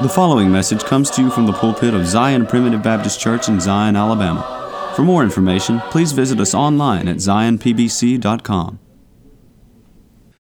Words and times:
The 0.00 0.08
following 0.08 0.52
message 0.52 0.84
comes 0.84 1.10
to 1.10 1.22
you 1.22 1.28
from 1.28 1.46
the 1.46 1.52
pulpit 1.52 1.92
of 1.92 2.06
Zion 2.06 2.46
Primitive 2.46 2.84
Baptist 2.84 3.18
Church 3.18 3.48
in 3.48 3.58
Zion, 3.58 3.96
Alabama. 3.96 4.92
For 4.94 5.02
more 5.02 5.24
information, 5.24 5.80
please 5.90 6.12
visit 6.12 6.38
us 6.38 6.54
online 6.54 7.08
at 7.08 7.16
zionpbc.com. 7.16 8.78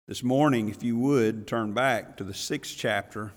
This 0.06 0.22
morning, 0.22 0.68
if 0.68 0.82
you 0.82 0.98
would, 0.98 1.46
turn 1.46 1.72
back 1.72 2.18
to 2.18 2.24
the 2.24 2.34
sixth 2.34 2.76
chapter 2.76 3.32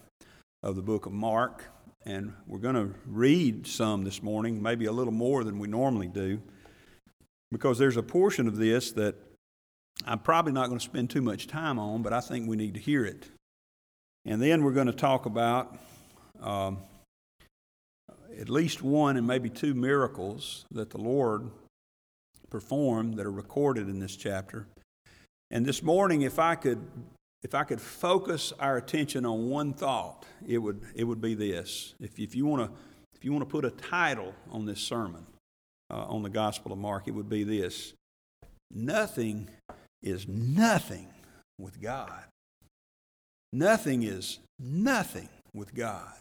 of 0.62 0.76
the 0.76 0.82
book 0.82 1.06
of 1.06 1.14
Mark, 1.14 1.64
and 2.06 2.34
we're 2.46 2.60
going 2.60 2.76
to 2.76 2.94
read 3.08 3.66
some 3.66 4.04
this 4.04 4.22
morning, 4.22 4.62
maybe 4.62 4.88
a 4.88 4.92
little 4.92 5.14
more 5.14 5.46
than 5.46 5.58
we 5.58 5.70
normally 5.70 6.10
do, 6.10 6.42
because 7.50 7.78
there's 7.78 7.96
a 7.96 8.04
portion 8.04 8.46
of 8.46 8.58
this 8.58 8.92
that 8.92 9.16
I'm 10.06 10.20
probably 10.20 10.52
not 10.52 10.68
going 10.68 10.80
to 10.80 10.86
spend 10.86 11.12
too 11.12 11.22
much 11.22 11.48
time 11.48 11.80
on, 11.80 12.02
but 12.02 12.12
I 12.12 12.20
think 12.20 12.50
we 12.50 12.58
need 12.58 12.74
to 12.74 12.82
hear 12.82 13.06
it. 13.06 13.30
And 14.26 14.42
then 14.42 14.66
we're 14.66 14.74
going 14.74 14.88
to 14.88 14.92
talk 14.92 15.26
about 15.26 15.78
um, 16.42 16.80
at 18.40 18.50
least 18.50 18.82
one 18.82 19.18
and 19.18 19.26
maybe 19.26 19.50
two 19.50 19.74
miracles 19.74 20.66
that 20.72 20.90
the 20.90 20.98
Lord 20.98 21.50
performed 22.50 23.16
that 23.16 23.26
are 23.26 23.32
recorded 23.32 23.88
in 23.88 24.00
this 24.00 24.16
chapter. 24.16 24.66
And 25.52 25.66
this 25.66 25.82
morning, 25.82 26.22
if 26.22 26.40
I 26.40 26.56
could, 26.56 26.86
if 27.44 27.56
I 27.56 27.64
could 27.64 27.82
focus 27.82 28.54
our 28.60 28.78
attention 28.78 29.26
on 29.26 29.50
one 29.50 29.74
thought, 29.74 30.26
it 30.48 30.60
would, 30.60 30.82
it 30.96 31.04
would 31.04 31.22
be 31.22 31.34
this. 31.34 31.96
If, 32.00 32.20
if 32.20 32.36
you 32.36 32.46
want 32.46 32.70
to, 32.70 32.78
if 33.16 33.26
you 33.26 33.32
want 33.34 33.42
to 33.42 33.50
put 33.52 33.66
a 33.66 33.72
title 33.72 34.34
on 34.52 34.66
this 34.66 34.80
sermon, 34.80 35.26
uh, 35.92 36.06
on 36.06 36.24
the 36.24 36.30
Gospel 36.30 36.72
of 36.72 36.78
Mark, 36.78 37.08
it 37.08 37.12
would 37.12 37.30
be 37.30 37.44
this: 37.44 37.94
Nothing 38.72 39.50
is 40.04 40.28
nothing 40.28 41.08
with 41.58 41.82
God. 41.82 42.24
Nothing 43.52 44.04
is 44.04 44.40
nothing 44.60 45.30
with 45.54 45.74
God. 45.74 46.14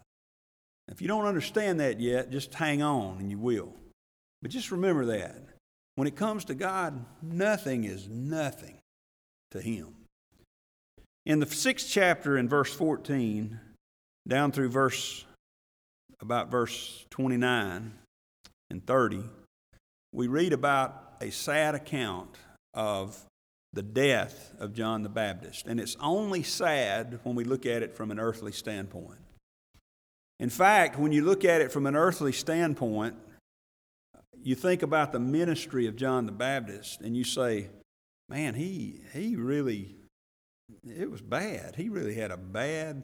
If 0.88 1.02
you 1.02 1.08
don't 1.08 1.26
understand 1.26 1.80
that 1.80 2.00
yet, 2.00 2.30
just 2.30 2.54
hang 2.54 2.82
on 2.82 3.18
and 3.18 3.30
you 3.30 3.38
will. 3.38 3.74
But 4.42 4.50
just 4.50 4.70
remember 4.70 5.06
that. 5.06 5.36
When 5.96 6.08
it 6.08 6.16
comes 6.16 6.44
to 6.46 6.54
God, 6.54 7.04
nothing 7.22 7.84
is 7.84 8.08
nothing 8.08 8.78
to 9.50 9.60
Him. 9.60 9.94
In 11.26 11.40
the 11.40 11.46
sixth 11.46 11.88
chapter, 11.90 12.38
in 12.38 12.48
verse 12.48 12.72
14, 12.72 13.60
down 14.26 14.52
through 14.52 14.70
verse 14.70 15.24
about 16.20 16.50
verse 16.50 17.04
29 17.10 17.92
and 18.70 18.86
30, 18.86 19.22
we 20.12 20.26
read 20.26 20.52
about 20.52 21.16
a 21.20 21.30
sad 21.30 21.74
account 21.74 22.36
of 22.74 23.18
the 23.72 23.82
death 23.82 24.54
of 24.58 24.72
John 24.72 25.02
the 25.02 25.08
Baptist. 25.08 25.66
And 25.66 25.78
it's 25.78 25.96
only 26.00 26.42
sad 26.42 27.20
when 27.24 27.34
we 27.34 27.44
look 27.44 27.66
at 27.66 27.82
it 27.82 27.96
from 27.96 28.10
an 28.10 28.18
earthly 28.18 28.52
standpoint. 28.52 29.18
In 30.40 30.50
fact, 30.50 30.98
when 30.98 31.12
you 31.12 31.24
look 31.24 31.44
at 31.44 31.60
it 31.60 31.72
from 31.72 31.86
an 31.86 31.96
earthly 31.96 32.32
standpoint, 32.32 33.14
you 34.40 34.54
think 34.54 34.82
about 34.82 35.12
the 35.12 35.18
ministry 35.18 35.86
of 35.86 35.96
John 35.96 36.26
the 36.26 36.32
Baptist 36.32 37.00
and 37.00 37.16
you 37.16 37.24
say, 37.24 37.68
man, 38.28 38.54
he, 38.54 39.00
he 39.12 39.36
really, 39.36 39.96
it 40.86 41.10
was 41.10 41.20
bad. 41.20 41.74
He 41.76 41.88
really 41.88 42.14
had 42.14 42.30
a 42.30 42.36
bad 42.36 43.02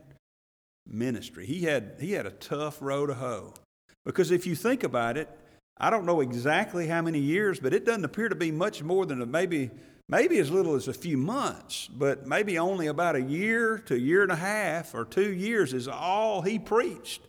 ministry. 0.86 1.46
He 1.46 1.62
had, 1.62 1.96
he 2.00 2.12
had 2.12 2.26
a 2.26 2.30
tough 2.30 2.78
row 2.80 3.06
to 3.06 3.14
hoe. 3.14 3.54
Because 4.04 4.30
if 4.30 4.46
you 4.46 4.54
think 4.54 4.84
about 4.84 5.16
it, 5.16 5.28
I 5.76 5.90
don't 5.90 6.06
know 6.06 6.20
exactly 6.20 6.86
how 6.86 7.02
many 7.02 7.18
years, 7.18 7.58
but 7.58 7.74
it 7.74 7.84
doesn't 7.84 8.04
appear 8.04 8.28
to 8.28 8.36
be 8.36 8.52
much 8.52 8.82
more 8.82 9.06
than 9.06 9.28
maybe, 9.30 9.70
maybe 10.08 10.38
as 10.38 10.50
little 10.50 10.74
as 10.74 10.88
a 10.88 10.92
few 10.92 11.16
months, 11.16 11.88
but 11.88 12.26
maybe 12.26 12.58
only 12.58 12.86
about 12.86 13.16
a 13.16 13.22
year 13.22 13.78
to 13.78 13.94
a 13.94 13.98
year 13.98 14.22
and 14.22 14.32
a 14.32 14.36
half 14.36 14.94
or 14.94 15.04
two 15.04 15.32
years 15.32 15.72
is 15.72 15.88
all 15.88 16.42
he 16.42 16.58
preached. 16.58 17.22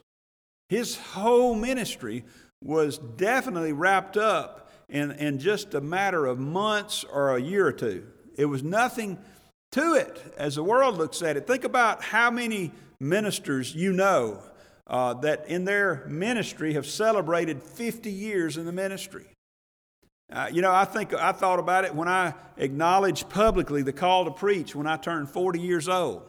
His 0.70 0.98
whole 0.98 1.56
ministry 1.56 2.26
was 2.64 2.98
definitely 2.98 3.74
wrapped 3.74 4.18
up 4.18 4.72
in, 4.90 5.12
in 5.12 5.40
just 5.40 5.74
a 5.74 5.82
matter 5.82 6.26
of 6.26 6.40
months 6.40 7.04
or 7.04 7.36
a 7.36 7.42
year 7.42 7.68
or 7.68 7.72
two. 7.72 8.08
It 8.38 8.46
was 8.46 8.64
nothing 8.64 9.18
to 9.72 9.94
it 9.94 10.34
as 10.38 10.56
the 10.56 10.64
world 10.64 10.98
looks 10.98 11.22
at 11.22 11.38
it. 11.38 11.48
Think 11.48 11.64
about 11.64 12.04
how 12.04 12.32
many 12.32 12.72
ministers 13.00 13.76
you 13.76 13.94
know 13.94 14.42
uh, 14.88 15.14
that 15.16 15.48
in 15.48 15.66
their 15.66 16.06
ministry 16.08 16.74
have 16.74 16.86
celebrated 16.86 17.62
50 17.62 18.12
years 18.12 18.58
in 18.58 18.66
the 18.66 18.72
ministry. 18.72 19.26
Uh, 20.32 20.50
you 20.52 20.62
know, 20.62 20.74
I 20.74 20.86
think 20.86 21.14
I 21.14 21.32
thought 21.32 21.60
about 21.60 21.86
it 21.86 21.94
when 21.94 22.08
I 22.08 22.34
acknowledged 22.58 23.30
publicly 23.30 23.84
the 23.84 23.94
call 23.94 24.26
to 24.26 24.32
preach 24.32 24.76
when 24.76 24.88
I 24.88 24.98
turned 24.98 25.30
40 25.30 25.60
years 25.60 25.88
old. 25.88 26.24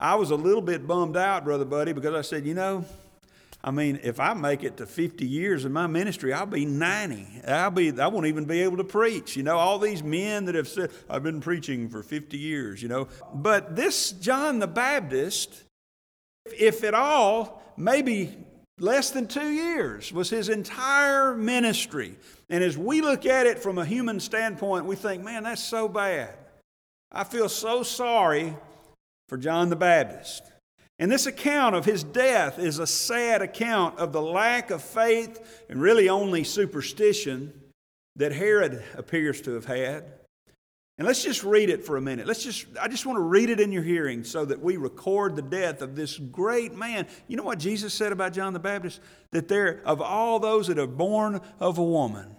I 0.00 0.14
was 0.14 0.30
a 0.30 0.36
little 0.36 0.62
bit 0.62 0.86
bummed 0.86 1.16
out, 1.16 1.44
Brother 1.44 1.64
Buddy, 1.64 1.92
because 1.92 2.14
I 2.14 2.22
said, 2.22 2.46
you 2.46 2.54
know, 2.54 2.84
I 3.64 3.70
mean, 3.70 4.00
if 4.02 4.18
I 4.18 4.34
make 4.34 4.64
it 4.64 4.78
to 4.78 4.86
50 4.86 5.24
years 5.24 5.64
in 5.64 5.72
my 5.72 5.86
ministry, 5.86 6.32
I'll 6.32 6.46
be 6.46 6.64
90. 6.64 7.42
I'll 7.46 7.70
be, 7.70 8.00
I 8.00 8.08
won't 8.08 8.26
even 8.26 8.44
be 8.44 8.62
able 8.62 8.78
to 8.78 8.84
preach. 8.84 9.36
You 9.36 9.44
know, 9.44 9.56
all 9.56 9.78
these 9.78 10.02
men 10.02 10.46
that 10.46 10.56
have 10.56 10.66
said, 10.66 10.90
I've 11.08 11.22
been 11.22 11.40
preaching 11.40 11.88
for 11.88 12.02
50 12.02 12.36
years, 12.36 12.82
you 12.82 12.88
know. 12.88 13.06
But 13.32 13.76
this 13.76 14.10
John 14.12 14.58
the 14.58 14.66
Baptist, 14.66 15.62
if 16.58 16.82
at 16.82 16.94
all, 16.94 17.62
maybe 17.76 18.36
less 18.82 19.10
than 19.10 19.28
two 19.28 19.50
years 19.50 20.12
was 20.12 20.28
his 20.28 20.48
entire 20.48 21.34
ministry. 21.34 22.16
And 22.50 22.62
as 22.62 22.76
we 22.76 23.00
look 23.00 23.24
at 23.24 23.46
it 23.46 23.60
from 23.60 23.78
a 23.78 23.84
human 23.84 24.18
standpoint, 24.20 24.84
we 24.84 24.96
think, 24.96 25.22
man, 25.22 25.44
that's 25.44 25.62
so 25.62 25.88
bad. 25.88 26.34
I 27.10 27.24
feel 27.24 27.48
so 27.48 27.82
sorry 27.82 28.56
for 29.28 29.38
John 29.38 29.70
the 29.70 29.76
Baptist. 29.76 30.42
And 30.98 31.10
this 31.10 31.26
account 31.26 31.74
of 31.74 31.84
his 31.84 32.04
death 32.04 32.58
is 32.58 32.78
a 32.78 32.86
sad 32.86 33.40
account 33.40 33.98
of 33.98 34.12
the 34.12 34.22
lack 34.22 34.70
of 34.70 34.82
faith 34.82 35.64
and 35.68 35.80
really 35.80 36.08
only 36.08 36.44
superstition 36.44 37.52
that 38.16 38.32
Herod 38.32 38.82
appears 38.96 39.40
to 39.42 39.52
have 39.52 39.64
had. 39.64 40.04
And 40.98 41.06
let's 41.06 41.22
just 41.22 41.42
read 41.42 41.70
it 41.70 41.84
for 41.84 41.96
a 41.96 42.00
minute. 42.00 42.26
Let's 42.26 42.44
just 42.44 42.66
I 42.80 42.86
just 42.86 43.06
want 43.06 43.16
to 43.16 43.22
read 43.22 43.50
it 43.50 43.60
in 43.60 43.72
your 43.72 43.82
hearing 43.82 44.24
so 44.24 44.44
that 44.44 44.60
we 44.60 44.76
record 44.76 45.36
the 45.36 45.42
death 45.42 45.80
of 45.80 45.96
this 45.96 46.18
great 46.18 46.74
man. 46.74 47.06
You 47.28 47.36
know 47.36 47.42
what 47.42 47.58
Jesus 47.58 47.94
said 47.94 48.12
about 48.12 48.34
John 48.34 48.52
the 48.52 48.58
Baptist? 48.58 49.00
That 49.30 49.48
there 49.48 49.80
of 49.86 50.02
all 50.02 50.38
those 50.38 50.66
that 50.66 50.78
are 50.78 50.86
born 50.86 51.40
of 51.58 51.78
a 51.78 51.84
woman, 51.84 52.36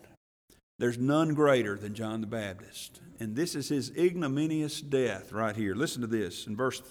there's 0.78 1.00
none 1.00 1.34
greater 1.34 1.78
than 1.78 1.96
John 1.96 2.22
the 2.22 2.28
Baptist. 2.28 3.02
And 3.20 3.36
this 3.36 3.56
is 3.56 3.70
his 3.70 3.92
ignominious 3.98 4.82
death 4.82 5.32
right 5.32 5.56
here. 5.56 5.76
Listen 5.76 6.02
to 6.02 6.08
this 6.08 6.46
in 6.46 6.56
verse 6.56 6.82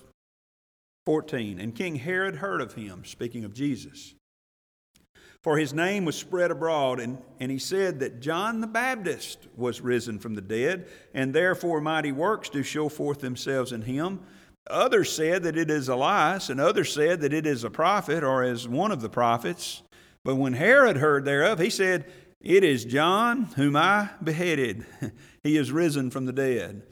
14. 1.07 1.61
And 1.61 1.75
King 1.75 1.97
Herod 1.97 2.37
heard 2.37 2.61
of 2.61 2.75
him, 2.75 3.05
speaking 3.05 3.45
of 3.45 3.55
Jesus. 3.55 4.15
For 5.43 5.59
his 5.59 5.75
name 5.75 6.05
was 6.05 6.15
spread 6.15 6.53
abroad, 6.53 7.01
and, 7.01 7.19
and 7.41 7.51
he 7.51 7.59
said 7.59 7.99
that 7.99 8.21
John 8.21 8.61
the 8.61 8.69
Baptist 8.69 9.49
was 9.57 9.81
risen 9.81 10.21
from 10.21 10.35
the 10.35 10.41
dead, 10.41 10.87
and 11.15 11.35
therefore 11.35 11.81
mighty 11.81 12.13
works 12.13 12.49
do 12.49 12.63
show 12.63 12.89
forth 12.89 13.21
themselves 13.21 13.73
in 13.73 13.83
him. 13.83 14.21
Others 14.69 15.11
said 15.13 15.43
that 15.43 15.59
it 15.59 15.69
is 15.69 15.89
Elias, 15.89 16.49
and 16.49 16.61
others 16.61 16.93
said 16.93 17.21
that 17.21 17.33
it 17.33 17.45
is 17.45 17.65
a 17.65 17.71
prophet 17.71 18.23
or 18.23 18.45
as 18.45 18.69
one 18.69 18.93
of 18.93 19.01
the 19.01 19.09
prophets. 19.09 19.83
But 20.23 20.37
when 20.37 20.53
Herod 20.53 20.99
heard 20.99 21.25
thereof, 21.25 21.59
he 21.59 21.71
said, 21.71 22.07
It 22.41 22.63
is 22.63 22.85
John 22.85 23.45
whom 23.57 23.75
I 23.75 24.11
beheaded. 24.23 24.87
he 25.43 25.57
is 25.57 25.73
risen 25.73 26.13
from 26.13 26.27
the 26.27 26.33
dead. 26.33 26.83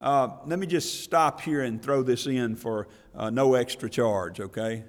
Uh, 0.00 0.38
let 0.46 0.58
me 0.58 0.66
just 0.66 1.04
stop 1.04 1.40
here 1.40 1.62
and 1.62 1.80
throw 1.80 2.02
this 2.02 2.26
in 2.26 2.56
for 2.56 2.88
uh, 3.14 3.30
no 3.30 3.54
extra 3.54 3.88
charge, 3.88 4.40
okay? 4.40 4.82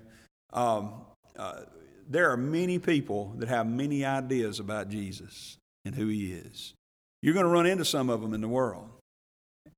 Um, 0.52 1.06
uh, 1.38 1.62
there 2.10 2.32
are 2.32 2.38
many 2.38 2.80
people 2.80 3.34
that 3.38 3.50
have 3.50 3.68
many 3.68 4.06
ideas 4.06 4.60
about 4.60 4.90
Jesus 4.90 5.58
and 5.86 5.96
who 5.96 6.08
he 6.08 6.34
is. 6.34 6.74
You're 7.22 7.34
going 7.34 7.46
to 7.46 7.52
run 7.52 7.66
into 7.66 7.86
some 7.86 8.10
of 8.10 8.22
them 8.22 8.34
in 8.34 8.42
the 8.42 8.48
world. 8.48 8.90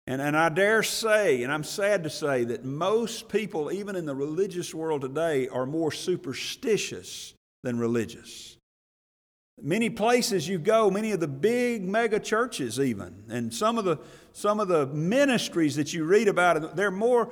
And, 0.07 0.21
and 0.21 0.37
I 0.37 0.49
dare 0.49 0.83
say, 0.83 1.43
and 1.43 1.51
I'm 1.51 1.63
sad 1.63 2.03
to 2.03 2.09
say, 2.09 2.43
that 2.45 2.63
most 2.63 3.27
people, 3.29 3.71
even 3.71 3.95
in 3.95 4.05
the 4.05 4.15
religious 4.15 4.73
world 4.73 5.01
today, 5.01 5.47
are 5.47 5.65
more 5.65 5.91
superstitious 5.91 7.33
than 7.63 7.79
religious. 7.79 8.57
Many 9.61 9.89
places 9.89 10.47
you 10.47 10.59
go, 10.59 10.91
many 10.91 11.11
of 11.11 11.19
the 11.19 11.27
big 11.27 11.83
mega 11.83 12.19
churches, 12.19 12.79
even, 12.79 13.23
and 13.29 13.53
some 13.53 13.77
of 13.77 13.85
the, 13.85 13.97
some 14.33 14.59
of 14.59 14.67
the 14.67 14.85
ministries 14.87 15.75
that 15.77 15.93
you 15.93 16.03
read 16.03 16.27
about, 16.27 16.75
they're 16.75 16.91
more 16.91 17.31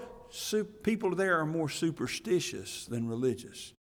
people 0.82 1.14
there 1.16 1.40
are 1.40 1.46
more 1.46 1.70
superstitious 1.70 2.86
than 2.86 3.08
religious. 3.08 3.74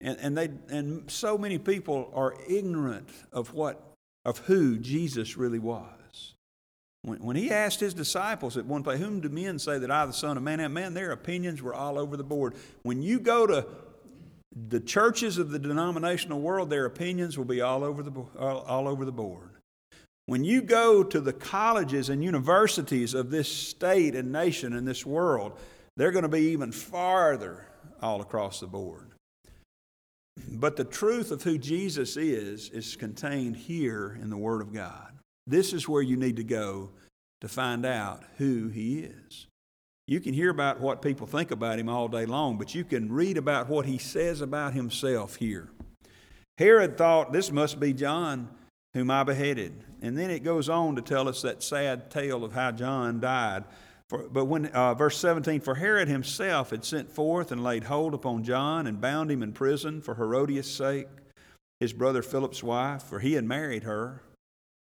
And, 0.00 0.18
and, 0.20 0.38
they, 0.38 0.50
and 0.70 1.10
so 1.10 1.36
many 1.36 1.58
people 1.58 2.10
are 2.14 2.34
ignorant 2.48 3.08
of, 3.32 3.52
what, 3.52 3.94
of 4.24 4.38
who 4.38 4.78
Jesus 4.78 5.36
really 5.36 5.58
was. 5.58 6.34
When, 7.02 7.18
when 7.20 7.36
he 7.36 7.50
asked 7.50 7.80
his 7.80 7.94
disciples 7.94 8.56
at 8.56 8.66
one 8.66 8.82
place, 8.82 9.00
Whom 9.00 9.20
do 9.20 9.28
men 9.28 9.58
say 9.58 9.78
that 9.78 9.90
I, 9.90 10.06
the 10.06 10.12
Son 10.12 10.36
of 10.36 10.42
Man, 10.42 10.60
am? 10.60 10.72
Man, 10.72 10.94
their 10.94 11.12
opinions 11.12 11.62
were 11.62 11.74
all 11.74 11.98
over 11.98 12.16
the 12.16 12.24
board. 12.24 12.54
When 12.82 13.02
you 13.02 13.18
go 13.18 13.46
to 13.46 13.66
the 14.68 14.80
churches 14.80 15.38
of 15.38 15.50
the 15.50 15.58
denominational 15.58 16.40
world, 16.40 16.70
their 16.70 16.84
opinions 16.84 17.36
will 17.36 17.44
be 17.44 17.60
all 17.60 17.84
over 17.84 18.02
the, 18.02 18.12
all, 18.38 18.60
all 18.60 18.88
over 18.88 19.04
the 19.04 19.12
board. 19.12 19.50
When 20.26 20.44
you 20.44 20.60
go 20.60 21.02
to 21.02 21.20
the 21.20 21.32
colleges 21.32 22.10
and 22.10 22.22
universities 22.22 23.14
of 23.14 23.30
this 23.30 23.50
state 23.50 24.14
and 24.14 24.30
nation 24.30 24.74
and 24.74 24.86
this 24.86 25.06
world, 25.06 25.58
they're 25.96 26.10
going 26.10 26.24
to 26.24 26.28
be 26.28 26.50
even 26.50 26.70
farther 26.70 27.66
all 28.02 28.20
across 28.20 28.60
the 28.60 28.66
board. 28.66 29.12
But 30.52 30.76
the 30.76 30.84
truth 30.84 31.30
of 31.30 31.42
who 31.42 31.58
Jesus 31.58 32.16
is 32.16 32.70
is 32.70 32.96
contained 32.96 33.56
here 33.56 34.18
in 34.20 34.30
the 34.30 34.36
Word 34.36 34.60
of 34.60 34.72
God. 34.72 35.12
This 35.46 35.72
is 35.72 35.88
where 35.88 36.02
you 36.02 36.16
need 36.16 36.36
to 36.36 36.44
go 36.44 36.90
to 37.40 37.48
find 37.48 37.86
out 37.86 38.24
who 38.36 38.68
He 38.68 39.00
is. 39.00 39.46
You 40.06 40.20
can 40.20 40.34
hear 40.34 40.50
about 40.50 40.80
what 40.80 41.02
people 41.02 41.26
think 41.26 41.50
about 41.50 41.78
Him 41.78 41.88
all 41.88 42.08
day 42.08 42.26
long, 42.26 42.58
but 42.58 42.74
you 42.74 42.84
can 42.84 43.12
read 43.12 43.36
about 43.36 43.68
what 43.68 43.86
He 43.86 43.98
says 43.98 44.40
about 44.40 44.74
Himself 44.74 45.36
here. 45.36 45.68
Herod 46.58 46.98
thought 46.98 47.32
this 47.32 47.52
must 47.52 47.78
be 47.78 47.92
John 47.92 48.48
whom 48.94 49.10
I 49.10 49.22
beheaded. 49.22 49.84
And 50.00 50.16
then 50.16 50.30
it 50.30 50.44
goes 50.44 50.68
on 50.68 50.96
to 50.96 51.02
tell 51.02 51.28
us 51.28 51.42
that 51.42 51.62
sad 51.62 52.10
tale 52.10 52.44
of 52.44 52.52
how 52.52 52.72
John 52.72 53.20
died. 53.20 53.64
For, 54.08 54.26
but 54.28 54.46
when, 54.46 54.66
uh, 54.66 54.94
verse 54.94 55.18
17, 55.18 55.60
for 55.60 55.74
Herod 55.74 56.08
himself 56.08 56.70
had 56.70 56.84
sent 56.84 57.10
forth 57.10 57.52
and 57.52 57.62
laid 57.62 57.84
hold 57.84 58.14
upon 58.14 58.42
John 58.42 58.86
and 58.86 59.00
bound 59.00 59.30
him 59.30 59.42
in 59.42 59.52
prison 59.52 60.00
for 60.00 60.14
Herodias' 60.14 60.70
sake, 60.70 61.08
his 61.78 61.92
brother 61.92 62.22
Philip's 62.22 62.62
wife, 62.62 63.02
for 63.02 63.20
he 63.20 63.34
had 63.34 63.44
married 63.44 63.82
her. 63.82 64.22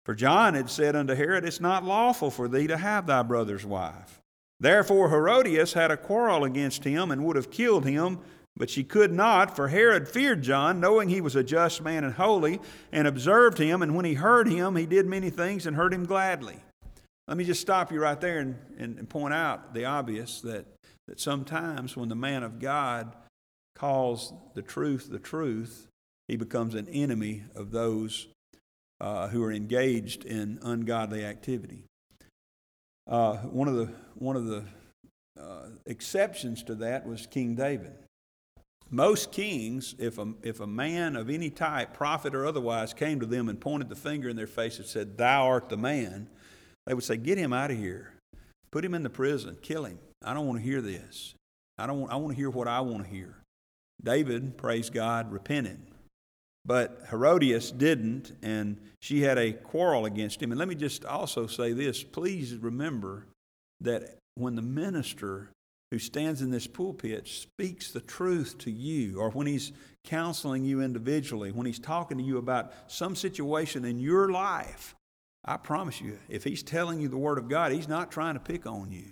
For 0.06 0.14
John 0.14 0.54
had 0.54 0.70
said 0.70 0.96
unto 0.96 1.16
Herod, 1.16 1.44
It's 1.44 1.60
not 1.60 1.84
lawful 1.84 2.30
for 2.30 2.48
thee 2.48 2.68
to 2.68 2.78
have 2.78 3.08
thy 3.08 3.24
brother's 3.24 3.66
wife. 3.66 4.22
Therefore 4.60 5.10
Herodias 5.10 5.74
had 5.74 5.90
a 5.90 5.98
quarrel 5.98 6.44
against 6.44 6.84
him 6.84 7.12
and 7.12 7.26
would 7.26 7.36
have 7.36 7.52
killed 7.52 7.86
him, 7.86 8.20
but 8.56 8.70
she 8.70 8.84
could 8.84 9.12
not, 9.12 9.56
for 9.56 9.70
Herod 9.70 10.08
feared 10.08 10.42
John, 10.42 10.80
knowing 10.80 11.10
he 11.10 11.22
was 11.22 11.36
a 11.36 11.44
just 11.44 11.82
man 11.82 12.04
and 12.04 12.14
holy, 12.14 12.60
and 12.92 13.08
observed 13.08 13.58
him, 13.58 13.82
and 13.82 13.96
when 13.96 14.06
he 14.06 14.16
heard 14.16 14.48
him, 14.48 14.76
he 14.76 14.86
did 14.86 15.06
many 15.06 15.30
things 15.30 15.66
and 15.66 15.76
heard 15.76 15.94
him 15.94 16.06
gladly. 16.06 16.58
Let 17.30 17.38
me 17.38 17.44
just 17.44 17.62
stop 17.62 17.92
you 17.92 18.02
right 18.02 18.20
there 18.20 18.40
and, 18.40 18.58
and, 18.80 18.98
and 18.98 19.08
point 19.08 19.36
out 19.36 19.76
the 19.76 19.86
obvious 19.86 20.42
that, 20.42 20.66
that 21.08 21.20
sometimes 21.20 21.96
when 21.96 22.10
the 22.10 22.16
man 22.16 22.42
of 22.42 22.60
God 22.60 23.16
calls 23.76 24.34
the 24.56 24.64
truth 24.64 25.10
the 25.12 25.20
truth, 25.20 25.90
he 26.28 26.38
becomes 26.38 26.74
an 26.74 26.88
enemy 26.90 27.44
of 27.56 27.70
those 27.70 28.30
uh, 29.00 29.28
who 29.28 29.44
are 29.44 29.52
engaged 29.52 30.26
in 30.26 30.58
ungodly 30.64 31.24
activity. 31.24 31.84
Uh, 33.08 33.38
one 33.38 33.68
of 33.68 33.76
the, 33.76 33.92
one 34.16 34.36
of 34.36 34.46
the 34.46 34.64
uh, 35.40 35.68
exceptions 35.86 36.64
to 36.64 36.74
that 36.74 37.06
was 37.06 37.28
King 37.28 37.54
David. 37.54 37.94
Most 38.90 39.32
kings, 39.32 39.94
if 40.00 40.18
a, 40.18 40.34
if 40.42 40.60
a 40.60 40.66
man 40.66 41.16
of 41.16 41.30
any 41.30 41.52
type, 41.52 41.94
prophet 41.94 42.34
or 42.34 42.48
otherwise, 42.48 42.92
came 42.92 43.20
to 43.20 43.28
them 43.28 43.50
and 43.50 43.62
pointed 43.62 43.88
the 43.88 43.96
finger 43.96 44.30
in 44.30 44.36
their 44.36 44.48
face 44.48 44.80
and 44.80 44.88
said, 44.88 45.16
Thou 45.20 45.46
art 45.46 45.70
the 45.70 45.78
man, 45.78 46.28
they 46.90 46.96
would 46.96 47.04
say, 47.04 47.18
Get 47.18 47.38
him 47.38 47.54
out 47.54 47.70
of 47.70 47.78
here. 47.78 48.14
Put 48.72 48.84
him 48.84 48.96
in 48.96 49.04
the 49.04 49.12
prison. 49.12 49.56
Kill 49.62 49.86
him. 49.86 50.00
I 50.26 50.34
don't 50.34 50.48
want 50.48 50.58
to 50.58 50.66
hear 50.66 50.82
this. 50.82 51.36
I, 51.78 51.86
don't 51.86 52.02
want, 52.02 52.12
I 52.12 52.16
want 52.16 52.34
to 52.34 52.36
hear 52.36 52.50
what 52.50 52.68
I 52.68 52.82
want 52.82 53.04
to 53.04 53.10
hear. 53.10 53.36
David, 54.04 54.58
praise 54.58 54.90
God, 54.90 55.32
repented. 55.32 55.80
But 56.66 57.04
Herodias 57.12 57.72
didn't, 57.72 58.36
and 58.42 58.78
she 59.04 59.22
had 59.22 59.38
a 59.38 59.54
quarrel 59.54 60.06
against 60.06 60.42
him. 60.42 60.52
And 60.52 60.58
let 60.58 60.68
me 60.68 60.74
just 60.74 61.06
also 61.06 61.46
say 61.46 61.74
this 61.74 62.04
please 62.04 62.56
remember 62.56 63.28
that 63.82 64.18
when 64.34 64.56
the 64.56 64.64
minister 64.64 65.52
who 65.92 66.00
stands 66.00 66.42
in 66.42 66.50
this 66.50 66.66
pulpit 66.66 67.28
speaks 67.28 67.92
the 67.92 68.02
truth 68.02 68.58
to 68.60 68.72
you, 68.72 69.20
or 69.20 69.30
when 69.30 69.46
he's 69.46 69.74
counseling 70.06 70.66
you 70.66 70.82
individually, 70.82 71.52
when 71.52 71.68
he's 71.68 71.80
talking 71.80 72.18
to 72.18 72.24
you 72.24 72.40
about 72.40 72.74
some 72.88 73.16
situation 73.16 73.86
in 73.86 74.00
your 74.00 74.32
life, 74.32 74.96
I 75.46 75.58
promise 75.58 76.02
you, 76.02 76.20
if 76.28 76.44
he's 76.44 76.64
telling 76.64 77.00
you 77.00 77.08
the 77.08 77.18
Word 77.18 77.38
of 77.38 77.48
God, 77.48 77.72
he's 77.72 77.88
not 77.88 78.12
trying 78.12 78.36
to 78.36 78.40
pick 78.40 78.66
on 78.66 78.92
you. 78.92 79.12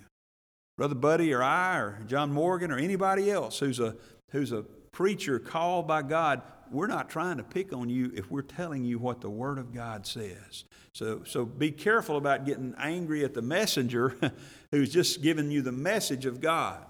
Brother 0.76 0.94
Buddy 0.94 1.32
or 1.32 1.42
I 1.42 1.78
or 1.78 1.98
John 2.06 2.32
Morgan 2.32 2.70
or 2.70 2.78
anybody 2.78 3.30
else 3.30 3.58
who's 3.58 3.80
a, 3.80 3.96
who's 4.30 4.52
a 4.52 4.62
preacher 4.92 5.38
called 5.38 5.88
by 5.88 6.02
God, 6.02 6.42
we're 6.70 6.86
not 6.86 7.08
trying 7.08 7.38
to 7.38 7.42
pick 7.42 7.72
on 7.72 7.88
you 7.88 8.12
if 8.14 8.30
we're 8.30 8.42
telling 8.42 8.84
you 8.84 8.98
what 8.98 9.20
the 9.20 9.30
Word 9.30 9.58
of 9.58 9.72
God 9.72 10.06
says. 10.06 10.64
So, 10.92 11.22
so 11.24 11.44
be 11.44 11.70
careful 11.70 12.16
about 12.16 12.44
getting 12.44 12.74
angry 12.78 13.24
at 13.24 13.34
the 13.34 13.42
messenger 13.42 14.16
who's 14.72 14.92
just 14.92 15.22
giving 15.22 15.50
you 15.50 15.62
the 15.62 15.72
message 15.72 16.26
of 16.26 16.40
God. 16.40 16.84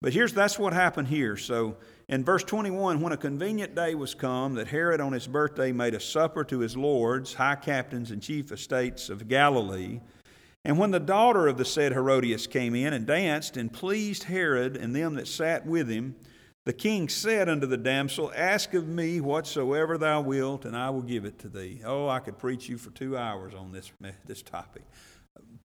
But 0.00 0.12
here's 0.12 0.32
that's 0.32 0.58
what 0.58 0.72
happened 0.72 1.08
here. 1.08 1.36
So 1.36 1.76
in 2.08 2.24
verse 2.24 2.44
21, 2.44 3.00
when 3.00 3.12
a 3.12 3.16
convenient 3.16 3.74
day 3.74 3.94
was 3.94 4.14
come 4.14 4.54
that 4.54 4.68
Herod 4.68 5.00
on 5.00 5.12
his 5.12 5.26
birthday 5.26 5.72
made 5.72 5.94
a 5.94 6.00
supper 6.00 6.44
to 6.44 6.60
his 6.60 6.76
lords, 6.76 7.34
high 7.34 7.56
captains, 7.56 8.10
and 8.10 8.22
chief 8.22 8.52
estates 8.52 9.10
of 9.10 9.28
Galilee, 9.28 10.00
and 10.64 10.78
when 10.78 10.90
the 10.90 11.00
daughter 11.00 11.46
of 11.46 11.58
the 11.58 11.64
said 11.64 11.92
Herodias 11.92 12.48
came 12.48 12.74
in 12.74 12.92
and 12.92 13.06
danced 13.06 13.56
and 13.56 13.72
pleased 13.72 14.24
Herod 14.24 14.76
and 14.76 14.94
them 14.94 15.14
that 15.14 15.28
sat 15.28 15.64
with 15.64 15.88
him, 15.88 16.16
the 16.64 16.72
king 16.72 17.08
said 17.08 17.48
unto 17.48 17.66
the 17.66 17.76
damsel, 17.76 18.32
Ask 18.34 18.74
of 18.74 18.88
me 18.88 19.20
whatsoever 19.20 19.96
thou 19.96 20.20
wilt, 20.20 20.64
and 20.64 20.76
I 20.76 20.90
will 20.90 21.02
give 21.02 21.24
it 21.24 21.38
to 21.40 21.48
thee. 21.48 21.82
Oh, 21.84 22.08
I 22.08 22.18
could 22.18 22.38
preach 22.38 22.68
you 22.68 22.78
for 22.78 22.90
two 22.90 23.16
hours 23.16 23.54
on 23.54 23.70
this, 23.70 23.92
this 24.24 24.42
topic 24.42 24.82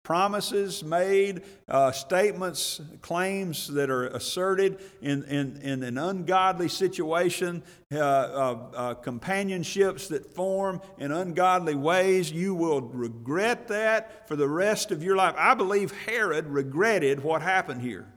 promises 0.03 0.83
made, 0.83 1.43
uh, 1.67 1.91
statements, 1.91 2.81
claims 3.01 3.67
that 3.67 3.89
are 3.89 4.07
asserted 4.07 4.79
in, 5.01 5.23
in, 5.25 5.57
in 5.57 5.83
an 5.83 5.97
ungodly 5.97 6.67
situation, 6.67 7.61
uh, 7.91 7.97
uh, 7.99 8.57
uh, 8.75 8.93
companionships 8.95 10.07
that 10.07 10.33
form 10.33 10.81
in 10.97 11.11
ungodly 11.11 11.75
ways. 11.75 12.31
You 12.31 12.55
will 12.55 12.81
regret 12.81 13.67
that 13.67 14.27
for 14.27 14.35
the 14.35 14.49
rest 14.49 14.91
of 14.91 15.03
your 15.03 15.15
life. 15.15 15.35
I 15.37 15.53
believe 15.53 15.91
Herod 16.05 16.47
regretted 16.47 17.23
what 17.23 17.41
happened 17.41 17.81
here. 17.81 18.07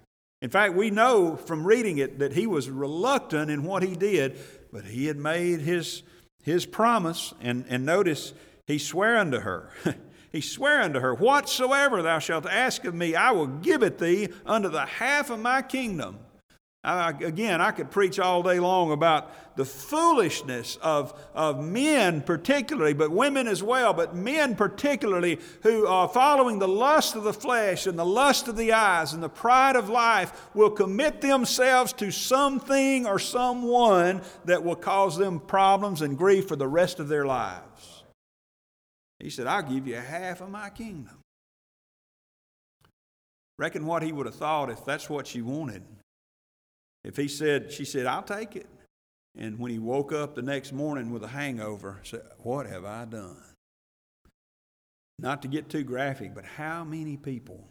In 0.40 0.50
fact, 0.50 0.75
we 0.75 0.90
know 0.90 1.36
from 1.36 1.66
reading 1.66 1.98
it 1.98 2.19
that 2.19 2.32
he 2.32 2.46
was 2.46 2.69
reluctant 2.69 3.50
in 3.50 3.62
what 3.64 3.82
he 3.82 3.94
did, 3.94 4.38
but 4.72 4.84
he 4.84 5.06
had 5.06 5.16
made 5.16 5.60
his, 5.60 6.02
his 6.42 6.66
promise, 6.66 7.32
and, 7.40 7.64
and 7.69 7.86
notice 7.86 8.34
he 8.66 8.78
swore 8.78 9.16
unto 9.16 9.40
her. 9.40 9.70
he 10.34 10.40
sware 10.40 10.82
unto 10.82 10.98
her, 10.98 11.14
Whatsoever 11.14 12.02
thou 12.02 12.19
shalt 12.19 12.44
ask 12.44 12.84
of 12.84 12.92
me, 12.92 13.14
I 13.14 13.31
will 13.31 13.46
give 13.46 13.84
it 13.84 13.98
thee 13.98 14.31
unto 14.44 14.69
the 14.69 14.84
half 14.84 15.31
of 15.31 15.38
my 15.38 15.62
kingdom. 15.62 16.19
I, 16.82 17.10
again, 17.10 17.60
I 17.60 17.70
could 17.70 17.92
preach 17.92 18.19
all 18.19 18.42
day 18.42 18.58
long 18.58 18.90
about 18.90 19.56
the 19.56 19.64
foolishness 19.64 20.76
of, 20.82 21.14
of 21.34 21.64
men, 21.64 22.20
particularly, 22.20 22.94
but 22.94 23.12
women 23.12 23.46
as 23.46 23.62
well, 23.62 23.94
but 23.94 24.16
men 24.16 24.56
particularly, 24.56 25.38
who 25.62 25.86
are 25.86 26.08
following 26.08 26.58
the 26.58 26.66
lust 26.66 27.14
of 27.14 27.22
the 27.22 27.32
flesh 27.32 27.86
and 27.86 27.96
the 27.96 28.04
lust 28.04 28.48
of 28.48 28.56
the 28.56 28.72
eyes 28.72 29.12
and 29.12 29.22
the 29.22 29.28
pride 29.28 29.76
of 29.76 29.88
life, 29.88 30.48
will 30.52 30.69
commit 30.69 31.20
themselves 31.20 31.92
to 31.92 32.10
something 32.10 33.06
or 33.06 33.20
someone 33.20 34.20
that 34.46 34.64
will 34.64 34.75
cause 34.75 35.16
them 35.16 35.38
problems 35.38 36.03
and 36.03 36.19
grief 36.19 36.48
for 36.48 36.56
the 36.56 36.67
rest 36.67 36.98
of 36.98 37.06
their 37.06 37.24
lives. 37.24 37.73
He 39.19 39.31
said, 39.31 39.47
I'll 39.47 39.63
give 39.63 39.87
you 39.87 39.97
half 39.97 40.41
of 40.41 40.51
my 40.51 40.71
kingdom. 40.71 41.19
Reckon 43.59 43.87
what 43.87 44.03
he 44.03 44.13
would 44.13 44.27
have 44.27 44.35
thought 44.35 44.71
if 44.71 44.85
that's 44.85 45.09
what 45.09 45.27
she 45.27 45.41
wanted. 45.41 45.83
If 47.05 47.17
he 47.17 47.29
said, 47.29 47.71
she 47.71 47.85
said, 47.85 48.06
I'll 48.06 48.23
take 48.23 48.56
it. 48.56 48.67
And 49.37 49.59
when 49.59 49.71
he 49.71 49.79
woke 49.79 50.13
up 50.13 50.35
the 50.35 50.43
next 50.43 50.73
morning 50.73 51.11
with 51.11 51.23
a 51.23 51.29
hangover, 51.29 52.01
said, 52.03 52.23
What 52.39 52.67
have 52.67 52.85
I 52.85 53.05
done? 53.05 53.37
Not 55.19 55.43
to 55.43 55.49
get 55.49 55.69
too 55.69 55.85
graphic, 55.85 56.35
but 56.35 56.44
how 56.44 56.85
many 56.85 57.17
people 57.17 57.69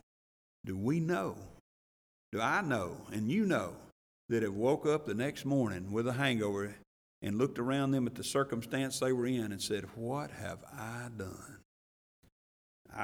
do 0.66 0.78
we 0.78 1.00
know, 1.00 1.36
do 2.32 2.40
I 2.40 2.62
know, 2.62 2.96
and 3.12 3.30
you 3.30 3.46
know, 3.46 3.74
that 4.30 4.44
have 4.44 4.54
woke 4.54 4.86
up 4.86 5.06
the 5.06 5.14
next 5.14 5.46
morning 5.46 5.92
with 5.92 6.08
a 6.08 6.14
hangover 6.14 6.74
and 7.24 7.38
looked 7.38 7.58
around 7.58 7.92
them 7.92 8.06
at 8.06 8.16
the 8.16 8.24
circumstance 8.24 9.00
they 9.00 9.14
were 9.14 9.26
in 9.26 9.52
and 9.52 9.62
said, 9.62 9.86
What 9.96 10.30
have 10.30 10.60
I 10.72 11.08
done? 11.18 11.58
I, 12.96 13.04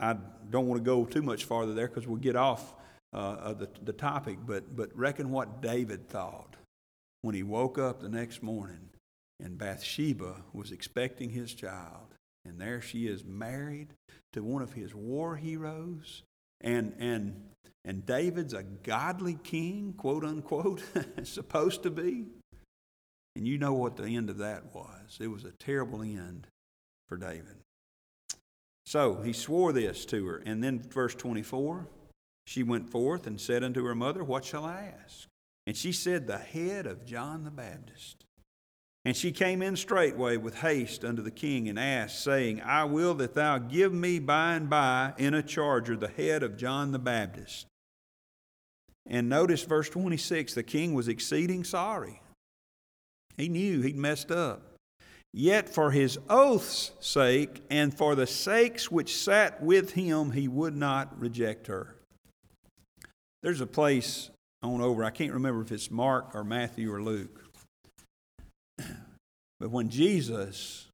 I, 0.00 0.10
I 0.12 0.16
don't 0.48 0.66
want 0.68 0.80
to 0.80 0.84
go 0.84 1.04
too 1.04 1.22
much 1.22 1.44
farther 1.44 1.74
there 1.74 1.88
because 1.88 2.06
we'll 2.06 2.16
get 2.16 2.36
off 2.36 2.74
uh, 3.12 3.16
of 3.16 3.58
the, 3.58 3.68
the 3.82 3.92
topic, 3.92 4.38
but, 4.46 4.74
but 4.74 4.96
reckon 4.96 5.30
what 5.30 5.60
David 5.60 6.08
thought 6.08 6.56
when 7.22 7.34
he 7.34 7.42
woke 7.42 7.78
up 7.78 8.00
the 8.00 8.08
next 8.08 8.42
morning 8.42 8.88
and 9.40 9.58
Bathsheba 9.58 10.36
was 10.52 10.72
expecting 10.72 11.30
his 11.30 11.52
child. 11.52 12.14
And 12.44 12.60
there 12.60 12.80
she 12.80 13.06
is 13.06 13.24
married 13.24 13.88
to 14.32 14.42
one 14.42 14.62
of 14.62 14.72
his 14.72 14.94
war 14.94 15.36
heroes. 15.36 16.22
And, 16.60 16.94
and, 16.98 17.42
and 17.84 18.06
David's 18.06 18.54
a 18.54 18.62
godly 18.62 19.38
king, 19.42 19.94
quote 19.96 20.24
unquote, 20.24 20.82
supposed 21.24 21.82
to 21.82 21.90
be. 21.90 22.26
And 23.38 23.46
you 23.46 23.56
know 23.56 23.72
what 23.72 23.96
the 23.96 24.16
end 24.16 24.30
of 24.30 24.38
that 24.38 24.74
was. 24.74 25.18
It 25.20 25.28
was 25.28 25.44
a 25.44 25.52
terrible 25.52 26.02
end 26.02 26.48
for 27.06 27.16
David. 27.16 27.54
So 28.84 29.22
he 29.22 29.32
swore 29.32 29.72
this 29.72 30.04
to 30.06 30.26
her. 30.26 30.42
And 30.44 30.62
then, 30.62 30.80
verse 30.80 31.14
24, 31.14 31.86
she 32.48 32.64
went 32.64 32.90
forth 32.90 33.28
and 33.28 33.40
said 33.40 33.62
unto 33.62 33.84
her 33.84 33.94
mother, 33.94 34.24
What 34.24 34.44
shall 34.44 34.64
I 34.64 34.92
ask? 35.04 35.28
And 35.68 35.76
she 35.76 35.92
said, 35.92 36.26
The 36.26 36.38
head 36.38 36.84
of 36.84 37.06
John 37.06 37.44
the 37.44 37.52
Baptist. 37.52 38.24
And 39.04 39.16
she 39.16 39.30
came 39.30 39.62
in 39.62 39.76
straightway 39.76 40.36
with 40.36 40.56
haste 40.56 41.04
unto 41.04 41.22
the 41.22 41.30
king 41.30 41.68
and 41.68 41.78
asked, 41.78 42.24
saying, 42.24 42.60
I 42.62 42.82
will 42.86 43.14
that 43.14 43.34
thou 43.34 43.58
give 43.58 43.92
me 43.92 44.18
by 44.18 44.54
and 44.54 44.68
by 44.68 45.12
in 45.16 45.32
a 45.32 45.44
charger 45.44 45.96
the 45.96 46.08
head 46.08 46.42
of 46.42 46.56
John 46.56 46.90
the 46.90 46.98
Baptist. 46.98 47.68
And 49.06 49.28
notice 49.28 49.62
verse 49.62 49.88
26 49.88 50.54
the 50.54 50.64
king 50.64 50.92
was 50.92 51.06
exceeding 51.06 51.62
sorry 51.62 52.20
He 53.38 53.48
knew 53.48 53.80
he'd 53.80 53.96
messed 53.96 54.30
up. 54.30 54.74
Yet 55.32 55.68
for 55.68 55.92
his 55.92 56.18
oath's 56.28 56.92
sake 57.00 57.62
and 57.70 57.96
for 57.96 58.14
the 58.14 58.26
sakes 58.26 58.90
which 58.90 59.16
sat 59.16 59.62
with 59.62 59.92
him, 59.92 60.32
he 60.32 60.48
would 60.48 60.76
not 60.76 61.18
reject 61.18 61.68
her. 61.68 61.94
There's 63.42 63.60
a 63.60 63.66
place 63.66 64.30
on 64.62 64.80
over, 64.80 65.04
I 65.04 65.10
can't 65.10 65.32
remember 65.32 65.62
if 65.62 65.70
it's 65.70 65.90
Mark 65.90 66.34
or 66.34 66.42
Matthew 66.44 66.92
or 66.92 67.00
Luke. 67.00 67.44
But 69.60 69.72
when 69.72 69.88
Jesus 69.88 70.86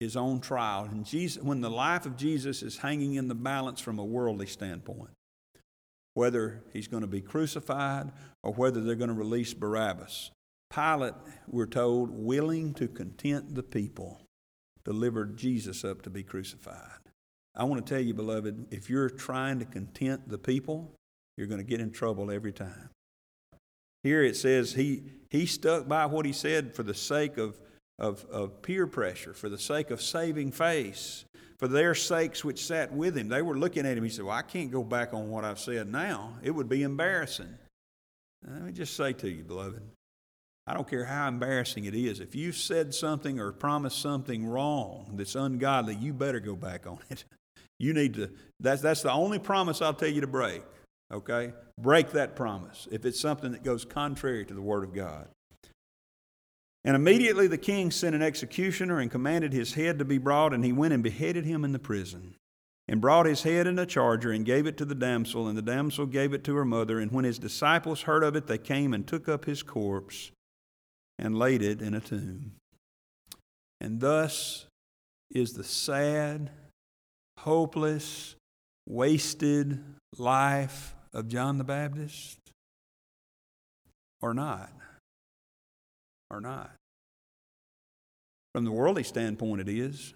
is 0.00 0.16
on 0.16 0.40
trial, 0.40 0.88
and 0.90 1.06
Jesus, 1.06 1.40
when 1.40 1.60
the 1.60 1.70
life 1.70 2.04
of 2.04 2.16
Jesus 2.16 2.64
is 2.64 2.78
hanging 2.78 3.14
in 3.14 3.28
the 3.28 3.34
balance 3.36 3.80
from 3.80 4.00
a 4.00 4.04
worldly 4.04 4.46
standpoint, 4.46 5.10
whether 6.14 6.64
he's 6.72 6.88
going 6.88 7.02
to 7.02 7.08
be 7.08 7.20
crucified 7.20 8.10
or 8.42 8.52
whether 8.52 8.80
they're 8.80 8.96
going 8.96 9.06
to 9.06 9.14
release 9.14 9.54
Barabbas, 9.54 10.32
Pilate, 10.72 11.14
we're 11.46 11.66
told, 11.66 12.10
willing 12.10 12.74
to 12.74 12.88
content 12.88 13.54
the 13.54 13.62
people, 13.62 14.20
delivered 14.84 15.36
Jesus 15.36 15.84
up 15.84 16.02
to 16.02 16.10
be 16.10 16.22
crucified. 16.22 16.98
I 17.56 17.64
want 17.64 17.84
to 17.84 17.94
tell 17.94 18.02
you, 18.02 18.14
beloved, 18.14 18.66
if 18.70 18.88
you're 18.88 19.10
trying 19.10 19.58
to 19.58 19.64
content 19.64 20.28
the 20.28 20.38
people, 20.38 20.92
you're 21.36 21.46
going 21.46 21.60
to 21.60 21.66
get 21.66 21.80
in 21.80 21.90
trouble 21.90 22.30
every 22.30 22.52
time. 22.52 22.90
Here 24.02 24.22
it 24.22 24.36
says 24.36 24.72
he, 24.72 25.02
he 25.30 25.46
stuck 25.46 25.88
by 25.88 26.06
what 26.06 26.24
he 26.24 26.32
said 26.32 26.74
for 26.74 26.82
the 26.82 26.94
sake 26.94 27.36
of, 27.38 27.58
of, 27.98 28.24
of 28.30 28.62
peer 28.62 28.86
pressure, 28.86 29.34
for 29.34 29.48
the 29.48 29.58
sake 29.58 29.90
of 29.90 30.00
saving 30.00 30.52
face, 30.52 31.24
for 31.58 31.66
their 31.66 31.94
sakes 31.94 32.44
which 32.44 32.64
sat 32.64 32.92
with 32.92 33.16
him. 33.16 33.28
They 33.28 33.42
were 33.42 33.58
looking 33.58 33.86
at 33.86 33.96
him. 33.96 34.04
He 34.04 34.10
said, 34.10 34.24
Well, 34.24 34.36
I 34.36 34.42
can't 34.42 34.70
go 34.70 34.84
back 34.84 35.12
on 35.14 35.28
what 35.30 35.44
I've 35.44 35.58
said 35.58 35.90
now. 35.90 36.34
It 36.42 36.52
would 36.52 36.68
be 36.68 36.84
embarrassing. 36.84 37.52
Let 38.46 38.62
me 38.62 38.72
just 38.72 38.94
say 38.94 39.12
to 39.14 39.28
you, 39.28 39.42
beloved, 39.42 39.82
I 40.68 40.74
don't 40.74 40.86
care 40.86 41.06
how 41.06 41.26
embarrassing 41.28 41.86
it 41.86 41.94
is. 41.94 42.20
If 42.20 42.34
you've 42.34 42.54
said 42.54 42.94
something 42.94 43.40
or 43.40 43.52
promised 43.52 44.02
something 44.02 44.46
wrong 44.46 45.12
that's 45.14 45.34
ungodly, 45.34 45.94
you 45.94 46.12
better 46.12 46.40
go 46.40 46.54
back 46.54 46.86
on 46.86 46.98
it. 47.08 47.24
You 47.80 47.94
need 47.94 48.14
to, 48.14 48.30
that's, 48.58 48.82
that's 48.82 49.02
the 49.02 49.12
only 49.12 49.38
promise 49.38 49.80
I'll 49.80 49.94
tell 49.94 50.08
you 50.08 50.20
to 50.22 50.26
break, 50.26 50.64
okay? 51.12 51.52
Break 51.80 52.10
that 52.10 52.34
promise 52.34 52.88
if 52.90 53.04
it's 53.04 53.20
something 53.20 53.52
that 53.52 53.62
goes 53.62 53.84
contrary 53.84 54.44
to 54.44 54.52
the 54.52 54.60
Word 54.60 54.82
of 54.82 54.92
God. 54.92 55.28
And 56.84 56.96
immediately 56.96 57.46
the 57.46 57.56
king 57.56 57.92
sent 57.92 58.16
an 58.16 58.22
executioner 58.22 58.98
and 58.98 59.12
commanded 59.12 59.52
his 59.52 59.74
head 59.74 60.00
to 60.00 60.04
be 60.04 60.18
brought, 60.18 60.52
and 60.52 60.64
he 60.64 60.72
went 60.72 60.92
and 60.92 61.04
beheaded 61.04 61.44
him 61.44 61.64
in 61.64 61.70
the 61.70 61.78
prison. 61.78 62.34
And 62.88 63.00
brought 63.00 63.26
his 63.26 63.44
head 63.44 63.68
in 63.68 63.78
a 63.78 63.86
charger 63.86 64.32
and 64.32 64.44
gave 64.44 64.66
it 64.66 64.76
to 64.78 64.84
the 64.84 64.96
damsel, 64.96 65.46
and 65.46 65.56
the 65.56 65.62
damsel 65.62 66.06
gave 66.06 66.34
it 66.34 66.42
to 66.42 66.56
her 66.56 66.64
mother. 66.64 66.98
And 66.98 67.12
when 67.12 67.24
his 67.24 67.38
disciples 67.38 68.02
heard 68.02 68.24
of 68.24 68.34
it, 68.34 68.48
they 68.48 68.58
came 68.58 68.92
and 68.92 69.06
took 69.06 69.28
up 69.28 69.44
his 69.44 69.62
corpse 69.62 70.32
and 71.18 71.38
laid 71.38 71.62
it 71.62 71.82
in 71.82 71.94
a 71.94 72.00
tomb. 72.00 72.52
And 73.80 74.00
thus 74.00 74.66
is 75.30 75.52
the 75.52 75.64
sad, 75.64 76.50
hopeless, 77.38 78.34
wasted 78.86 79.82
life 80.16 80.94
of 81.12 81.28
John 81.28 81.58
the 81.58 81.64
Baptist? 81.64 82.38
Or 84.20 84.34
not? 84.34 84.72
Or 86.30 86.40
not? 86.40 86.70
From 88.54 88.64
the 88.64 88.72
worldly 88.72 89.04
standpoint, 89.04 89.60
it 89.60 89.68
is. 89.68 90.14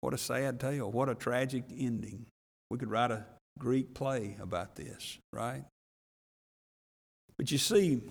What 0.00 0.14
a 0.14 0.18
sad 0.18 0.60
tale. 0.60 0.90
What 0.90 1.08
a 1.08 1.14
tragic 1.14 1.64
ending. 1.76 2.26
We 2.70 2.78
could 2.78 2.90
write 2.90 3.10
a 3.10 3.24
Greek 3.58 3.94
play 3.94 4.36
about 4.40 4.76
this, 4.76 5.18
right? 5.32 5.64
But 7.38 7.50
you 7.50 7.58
see, 7.58 8.02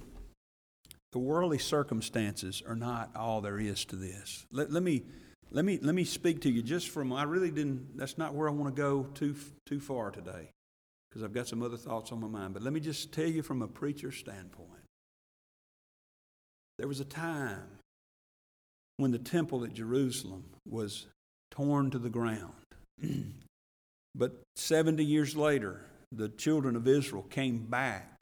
the 1.15 1.19
worldly 1.19 1.57
circumstances 1.57 2.61
are 2.67 2.75
not 2.75 3.09
all 3.15 3.39
there 3.39 3.57
is 3.57 3.85
to 3.85 3.95
this. 3.95 4.45
Let, 4.51 4.69
let, 4.69 4.83
me, 4.83 5.03
let, 5.49 5.63
me, 5.63 5.79
let 5.81 5.95
me 5.95 6.03
speak 6.03 6.41
to 6.41 6.51
you 6.51 6.61
just 6.61 6.89
from, 6.89 7.13
I 7.13 7.23
really 7.23 7.51
didn't, 7.51 7.97
that's 7.97 8.17
not 8.17 8.33
where 8.33 8.49
I 8.49 8.51
want 8.51 8.75
to 8.75 8.81
go 8.81 9.03
too, 9.13 9.33
too 9.65 9.79
far 9.79 10.11
today 10.11 10.49
because 11.09 11.23
I've 11.23 11.31
got 11.31 11.47
some 11.47 11.63
other 11.63 11.77
thoughts 11.77 12.11
on 12.11 12.19
my 12.19 12.27
mind. 12.27 12.53
But 12.53 12.63
let 12.63 12.73
me 12.73 12.81
just 12.81 13.13
tell 13.13 13.27
you 13.27 13.43
from 13.43 13.61
a 13.61 13.67
preacher's 13.69 14.17
standpoint. 14.17 14.69
There 16.79 16.87
was 16.89 16.99
a 16.99 17.05
time 17.05 17.63
when 18.97 19.11
the 19.11 19.17
temple 19.17 19.63
at 19.63 19.73
Jerusalem 19.73 20.43
was 20.67 21.07
torn 21.49 21.91
to 21.91 21.97
the 21.97 22.09
ground. 22.09 22.51
but 24.15 24.33
70 24.57 25.05
years 25.05 25.33
later, 25.33 25.79
the 26.11 26.27
children 26.27 26.75
of 26.75 26.89
Israel 26.89 27.23
came 27.23 27.59
back 27.59 28.14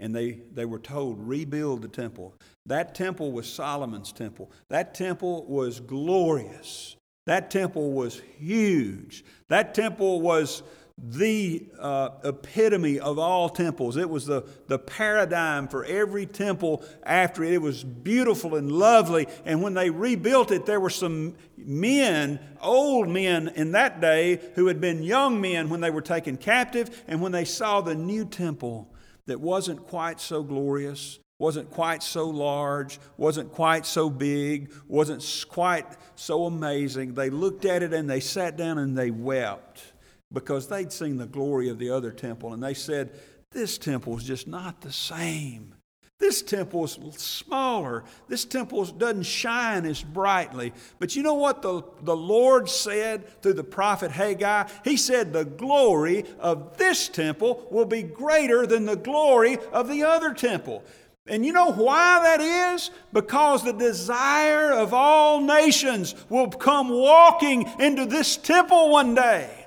and 0.00 0.14
they, 0.14 0.40
they 0.54 0.64
were 0.64 0.78
told, 0.78 1.18
rebuild 1.28 1.82
the 1.82 1.88
temple. 1.88 2.34
That 2.66 2.94
temple 2.94 3.32
was 3.32 3.46
Solomon's 3.46 4.12
temple. 4.12 4.50
That 4.68 4.94
temple 4.94 5.44
was 5.46 5.78
glorious. 5.78 6.96
That 7.26 7.50
temple 7.50 7.92
was 7.92 8.20
huge. 8.38 9.24
That 9.48 9.74
temple 9.74 10.20
was 10.20 10.62
the 11.02 11.64
uh, 11.78 12.10
epitome 12.24 12.98
of 12.98 13.18
all 13.18 13.48
temples. 13.48 13.96
It 13.96 14.08
was 14.08 14.26
the, 14.26 14.44
the 14.66 14.78
paradigm 14.78 15.68
for 15.68 15.84
every 15.84 16.26
temple 16.26 16.84
after 17.02 17.42
it. 17.42 17.52
It 17.52 17.62
was 17.62 17.84
beautiful 17.84 18.56
and 18.56 18.70
lovely. 18.70 19.26
And 19.44 19.62
when 19.62 19.74
they 19.74 19.90
rebuilt 19.90 20.50
it, 20.50 20.66
there 20.66 20.80
were 20.80 20.90
some 20.90 21.36
men, 21.56 22.38
old 22.60 23.08
men 23.08 23.48
in 23.48 23.72
that 23.72 24.00
day, 24.00 24.40
who 24.54 24.66
had 24.66 24.80
been 24.80 25.02
young 25.02 25.40
men 25.40 25.70
when 25.70 25.80
they 25.80 25.90
were 25.90 26.02
taken 26.02 26.36
captive. 26.36 27.02
And 27.06 27.22
when 27.22 27.32
they 27.32 27.44
saw 27.44 27.80
the 27.80 27.94
new 27.94 28.24
temple, 28.24 28.92
that 29.30 29.40
wasn't 29.40 29.86
quite 29.86 30.20
so 30.20 30.42
glorious, 30.42 31.20
wasn't 31.38 31.70
quite 31.70 32.02
so 32.02 32.28
large, 32.28 32.98
wasn't 33.16 33.52
quite 33.52 33.86
so 33.86 34.10
big, 34.10 34.72
wasn't 34.88 35.24
quite 35.48 35.86
so 36.16 36.46
amazing. 36.46 37.14
They 37.14 37.30
looked 37.30 37.64
at 37.64 37.84
it 37.84 37.92
and 37.92 38.10
they 38.10 38.18
sat 38.18 38.56
down 38.56 38.76
and 38.78 38.98
they 38.98 39.12
wept 39.12 39.92
because 40.32 40.66
they'd 40.66 40.90
seen 40.90 41.16
the 41.16 41.26
glory 41.26 41.68
of 41.68 41.78
the 41.78 41.90
other 41.90 42.10
temple 42.10 42.52
and 42.52 42.60
they 42.60 42.74
said, 42.74 43.12
This 43.52 43.78
temple 43.78 44.18
is 44.18 44.24
just 44.24 44.48
not 44.48 44.80
the 44.80 44.92
same. 44.92 45.76
This 46.20 46.42
temple 46.42 46.84
is 46.84 46.98
smaller. 47.16 48.04
This 48.28 48.44
temple 48.44 48.84
doesn't 48.84 49.22
shine 49.22 49.86
as 49.86 50.02
brightly. 50.02 50.74
But 50.98 51.16
you 51.16 51.22
know 51.22 51.34
what 51.34 51.62
the, 51.62 51.82
the 52.02 52.16
Lord 52.16 52.68
said 52.68 53.42
through 53.42 53.54
the 53.54 53.64
prophet 53.64 54.10
Haggai? 54.10 54.68
He 54.84 54.98
said, 54.98 55.32
The 55.32 55.46
glory 55.46 56.26
of 56.38 56.76
this 56.76 57.08
temple 57.08 57.66
will 57.70 57.86
be 57.86 58.02
greater 58.02 58.66
than 58.66 58.84
the 58.84 58.96
glory 58.96 59.56
of 59.72 59.88
the 59.88 60.04
other 60.04 60.34
temple. 60.34 60.84
And 61.26 61.46
you 61.46 61.54
know 61.54 61.72
why 61.72 62.20
that 62.22 62.40
is? 62.74 62.90
Because 63.14 63.64
the 63.64 63.72
desire 63.72 64.72
of 64.72 64.92
all 64.92 65.40
nations 65.40 66.14
will 66.28 66.48
come 66.48 66.90
walking 66.90 67.66
into 67.78 68.04
this 68.04 68.36
temple 68.36 68.90
one 68.90 69.14
day. 69.14 69.59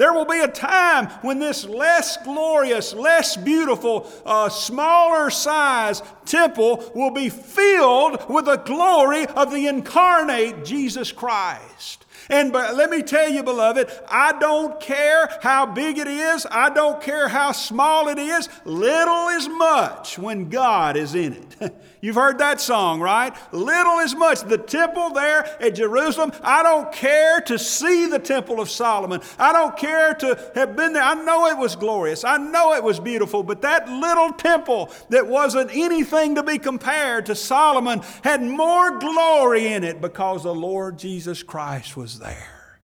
There 0.00 0.14
will 0.14 0.24
be 0.24 0.40
a 0.40 0.48
time 0.48 1.08
when 1.20 1.40
this 1.40 1.66
less 1.66 2.16
glorious, 2.24 2.94
less 2.94 3.36
beautiful, 3.36 4.10
uh, 4.24 4.48
smaller 4.48 5.28
size 5.28 6.02
temple 6.24 6.90
will 6.94 7.10
be 7.10 7.28
filled 7.28 8.26
with 8.30 8.46
the 8.46 8.56
glory 8.56 9.26
of 9.26 9.52
the 9.52 9.66
incarnate 9.66 10.64
Jesus 10.64 11.12
Christ. 11.12 12.06
And 12.30 12.50
but 12.50 12.76
let 12.76 12.88
me 12.88 13.02
tell 13.02 13.28
you, 13.28 13.42
beloved, 13.42 13.90
I 14.08 14.32
don't 14.38 14.80
care 14.80 15.28
how 15.42 15.66
big 15.66 15.98
it 15.98 16.08
is, 16.08 16.46
I 16.50 16.70
don't 16.70 17.02
care 17.02 17.28
how 17.28 17.52
small 17.52 18.08
it 18.08 18.18
is, 18.18 18.48
little 18.64 19.28
is 19.28 19.50
much 19.50 20.18
when 20.18 20.48
God 20.48 20.96
is 20.96 21.14
in 21.14 21.34
it. 21.34 21.74
You've 22.02 22.16
heard 22.16 22.38
that 22.38 22.60
song, 22.60 23.00
right? 23.00 23.34
Little 23.52 23.98
is 23.98 24.14
much. 24.14 24.40
The 24.40 24.56
temple 24.56 25.10
there 25.10 25.44
at 25.62 25.74
Jerusalem, 25.74 26.32
I 26.42 26.62
don't 26.62 26.90
care 26.92 27.42
to 27.42 27.58
see 27.58 28.06
the 28.06 28.18
temple 28.18 28.60
of 28.60 28.70
Solomon. 28.70 29.20
I 29.38 29.52
don't 29.52 29.76
care 29.76 30.14
to 30.14 30.50
have 30.54 30.76
been 30.76 30.94
there. 30.94 31.02
I 31.02 31.14
know 31.14 31.46
it 31.48 31.58
was 31.58 31.76
glorious. 31.76 32.24
I 32.24 32.38
know 32.38 32.72
it 32.74 32.82
was 32.82 32.98
beautiful, 32.98 33.42
but 33.42 33.60
that 33.62 33.88
little 33.88 34.32
temple 34.32 34.90
that 35.10 35.26
wasn't 35.26 35.70
anything 35.74 36.36
to 36.36 36.42
be 36.42 36.58
compared 36.58 37.26
to 37.26 37.34
Solomon 37.34 38.00
had 38.24 38.42
more 38.42 38.98
glory 38.98 39.66
in 39.66 39.84
it 39.84 40.00
because 40.00 40.42
the 40.42 40.54
Lord 40.54 40.98
Jesus 40.98 41.42
Christ 41.42 41.96
was 41.96 42.18
there. 42.18 42.80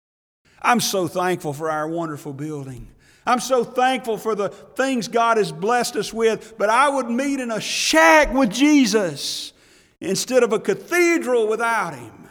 I'm 0.61 0.81
so 0.81 1.09
thankful 1.09 1.53
for 1.53 1.71
our 1.71 1.89
wonderful 1.89 2.33
building. 2.33 2.89
I'm 3.27 3.41
so 3.41 3.65
thankful 3.65 4.19
for 4.19 4.35
the 4.35 4.49
things 4.49 5.09
God 5.09 5.37
has 5.37 5.51
blessed 5.51 5.97
us 5.97 6.13
with, 6.13 6.55
but 6.57 6.71
I 6.71 6.89
would 6.89 7.11
meet 7.11 7.41
in 7.41 7.51
a 7.51 7.61
shack 7.61 8.33
with 8.33 8.51
Jesus 8.51 9.53
instead 10.01 10.43
of 10.43 10.53
a 10.53 10.61
cathedral 10.61 11.49
without 11.49 11.95
him. 11.95 12.29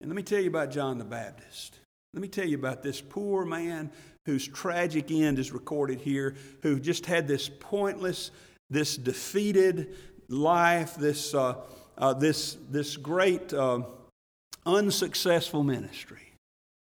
And 0.00 0.08
let 0.08 0.16
me 0.16 0.22
tell 0.22 0.40
you 0.40 0.48
about 0.48 0.70
John 0.70 0.98
the 0.98 1.04
Baptist. 1.04 1.78
Let 2.14 2.22
me 2.22 2.28
tell 2.28 2.46
you 2.46 2.56
about 2.56 2.82
this 2.82 3.00
poor 3.00 3.44
man 3.44 3.90
whose 4.26 4.46
tragic 4.46 5.10
end 5.10 5.38
is 5.38 5.50
recorded 5.50 6.00
here, 6.00 6.36
who 6.62 6.78
just 6.78 7.06
had 7.06 7.26
this 7.26 7.48
pointless, 7.48 8.30
this 8.70 8.96
defeated 8.96 9.94
life, 10.28 10.94
this, 10.94 11.34
uh, 11.34 11.56
uh, 11.98 12.14
this, 12.14 12.56
this 12.70 12.96
great 12.96 13.52
uh, 13.52 13.80
unsuccessful 14.64 15.64
ministry. 15.64 16.34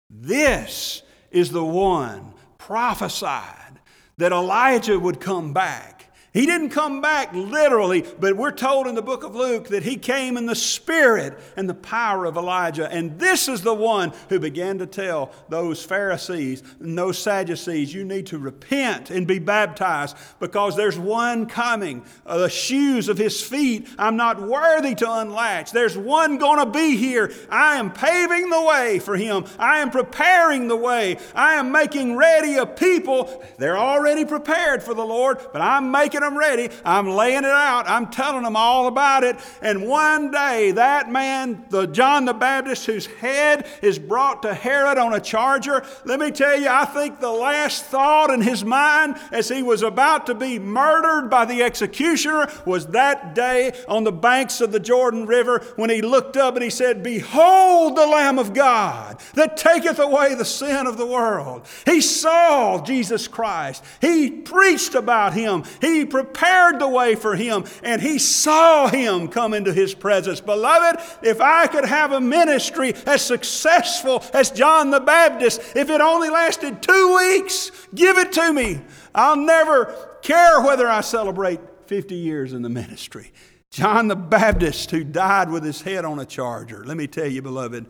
This 0.10 1.02
is 1.32 1.52
the 1.52 1.66
one 1.66 2.34
prophesied 2.66 3.80
that 4.18 4.32
Elijah 4.32 5.00
would 5.00 5.20
come 5.20 5.54
back 5.54 5.95
He 6.36 6.46
didn't 6.46 6.72
come 6.72 7.00
back 7.00 7.34
literally, 7.34 8.04
but 8.20 8.36
we're 8.36 8.52
told 8.52 8.88
in 8.88 8.96
the 8.96 9.02
book 9.02 9.24
of 9.24 9.38
Luke 9.38 9.70
that 9.70 9.84
he 9.84 9.96
came 9.96 10.36
in 10.36 10.48
the 10.48 10.54
spirit 10.54 11.40
and 11.56 11.70
the 11.70 11.74
power 11.74 12.26
of 12.26 12.36
Elijah. 12.36 12.92
And 12.92 13.18
this 13.18 13.48
is 13.48 13.62
the 13.62 13.74
one 13.74 14.12
who 14.28 14.38
began 14.38 14.80
to 14.80 14.86
tell 14.86 15.32
those 15.48 15.86
Pharisees 15.86 16.62
and 16.82 16.98
those 16.98 17.18
Sadducees, 17.20 17.94
you 17.94 18.04
need 18.04 18.26
to 18.28 18.38
repent 18.38 19.12
and 19.12 19.26
be 19.26 19.40
baptized 19.40 20.18
because 20.42 20.76
there's 20.76 21.00
one 21.00 21.46
coming. 21.46 22.04
Uh, 22.26 22.40
the 22.40 22.50
shoes 22.50 23.08
of 23.08 23.18
his 23.18 23.42
feet 23.42 23.88
I'm 23.98 24.18
not 24.18 24.42
worthy 24.42 24.94
to 24.96 25.10
unlatch. 25.10 25.72
There's 25.72 25.98
one 25.98 26.38
going 26.38 26.60
to 26.60 26.70
be 26.70 26.98
here. 26.98 27.32
I 27.50 27.78
am 27.78 27.94
paving 27.94 28.50
the 28.50 28.62
way 28.62 29.00
for 29.00 29.16
him. 29.16 29.46
I 29.58 29.80
am 29.80 29.90
preparing 29.90 30.68
the 30.68 30.76
way. 30.76 31.18
I 31.34 31.54
am 31.54 31.72
making 31.72 32.18
ready 32.18 32.56
a 32.56 32.66
people. 32.66 33.42
They're 33.58 33.78
already 33.78 34.26
prepared 34.26 34.84
for 34.84 34.94
the 34.94 35.06
Lord, 35.06 35.40
but 35.54 35.62
I'm 35.62 35.92
making 35.92 36.25
them 36.26 36.38
ready. 36.38 36.70
I'm 36.84 37.08
laying 37.08 37.40
it 37.40 37.46
out. 37.46 37.88
I'm 37.88 38.08
telling 38.08 38.44
them 38.44 38.56
all 38.56 38.88
about 38.88 39.24
it. 39.24 39.38
And 39.62 39.88
one 39.88 40.32
day, 40.32 40.72
that 40.72 41.10
man, 41.10 41.66
the 41.70 41.86
John 41.86 42.26
the 42.26 42.34
Baptist, 42.34 42.86
whose 42.86 43.06
head 43.06 43.68
is 43.82 43.98
brought 43.98 44.42
to 44.42 44.54
Herod 44.54 44.98
on 44.98 45.14
a 45.14 45.20
charger, 45.20 45.86
let 46.04 46.20
me 46.20 46.32
tell 46.32 46.60
you, 46.60 46.68
I 46.70 46.86
think 46.86 47.20
the 47.20 47.32
last 47.32 47.86
thought 47.86 48.30
in 48.30 48.42
his 48.42 48.64
mind 48.66 49.18
as 49.32 49.50
he 49.50 49.64
was 49.64 49.82
about 49.82 50.26
to 50.28 50.36
be 50.36 50.60
murdered 50.60 51.30
by 51.30 51.46
the 51.46 51.64
executioner 51.64 52.52
was 52.66 52.88
that 52.88 53.36
day 53.36 53.74
on 53.88 54.04
the 54.04 54.12
banks 54.12 54.62
of 54.62 54.72
the 54.72 54.80
Jordan 54.80 55.26
River 55.26 55.60
when 55.76 55.90
he 55.90 56.02
looked 56.02 56.38
up 56.38 56.56
and 56.56 56.64
he 56.64 56.70
said, 56.70 57.04
Behold 57.04 57.96
the 57.96 58.06
Lamb 58.06 58.40
of 58.40 58.54
God 58.54 59.20
that 59.34 59.58
taketh 59.58 60.00
away 60.00 60.36
the 60.36 60.46
sin 60.46 60.88
of 60.88 60.98
the 60.98 61.06
world. 61.06 61.66
He 61.86 62.02
saw 62.02 62.84
Jesus 62.84 63.28
Christ. 63.28 63.84
He 64.02 64.30
preached 64.30 64.96
about 64.96 65.34
him. 65.34 65.64
He 65.82 66.06
prepared 66.16 66.80
the 66.80 66.88
way 66.88 67.16
for 67.16 67.36
him, 67.36 67.66
and 67.84 68.02
he 68.02 68.18
saw 68.18 68.88
him 68.88 69.28
come 69.28 69.54
into 69.54 69.74
his 69.74 69.94
presence. 69.94 70.40
Beloved, 70.40 71.02
if 71.22 71.42
I 71.42 71.68
could 71.68 71.86
have 71.86 72.14
a 72.14 72.22
ministry 72.22 72.94
as 73.06 73.22
successful 73.22 74.24
as 74.34 74.52
John 74.52 74.92
the 74.92 75.02
Baptist, 75.02 75.62
if 75.76 75.90
it 75.90 76.00
only 76.00 76.30
lasted 76.30 76.82
two 76.82 77.16
weeks, 77.18 77.72
give 77.94 78.18
it 78.18 78.32
to 78.34 78.54
me. 78.54 78.82
I'll 79.14 79.36
never 79.36 79.94
care 80.22 80.62
whether 80.62 80.88
I 80.88 81.02
celebrate 81.02 81.60
50 81.88 82.16
years 82.16 82.54
in 82.54 82.62
the 82.62 82.70
ministry. 82.70 83.32
John 83.70 84.08
the 84.08 84.16
Baptist, 84.16 84.92
who 84.92 85.04
died 85.04 85.50
with 85.50 85.66
his 85.66 85.82
head 85.82 86.06
on 86.06 86.20
a 86.20 86.26
charger. 86.26 86.86
Let 86.86 86.96
me 86.96 87.08
tell 87.08 87.28
you, 87.28 87.42
beloved, 87.42 87.88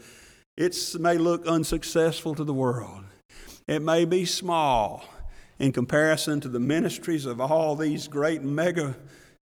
it 0.58 0.96
may 1.00 1.20
look 1.20 1.46
unsuccessful 1.46 2.34
to 2.34 2.44
the 2.44 2.54
world. 2.54 3.04
It 3.68 3.84
may 3.84 4.06
be 4.06 4.26
small 4.26 5.06
in 5.60 5.72
comparison 5.72 6.40
to 6.42 6.50
the 6.50 6.60
ministries 6.60 7.26
of 7.26 7.40
all 7.40 7.76
these 7.76 8.08
great 8.08 8.42
mega 8.42 8.96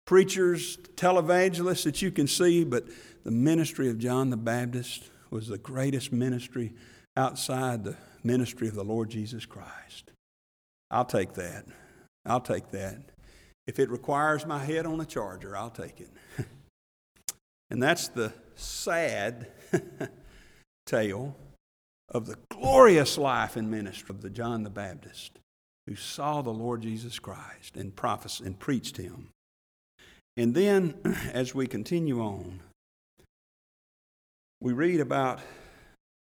preachers, 0.06 0.76
televangelists 0.94 1.84
that 1.84 2.00
you 2.00 2.10
can 2.10 2.26
see, 2.26 2.64
but 2.64 2.84
the 3.24 3.30
ministry 3.30 3.88
of 3.90 3.98
John 3.98 4.30
the 4.30 4.36
Baptist 4.36 5.10
was 5.30 5.48
the 5.48 5.58
greatest 5.58 6.12
ministry 6.12 6.72
outside 7.16 7.82
the 7.82 7.96
ministry 8.22 8.68
of 8.68 8.74
the 8.74 8.84
Lord 8.84 9.10
Jesus 9.10 9.44
Christ. 9.46 10.12
I'll 10.90 11.04
take 11.04 11.34
that. 11.34 11.66
I'll 12.24 12.40
take 12.40 12.70
that. 12.70 13.00
If 13.66 13.80
it 13.80 13.90
requires 13.90 14.46
my 14.46 14.64
head 14.64 14.86
on 14.86 15.00
a 15.00 15.04
charger, 15.04 15.56
I'll 15.56 15.70
take 15.70 16.00
it. 16.00 16.10
and 17.70 17.82
that's 17.82 18.06
the 18.08 18.32
sad 18.54 19.48
tale 20.86 21.36
of 22.08 22.26
the 22.26 22.36
glorious 22.48 23.18
life 23.18 23.56
and 23.56 23.68
ministry 23.68 24.14
of 24.14 24.22
the 24.22 24.30
John 24.30 24.62
the 24.62 24.70
Baptist 24.70 25.40
who 25.86 25.94
saw 25.94 26.42
the 26.42 26.50
Lord 26.50 26.82
Jesus 26.82 27.18
Christ 27.18 27.76
and 27.76 27.94
prophesied 27.94 28.46
and 28.46 28.58
preached 28.58 28.96
him. 28.96 29.28
And 30.36 30.54
then, 30.54 30.94
as 31.32 31.54
we 31.54 31.66
continue 31.66 32.20
on, 32.20 32.60
we 34.60 34.72
read 34.72 35.00
about 35.00 35.40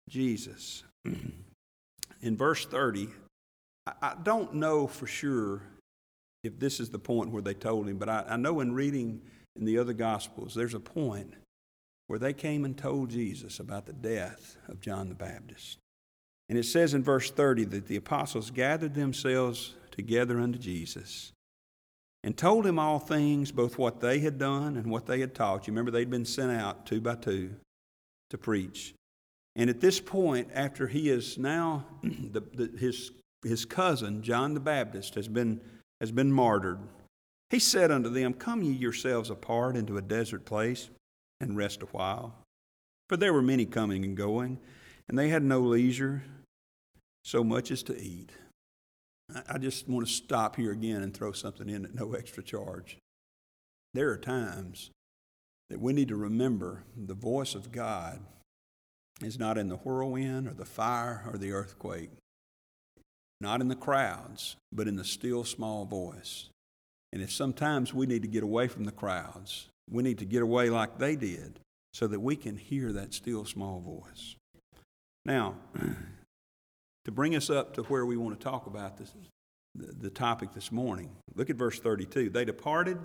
Jesus. 0.10 0.84
In 2.22 2.38
verse 2.38 2.66
30, 2.66 3.10
I 4.02 4.16
don't 4.24 4.56
know 4.56 4.88
for 4.88 5.06
sure 5.06 5.62
if 6.44 6.60
this 6.60 6.80
is 6.80 6.90
the 6.90 7.00
point 7.00 7.32
where 7.32 7.42
they 7.42 7.54
told 7.54 7.88
him, 7.88 7.98
but 7.98 8.10
I, 8.10 8.26
I 8.30 8.36
know 8.36 8.60
in 8.60 8.74
reading 8.74 9.22
in 9.56 9.66
the 9.66 9.78
other 9.78 9.94
Gospels, 9.94 10.56
there's 10.56 10.74
a 10.74 10.80
point 10.80 11.34
where 12.08 12.20
they 12.20 12.34
came 12.34 12.66
and 12.66 12.78
told 12.78 13.10
Jesus 13.10 13.60
about 13.60 13.86
the 13.86 13.94
death 13.94 14.58
of 14.68 14.80
John 14.80 15.10
the 15.10 15.16
Baptist. 15.16 15.78
And 16.50 16.58
it 16.58 16.66
says 16.66 16.94
in 16.94 17.04
verse 17.04 17.32
30 17.32 17.66
that 17.66 17.88
the 17.88 17.96
apostles 17.96 18.52
gathered 18.52 18.94
themselves 18.94 19.76
together 19.92 20.40
unto 20.40 20.60
Jesus 20.60 21.32
and 22.24 22.36
told 22.36 22.66
him 22.66 22.80
all 22.80 23.00
things, 23.00 23.52
both 23.52 23.78
what 23.78 24.00
they 24.00 24.20
had 24.20 24.38
done 24.38 24.78
and 24.78 24.90
what 24.90 25.06
they 25.06 25.20
had 25.20 25.36
taught. 25.36 25.68
You 25.68 25.72
remember 25.72 25.92
they'd 25.92 26.10
been 26.10 26.26
sent 26.26 26.52
out 26.52 26.86
two 26.86 27.00
by 27.02 27.16
two 27.16 27.52
to 28.32 28.38
preach. 28.38 28.94
And 29.56 29.70
at 29.70 29.80
this 29.80 30.00
point, 30.00 30.50
after 30.54 30.88
he 30.88 31.10
is 31.10 31.38
now, 31.38 31.86
the, 32.04 32.42
the, 32.42 32.78
his, 32.78 33.12
his 33.44 33.64
cousin, 33.64 34.22
John 34.22 34.54
the 34.54 34.60
Baptist, 34.60 35.16
has 35.16 35.28
been, 35.28 35.62
has 36.02 36.12
been 36.12 36.32
martyred, 36.32 36.80
he 37.52 37.60
said 37.60 37.92
unto 37.92 38.10
them, 38.10 38.34
Come 38.34 38.64
ye 38.64 38.72
yourselves 38.72 39.30
apart 39.30 39.76
into 39.76 39.98
a 39.98 40.02
desert 40.02 40.46
place 40.46 40.90
and 41.40 41.56
rest 41.56 41.84
a 41.84 41.88
while. 41.88 42.34
For 43.08 43.18
there 43.18 43.34
were 43.34 43.44
many 43.44 43.66
coming 43.66 44.04
and 44.04 44.18
going, 44.18 44.58
and 45.08 45.18
they 45.18 45.30
had 45.30 45.44
no 45.44 45.60
leisure 45.62 46.24
so 47.26 47.44
much 47.44 47.72
as 47.72 47.84
to 47.84 48.00
eat. 48.00 48.32
I 49.50 49.58
just 49.58 49.90
want 49.90 50.08
to 50.08 50.14
stop 50.14 50.56
here 50.56 50.72
again 50.72 51.02
and 51.02 51.14
throw 51.14 51.32
something 51.32 51.68
in 51.68 51.84
at 51.84 51.96
no 51.96 52.14
extra 52.18 52.44
charge. 52.44 52.98
There 53.94 54.12
are 54.12 54.18
times 54.18 54.92
that 55.70 55.82
we 55.82 55.94
need 55.94 56.10
to 56.10 56.16
remember 56.16 56.84
the 56.96 57.16
voice 57.16 57.56
of 57.56 57.72
God 57.72 58.20
is 59.22 59.40
not 59.40 59.58
in 59.58 59.70
the 59.70 59.78
whirlwind 59.78 60.48
or 60.48 60.54
the 60.54 60.66
fire 60.66 61.24
or 61.32 61.38
the 61.38 61.52
earthquake, 61.52 62.12
not 63.42 63.62
in 63.62 63.70
the 63.70 63.76
crowds, 63.76 64.58
but 64.72 64.88
in 64.88 64.96
the 64.96 65.06
still 65.06 65.44
small 65.44 65.86
voice. 65.86 66.50
And 67.12 67.24
if 67.24 67.32
sometimes 67.32 67.94
we 67.94 68.06
need 68.06 68.22
to 68.22 68.28
get 68.28 68.44
away 68.44 68.68
from 68.68 68.84
the 68.84 68.92
crowds, 68.92 69.70
we 69.90 70.04
need 70.04 70.20
to 70.20 70.26
get 70.26 70.44
away 70.44 70.70
like 70.70 71.00
they 71.00 71.16
did 71.16 71.60
so 71.94 72.08
that 72.08 72.20
we 72.20 72.36
can 72.36 72.58
hear 72.58 72.92
that 72.92 73.14
still 73.14 73.46
small 73.46 73.80
voice. 73.80 74.36
Now, 75.26 75.56
to 77.06 77.12
bring 77.12 77.36
us 77.36 77.50
up 77.50 77.74
to 77.76 77.84
where 77.84 78.06
we 78.06 78.18
want 78.18 78.38
to 78.38 78.44
talk 78.44 78.68
about 78.68 78.98
this, 78.98 79.14
the, 79.76 79.94
the 79.94 80.10
topic 80.10 80.54
this 80.54 80.72
morning, 80.72 81.10
look 81.36 81.50
at 81.50 81.56
verse 81.56 81.80
32. 81.80 82.30
They 82.30 82.46
departed 82.46 83.00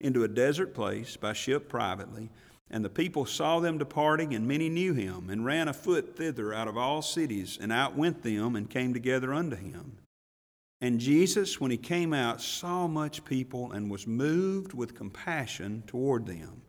into 0.00 0.24
a 0.24 0.28
desert 0.28 0.74
place 0.74 1.16
by 1.16 1.32
ship 1.32 1.68
privately, 1.68 2.30
and 2.70 2.84
the 2.84 2.90
people 2.90 3.26
saw 3.26 3.60
them 3.60 3.78
departing, 3.78 4.34
and 4.34 4.48
many 4.48 4.68
knew 4.68 4.94
him, 4.94 5.28
and 5.28 5.44
ran 5.44 5.68
afoot 5.68 6.16
thither 6.16 6.54
out 6.54 6.68
of 6.68 6.76
all 6.76 7.02
cities, 7.02 7.58
and 7.60 7.72
outwent 7.72 8.22
them, 8.22 8.56
and 8.56 8.70
came 8.70 8.94
together 8.94 9.32
unto 9.34 9.56
him. 9.56 9.98
And 10.80 10.98
Jesus, 10.98 11.60
when 11.60 11.70
he 11.70 11.76
came 11.76 12.12
out, 12.12 12.40
saw 12.40 12.88
much 12.88 13.24
people 13.24 13.70
and 13.72 13.90
was 13.90 14.06
moved 14.06 14.72
with 14.72 14.96
compassion 14.96 15.84
toward 15.86 16.26
them, 16.26 16.62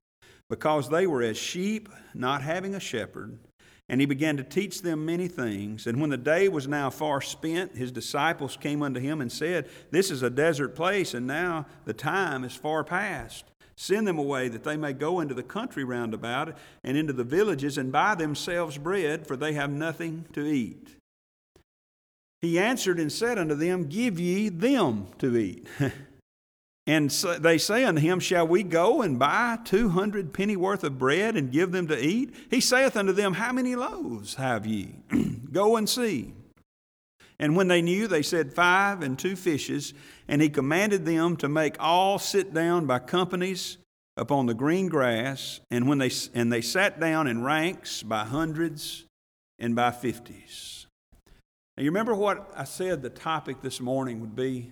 because 0.50 0.90
they 0.90 1.08
were 1.08 1.24
as 1.24 1.38
sheep 1.38 1.90
not 2.14 2.42
having 2.42 2.76
a 2.76 2.80
shepherd. 2.80 3.40
And 3.90 4.00
he 4.00 4.08
began 4.08 4.38
to 4.38 4.44
teach 4.44 4.82
them 4.82 5.06
many 5.06 5.28
things. 5.28 5.88
And 5.88 6.00
when 6.00 6.10
the 6.10 6.18
day 6.18 6.48
was 6.48 6.68
now 6.68 6.90
far 6.90 7.20
spent, 7.20 7.76
his 7.76 7.92
disciples 7.92 8.58
came 8.58 8.82
unto 8.82 9.00
him 9.00 9.20
and 9.20 9.32
said, 9.32 9.68
This 9.92 10.10
is 10.10 10.24
a 10.24 10.30
desert 10.30 10.76
place, 10.76 11.14
and 11.14 11.28
now 11.28 11.66
the 11.86 11.94
time 11.94 12.44
is 12.44 12.56
far 12.56 12.84
past. 12.84 13.46
Send 13.76 14.08
them 14.08 14.20
away 14.20 14.48
that 14.50 14.64
they 14.64 14.78
may 14.78 14.94
go 14.94 15.20
into 15.20 15.34
the 15.34 15.44
country 15.44 15.84
round 15.84 16.14
about 16.14 16.56
and 16.84 16.96
into 16.96 17.14
the 17.14 17.24
villages 17.24 17.78
and 17.78 17.92
buy 17.92 18.16
themselves 18.16 18.78
bread, 18.78 19.28
for 19.28 19.36
they 19.36 19.54
have 19.54 19.72
nothing 19.72 20.26
to 20.34 20.46
eat. 20.46 20.96
He 22.42 22.60
answered 22.60 23.00
and 23.00 23.12
said 23.12 23.38
unto 23.38 23.56
them, 23.56 23.88
Give 23.88 24.20
ye 24.20 24.50
them 24.50 25.08
to 25.20 25.36
eat. 25.36 25.68
and 26.86 27.12
so 27.12 27.40
they 27.40 27.58
say 27.58 27.86
unto 27.86 28.02
him, 28.02 28.20
Shall 28.20 28.46
we 28.46 28.62
go 28.64 29.02
and 29.02 29.18
buy 29.18 29.58
two 29.64 29.90
hundred 29.90 30.34
pennyworth 30.34 30.84
of 30.84 30.98
bread 30.98 31.38
and 31.38 31.52
give 31.52 31.72
them 31.72 31.88
to 31.88 32.06
eat? 32.06 32.36
He 32.50 32.60
saith 32.60 32.98
unto 32.98 33.14
them, 33.14 33.36
How 33.36 33.54
many 33.54 33.76
loaves 33.76 34.36
have 34.36 34.66
ye? 34.66 34.96
go 35.52 35.78
and 35.78 35.88
see. 35.88 36.34
And 37.40 37.56
when 37.56 37.68
they 37.68 37.82
knew, 37.82 38.08
they 38.08 38.22
said, 38.22 38.54
Five 38.54 39.02
and 39.02 39.18
two 39.18 39.38
fishes. 39.38 39.94
And 40.28 40.42
he 40.42 40.50
commanded 40.50 41.06
them 41.06 41.38
to 41.38 41.48
make 41.48 41.76
all 41.80 42.20
sit 42.20 42.54
down 42.54 42.86
by 42.86 43.00
companies 43.00 43.78
upon 44.18 44.46
the 44.46 44.54
green 44.54 44.90
grass. 44.90 45.62
And, 45.72 45.88
when 45.88 46.00
they, 46.00 46.12
and 46.34 46.52
they 46.52 46.62
sat 46.62 47.00
down 47.00 47.28
in 47.28 47.44
ranks 47.44 48.04
by 48.04 48.26
hundreds 48.26 49.06
and 49.58 49.74
by 49.74 49.92
fifties. 49.92 50.86
Now, 51.78 51.84
you 51.84 51.90
remember 51.90 52.14
what 52.14 52.52
I 52.56 52.66
said 52.66 53.02
the 53.02 53.10
topic 53.10 53.62
this 53.62 53.80
morning 53.80 54.20
would 54.20 54.36
be? 54.36 54.72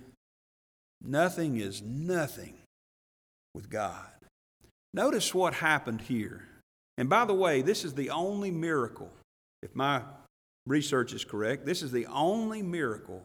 Nothing 1.04 1.58
is 1.58 1.82
nothing 1.82 2.54
with 3.54 3.70
God. 3.70 4.06
Notice 4.94 5.34
what 5.34 5.54
happened 5.56 6.02
here. 6.02 6.48
And 6.98 7.10
by 7.10 7.26
the 7.26 7.34
way, 7.34 7.62
this 7.62 7.84
is 7.84 7.94
the 7.94 8.10
only 8.10 8.52
miracle, 8.52 9.12
if 9.64 9.76
my 9.76 10.04
research 10.68 11.14
is 11.14 11.26
correct, 11.26 11.66
this 11.66 11.82
is 11.82 11.92
the 11.92 12.06
only 12.08 12.62
miracle 12.62 13.24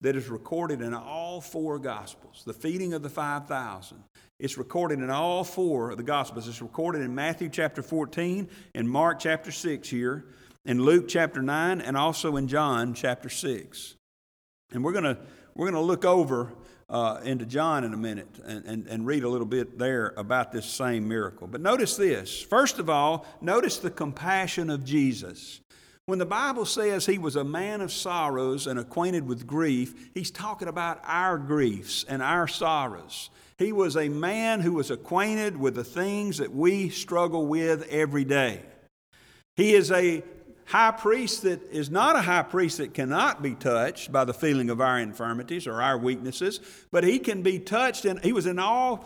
that 0.00 0.16
is 0.16 0.28
recorded 0.28 0.80
in 0.80 0.94
all 0.94 1.40
four 1.40 1.78
Gospels. 1.78 2.42
The 2.46 2.54
feeding 2.54 2.94
of 2.94 3.02
the 3.02 3.10
5,000. 3.10 4.02
It's 4.38 4.56
recorded 4.56 5.00
in 5.00 5.10
all 5.10 5.44
four 5.44 5.90
of 5.90 5.98
the 5.98 6.02
Gospels. 6.02 6.48
It's 6.48 6.62
recorded 6.62 7.02
in 7.02 7.14
Matthew 7.14 7.50
chapter 7.50 7.82
14, 7.82 8.48
in 8.74 8.88
Mark 8.88 9.18
chapter 9.18 9.52
6 9.52 9.88
here, 9.90 10.24
in 10.64 10.82
Luke 10.82 11.06
chapter 11.08 11.42
9, 11.42 11.82
and 11.82 11.96
also 11.96 12.36
in 12.36 12.48
John 12.48 12.94
chapter 12.94 13.28
6. 13.28 13.96
And 14.72 14.82
we're 14.82 14.92
going 14.92 15.04
to 15.04 15.18
we're 15.54 15.70
going 15.70 15.82
to 15.82 15.86
look 15.86 16.04
over 16.06 16.52
uh, 16.90 17.20
into 17.22 17.46
John 17.46 17.84
in 17.84 17.94
a 17.94 17.96
minute 17.96 18.28
and, 18.44 18.64
and, 18.66 18.86
and 18.88 19.06
read 19.06 19.22
a 19.22 19.28
little 19.28 19.46
bit 19.46 19.78
there 19.78 20.12
about 20.16 20.50
this 20.52 20.66
same 20.66 21.06
miracle. 21.08 21.46
But 21.46 21.60
notice 21.60 21.96
this. 21.96 22.42
First 22.42 22.78
of 22.78 22.90
all, 22.90 23.24
notice 23.40 23.78
the 23.78 23.90
compassion 23.90 24.68
of 24.68 24.84
Jesus. 24.84 25.60
When 26.06 26.18
the 26.18 26.26
Bible 26.26 26.66
says 26.66 27.06
he 27.06 27.18
was 27.18 27.36
a 27.36 27.44
man 27.44 27.80
of 27.80 27.92
sorrows 27.92 28.66
and 28.66 28.80
acquainted 28.80 29.28
with 29.28 29.46
grief, 29.46 30.10
he's 30.12 30.32
talking 30.32 30.66
about 30.66 31.00
our 31.04 31.38
griefs 31.38 32.04
and 32.08 32.20
our 32.20 32.48
sorrows. 32.48 33.30
He 33.58 33.72
was 33.72 33.96
a 33.96 34.08
man 34.08 34.60
who 34.60 34.72
was 34.72 34.90
acquainted 34.90 35.56
with 35.56 35.76
the 35.76 35.84
things 35.84 36.38
that 36.38 36.52
we 36.52 36.88
struggle 36.88 37.46
with 37.46 37.86
every 37.90 38.24
day. 38.24 38.62
He 39.54 39.74
is 39.74 39.92
a 39.92 40.24
high 40.70 40.92
priest 40.92 41.42
that 41.42 41.60
is 41.72 41.90
not 41.90 42.14
a 42.14 42.22
high 42.22 42.44
priest 42.44 42.78
that 42.78 42.94
cannot 42.94 43.42
be 43.42 43.56
touched 43.56 44.12
by 44.12 44.24
the 44.24 44.32
feeling 44.32 44.70
of 44.70 44.80
our 44.80 45.00
infirmities 45.00 45.66
or 45.66 45.82
our 45.82 45.98
weaknesses, 45.98 46.60
but 46.92 47.02
he 47.02 47.18
can 47.18 47.42
be 47.42 47.58
touched, 47.58 48.04
and 48.04 48.22
he 48.22 48.32
was 48.32 48.46
in 48.46 48.56
all 48.56 49.04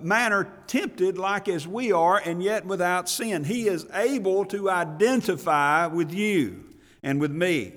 manner 0.00 0.50
tempted 0.66 1.18
like 1.18 1.46
as 1.46 1.68
we 1.68 1.92
are, 1.92 2.22
and 2.24 2.42
yet 2.42 2.64
without 2.64 3.06
sin. 3.10 3.44
He 3.44 3.68
is 3.68 3.86
able 3.92 4.46
to 4.46 4.70
identify 4.70 5.88
with 5.88 6.10
you 6.10 6.64
and 7.02 7.20
with 7.20 7.32
me. 7.32 7.74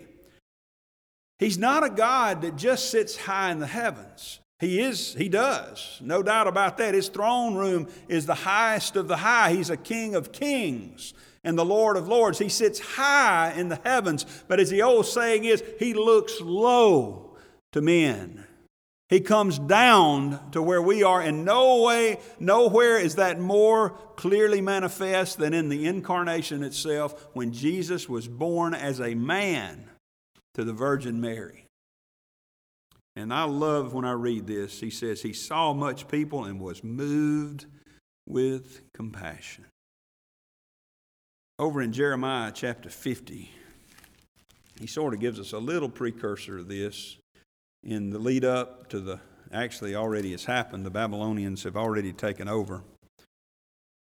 He's 1.38 1.58
not 1.58 1.84
a 1.84 1.90
God 1.90 2.44
that 2.44 2.56
just 2.56 2.90
sits 2.90 3.18
high 3.18 3.52
in 3.52 3.60
the 3.60 3.68
heavens. 3.68 4.40
He 4.62 4.80
is, 4.80 5.14
he 5.16 5.28
does. 5.28 6.00
No 6.02 6.24
doubt 6.24 6.48
about 6.48 6.78
that. 6.78 6.94
His 6.94 7.10
throne 7.10 7.56
room 7.56 7.90
is 8.08 8.26
the 8.26 8.36
highest 8.36 8.96
of 8.96 9.10
the 9.10 9.18
high. 9.18 9.52
He's 9.52 9.70
a 9.70 9.78
king 9.78 10.16
of 10.16 10.32
kings 10.32 11.14
and 11.44 11.58
the 11.58 11.66
Lord 11.66 11.98
of 11.98 12.08
Lords. 12.08 12.40
He 12.40 12.50
sits 12.50 12.80
high 12.80 13.54
in 13.54 13.70
the 13.70 13.80
heavens, 13.84 14.26
but 14.48 14.60
as 14.60 14.70
the 14.70 14.82
old 14.82 15.06
saying 15.06 15.46
is, 15.46 15.64
he 15.80 15.94
looks 15.94 16.40
low 16.42 17.38
to 17.74 17.82
men. 17.82 18.46
He 19.10 19.22
comes 19.22 19.58
down 19.58 20.52
to 20.52 20.62
where 20.62 20.82
we 20.82 21.02
are. 21.02 21.22
In 21.22 21.46
no 21.46 21.82
way, 21.84 22.20
nowhere 22.40 22.98
is 22.98 23.16
that 23.16 23.40
more 23.40 23.92
clearly 24.18 24.60
manifest 24.60 25.38
than 25.38 25.54
in 25.54 25.70
the 25.70 25.86
incarnation 25.86 26.62
itself 26.62 27.30
when 27.34 27.54
Jesus 27.54 28.10
was 28.10 28.28
born 28.28 28.74
as 28.74 29.00
a 29.00 29.16
man 29.16 29.90
to 30.56 30.66
the 30.66 30.74
Virgin 30.74 31.22
Mary. 31.22 31.68
And 33.16 33.34
I 33.34 33.46
love 33.46 33.94
when 33.94 34.06
I 34.06 34.12
read 34.12 34.46
this. 34.46 34.80
He 34.80 34.90
says, 34.90 35.22
He 35.22 35.34
saw 35.34 35.74
much 35.74 36.08
people 36.08 36.44
and 36.44 36.60
was 36.60 36.84
moved 36.84 37.66
with 38.28 38.82
compassion. 38.94 39.66
Over 41.60 41.82
in 41.82 41.92
Jeremiah 41.92 42.52
chapter 42.54 42.88
50, 42.88 43.50
he 44.80 44.86
sort 44.86 45.16
of 45.16 45.20
gives 45.20 45.40
us 45.40 45.54
a 45.54 45.58
little 45.58 45.90
precursor 45.90 46.60
of 46.60 46.68
this 46.68 47.18
in 47.84 48.12
the 48.12 48.20
lead 48.20 48.46
up 48.46 48.90
to 48.90 49.00
the, 49.00 49.20
actually, 49.52 49.96
already 49.96 50.32
has 50.32 50.46
happened. 50.46 50.86
The 50.86 50.92
Babylonians 50.92 51.64
have 51.64 51.76
already 51.76 52.14
taken 52.14 52.48
over. 52.48 52.84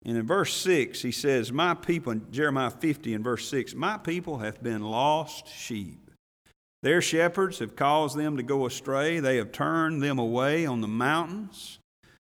And 0.03 0.17
in 0.17 0.27
verse 0.27 0.53
6, 0.53 1.01
he 1.01 1.13
says, 1.13 1.49
My 1.49 1.75
people, 1.75 2.11
in 2.11 2.29
Jeremiah 2.29 2.71
50 2.71 3.13
in 3.13 3.23
verse 3.23 3.47
6, 3.47 3.73
My 3.73 3.97
people 3.97 4.39
have 4.39 4.61
been 4.61 4.81
lost 4.81 5.47
sheep. 5.47 6.11
Their 6.83 7.01
shepherds 7.01 7.59
have 7.59 7.77
caused 7.77 8.17
them 8.17 8.35
to 8.35 8.43
go 8.43 8.65
astray. 8.65 9.21
They 9.21 9.37
have 9.37 9.53
turned 9.53 10.03
them 10.03 10.19
away 10.19 10.65
on 10.65 10.81
the 10.81 10.89
mountains. 10.89 11.79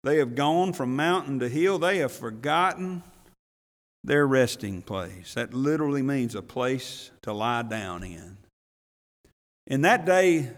They 0.04 0.18
have 0.18 0.34
gone 0.34 0.74
from 0.74 0.96
mountain 0.96 1.40
to 1.42 1.50
hill. 1.50 1.78
They 1.78 1.98
have 2.00 2.12
forgotten 2.12 3.04
their 4.06 4.28
resting 4.28 4.82
place. 4.82 5.34
That 5.34 5.54
literally 5.54 6.04
means 6.04 6.36
a 6.36 6.42
place 6.42 7.12
to 7.24 7.34
lie 7.34 7.64
down 7.64 8.04
in. 8.04 8.38
In 9.68 9.82
that 9.82 10.06
day, 10.06 10.52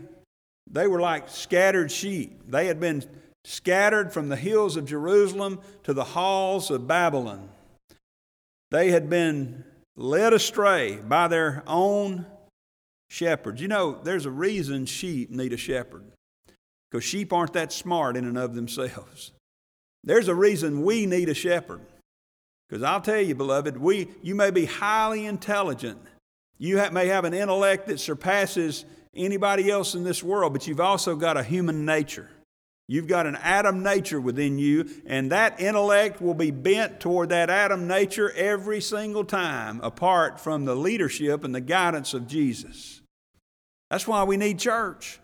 they 0.69 0.87
were 0.87 0.99
like 0.99 1.29
scattered 1.29 1.91
sheep. 1.91 2.41
They 2.49 2.67
had 2.67 2.79
been 2.79 3.03
scattered 3.45 4.11
from 4.11 4.27
the 4.27 4.35
hills 4.35 4.75
of 4.75 4.85
Jerusalem 4.85 5.61
to 5.83 5.93
the 5.93 6.03
halls 6.03 6.69
of 6.69 6.87
Babylon. 6.87 7.49
They 8.69 8.91
had 8.91 9.09
been 9.09 9.63
led 9.95 10.33
astray 10.33 10.97
by 10.97 11.29
their 11.29 11.63
own 11.65 12.25
shepherds. 13.09 13.61
You 13.61 13.69
know, 13.69 13.97
there's 14.03 14.25
a 14.25 14.31
reason 14.31 14.85
sheep 14.85 15.31
need 15.31 15.53
a 15.53 15.57
shepherd 15.57 16.03
because 16.91 17.05
sheep 17.05 17.31
aren't 17.31 17.53
that 17.53 17.71
smart 17.71 18.17
in 18.17 18.25
and 18.25 18.37
of 18.37 18.55
themselves. 18.55 19.31
There's 20.03 20.27
a 20.27 20.35
reason 20.35 20.83
we 20.83 21.05
need 21.05 21.29
a 21.29 21.33
shepherd. 21.33 21.79
Because 22.67 22.83
I'll 22.83 23.01
tell 23.01 23.21
you, 23.21 23.35
beloved, 23.35 23.77
we, 23.77 24.09
you 24.21 24.35
may 24.35 24.51
be 24.51 24.65
highly 24.65 25.25
intelligent. 25.25 25.99
You 26.57 26.77
have, 26.77 26.91
may 26.91 27.07
have 27.07 27.23
an 27.23 27.33
intellect 27.33 27.87
that 27.87 27.99
surpasses 27.99 28.85
anybody 29.15 29.69
else 29.69 29.95
in 29.95 30.03
this 30.03 30.21
world, 30.23 30.53
but 30.53 30.67
you've 30.67 30.79
also 30.79 31.15
got 31.15 31.37
a 31.37 31.43
human 31.43 31.85
nature. 31.85 32.29
You've 32.89 33.07
got 33.07 33.25
an 33.25 33.35
Adam 33.41 33.83
nature 33.83 34.19
within 34.19 34.57
you, 34.57 34.89
and 35.05 35.31
that 35.31 35.59
intellect 35.59 36.21
will 36.21 36.33
be 36.33 36.51
bent 36.51 37.01
toward 37.01 37.29
that 37.29 37.49
Adam 37.49 37.85
nature 37.85 38.31
every 38.31 38.79
single 38.79 39.25
time, 39.25 39.81
apart 39.81 40.39
from 40.39 40.63
the 40.63 40.75
leadership 40.75 41.43
and 41.43 41.53
the 41.53 41.61
guidance 41.61 42.13
of 42.13 42.27
Jesus. 42.27 43.01
That's 43.89 44.07
why 44.07 44.23
we 44.23 44.37
need 44.37 44.59
church. 44.59 45.19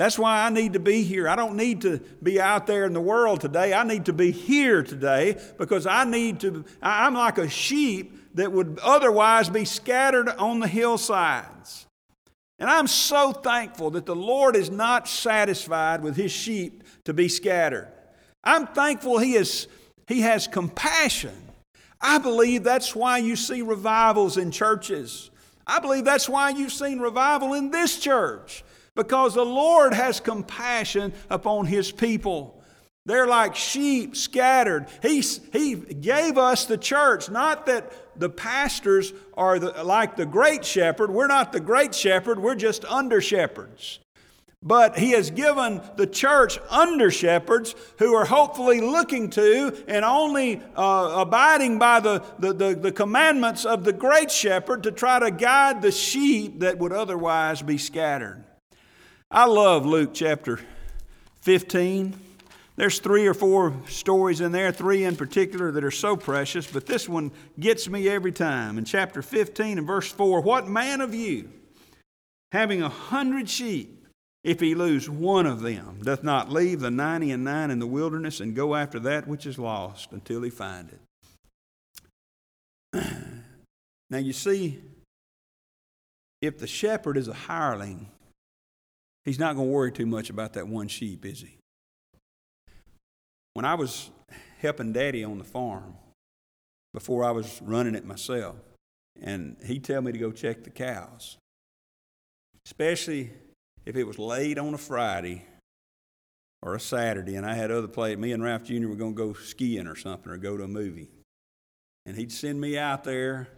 That's 0.00 0.18
why 0.18 0.46
I 0.46 0.48
need 0.48 0.72
to 0.72 0.80
be 0.80 1.02
here. 1.02 1.28
I 1.28 1.36
don't 1.36 1.56
need 1.56 1.82
to 1.82 2.00
be 2.22 2.40
out 2.40 2.66
there 2.66 2.86
in 2.86 2.94
the 2.94 3.02
world 3.02 3.42
today. 3.42 3.74
I 3.74 3.84
need 3.84 4.06
to 4.06 4.14
be 4.14 4.30
here 4.30 4.82
today 4.82 5.38
because 5.58 5.86
I 5.86 6.04
need 6.04 6.40
to, 6.40 6.64
I'm 6.80 7.12
like 7.12 7.36
a 7.36 7.50
sheep 7.50 8.16
that 8.32 8.50
would 8.50 8.80
otherwise 8.82 9.50
be 9.50 9.66
scattered 9.66 10.30
on 10.30 10.60
the 10.60 10.66
hillsides. 10.66 11.86
And 12.58 12.70
I'm 12.70 12.86
so 12.86 13.32
thankful 13.32 13.90
that 13.90 14.06
the 14.06 14.16
Lord 14.16 14.56
is 14.56 14.70
not 14.70 15.06
satisfied 15.06 16.02
with 16.02 16.16
his 16.16 16.32
sheep 16.32 16.82
to 17.04 17.12
be 17.12 17.28
scattered. 17.28 17.92
I'm 18.42 18.68
thankful 18.68 19.18
he, 19.18 19.34
is, 19.34 19.68
he 20.06 20.22
has 20.22 20.46
compassion. 20.46 21.36
I 22.00 22.16
believe 22.16 22.64
that's 22.64 22.96
why 22.96 23.18
you 23.18 23.36
see 23.36 23.60
revivals 23.60 24.38
in 24.38 24.50
churches. 24.50 25.30
I 25.66 25.78
believe 25.78 26.06
that's 26.06 26.26
why 26.26 26.48
you've 26.48 26.72
seen 26.72 27.00
revival 27.00 27.52
in 27.52 27.70
this 27.70 28.00
church 28.00 28.64
because 29.00 29.32
the 29.32 29.44
Lord 29.44 29.94
has 29.94 30.20
compassion 30.20 31.14
upon 31.30 31.64
His 31.64 31.90
people. 31.90 32.62
They're 33.06 33.26
like 33.26 33.56
sheep 33.56 34.14
scattered. 34.14 34.86
He, 35.00 35.22
he 35.52 35.74
gave 35.74 36.36
us 36.36 36.66
the 36.66 36.76
church, 36.76 37.30
not 37.30 37.64
that 37.64 38.20
the 38.20 38.28
pastors 38.28 39.14
are 39.38 39.58
the, 39.58 39.84
like 39.84 40.16
the 40.16 40.26
great 40.26 40.66
shepherd. 40.66 41.10
We're 41.10 41.28
not 41.28 41.52
the 41.52 41.60
great 41.60 41.94
shepherd, 41.94 42.38
we're 42.38 42.56
just 42.56 42.84
under 42.84 43.22
shepherds. 43.22 44.00
But 44.62 44.98
he 44.98 45.12
has 45.12 45.30
given 45.30 45.80
the 45.96 46.06
church 46.06 46.58
under 46.68 47.10
shepherds 47.10 47.74
who 47.98 48.14
are 48.14 48.26
hopefully 48.26 48.82
looking 48.82 49.30
to 49.30 49.82
and 49.88 50.04
only 50.04 50.60
uh, 50.76 51.14
abiding 51.22 51.78
by 51.78 52.00
the, 52.00 52.22
the, 52.38 52.52
the, 52.52 52.74
the 52.74 52.92
commandments 52.92 53.64
of 53.64 53.84
the 53.84 53.94
great 53.94 54.30
shepherd 54.30 54.82
to 54.82 54.92
try 54.92 55.18
to 55.18 55.30
guide 55.30 55.80
the 55.80 55.90
sheep 55.90 56.60
that 56.60 56.76
would 56.76 56.92
otherwise 56.92 57.62
be 57.62 57.78
scattered. 57.78 58.44
I 59.32 59.44
love 59.44 59.86
Luke 59.86 60.10
chapter 60.12 60.58
15. 61.42 62.18
There's 62.74 62.98
three 62.98 63.28
or 63.28 63.34
four 63.34 63.72
stories 63.86 64.40
in 64.40 64.50
there, 64.50 64.72
three 64.72 65.04
in 65.04 65.14
particular 65.14 65.70
that 65.70 65.84
are 65.84 65.92
so 65.92 66.16
precious, 66.16 66.66
but 66.66 66.86
this 66.86 67.08
one 67.08 67.30
gets 67.60 67.88
me 67.88 68.08
every 68.08 68.32
time. 68.32 68.76
In 68.76 68.84
chapter 68.84 69.22
15 69.22 69.78
and 69.78 69.86
verse 69.86 70.10
4, 70.10 70.40
what 70.40 70.66
man 70.66 71.00
of 71.00 71.14
you, 71.14 71.48
having 72.50 72.82
a 72.82 72.88
hundred 72.88 73.48
sheep, 73.48 74.04
if 74.42 74.58
he 74.58 74.74
lose 74.74 75.08
one 75.08 75.46
of 75.46 75.60
them, 75.60 76.00
doth 76.02 76.24
not 76.24 76.50
leave 76.50 76.80
the 76.80 76.90
ninety 76.90 77.30
and 77.30 77.44
nine 77.44 77.70
in 77.70 77.78
the 77.78 77.86
wilderness 77.86 78.40
and 78.40 78.56
go 78.56 78.74
after 78.74 78.98
that 78.98 79.28
which 79.28 79.46
is 79.46 79.60
lost 79.60 80.10
until 80.10 80.42
he 80.42 80.50
find 80.50 80.90
it? 82.94 83.04
now 84.10 84.18
you 84.18 84.32
see, 84.32 84.80
if 86.42 86.58
the 86.58 86.66
shepherd 86.66 87.16
is 87.16 87.28
a 87.28 87.34
hireling, 87.34 88.08
He's 89.24 89.38
not 89.38 89.54
going 89.54 89.68
to 89.68 89.72
worry 89.72 89.92
too 89.92 90.06
much 90.06 90.30
about 90.30 90.54
that 90.54 90.66
one 90.66 90.88
sheep, 90.88 91.24
is 91.24 91.40
he? 91.40 91.58
When 93.54 93.64
I 93.64 93.74
was 93.74 94.10
helping 94.60 94.92
Daddy 94.92 95.24
on 95.24 95.38
the 95.38 95.44
farm, 95.44 95.94
before 96.92 97.24
I 97.24 97.30
was 97.30 97.60
running 97.62 97.94
it 97.94 98.04
myself, 98.04 98.56
and 99.20 99.56
he'd 99.64 99.84
tell 99.84 100.02
me 100.02 100.12
to 100.12 100.18
go 100.18 100.32
check 100.32 100.64
the 100.64 100.70
cows, 100.70 101.36
especially 102.66 103.30
if 103.86 103.96
it 103.96 104.04
was 104.04 104.18
late 104.18 104.58
on 104.58 104.74
a 104.74 104.78
Friday 104.78 105.44
or 106.62 106.74
a 106.74 106.80
Saturday, 106.80 107.36
and 107.36 107.46
I 107.46 107.54
had 107.54 107.70
other 107.70 107.88
play. 107.88 108.16
Me 108.16 108.32
and 108.32 108.42
Ralph 108.42 108.64
Jr. 108.64 108.88
were 108.88 108.96
going 108.96 109.14
to 109.14 109.16
go 109.16 109.32
skiing 109.34 109.86
or 109.86 109.96
something 109.96 110.30
or 110.30 110.36
go 110.36 110.56
to 110.56 110.64
a 110.64 110.68
movie. 110.68 111.10
And 112.06 112.16
he'd 112.16 112.32
send 112.32 112.60
me 112.60 112.78
out 112.78 113.04
there, 113.04 113.48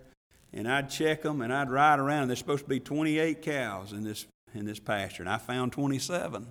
and 0.53 0.69
I'd 0.69 0.91
check 0.91 1.23
them, 1.23 1.41
and 1.41 1.53
I'd 1.53 1.71
ride 1.71 1.99
around. 1.99 2.29
There's 2.29 2.39
supposed 2.39 2.65
to 2.65 2.69
be 2.69 2.81
28 2.81 3.43
cows 3.43 3.93
in 3.93 4.05
this 4.05 4.27
in 4.55 4.67
this 4.67 4.79
pasture, 4.79 5.23
and 5.23 5.31
I 5.31 5.39
found 5.39 5.73
27. 5.73 6.47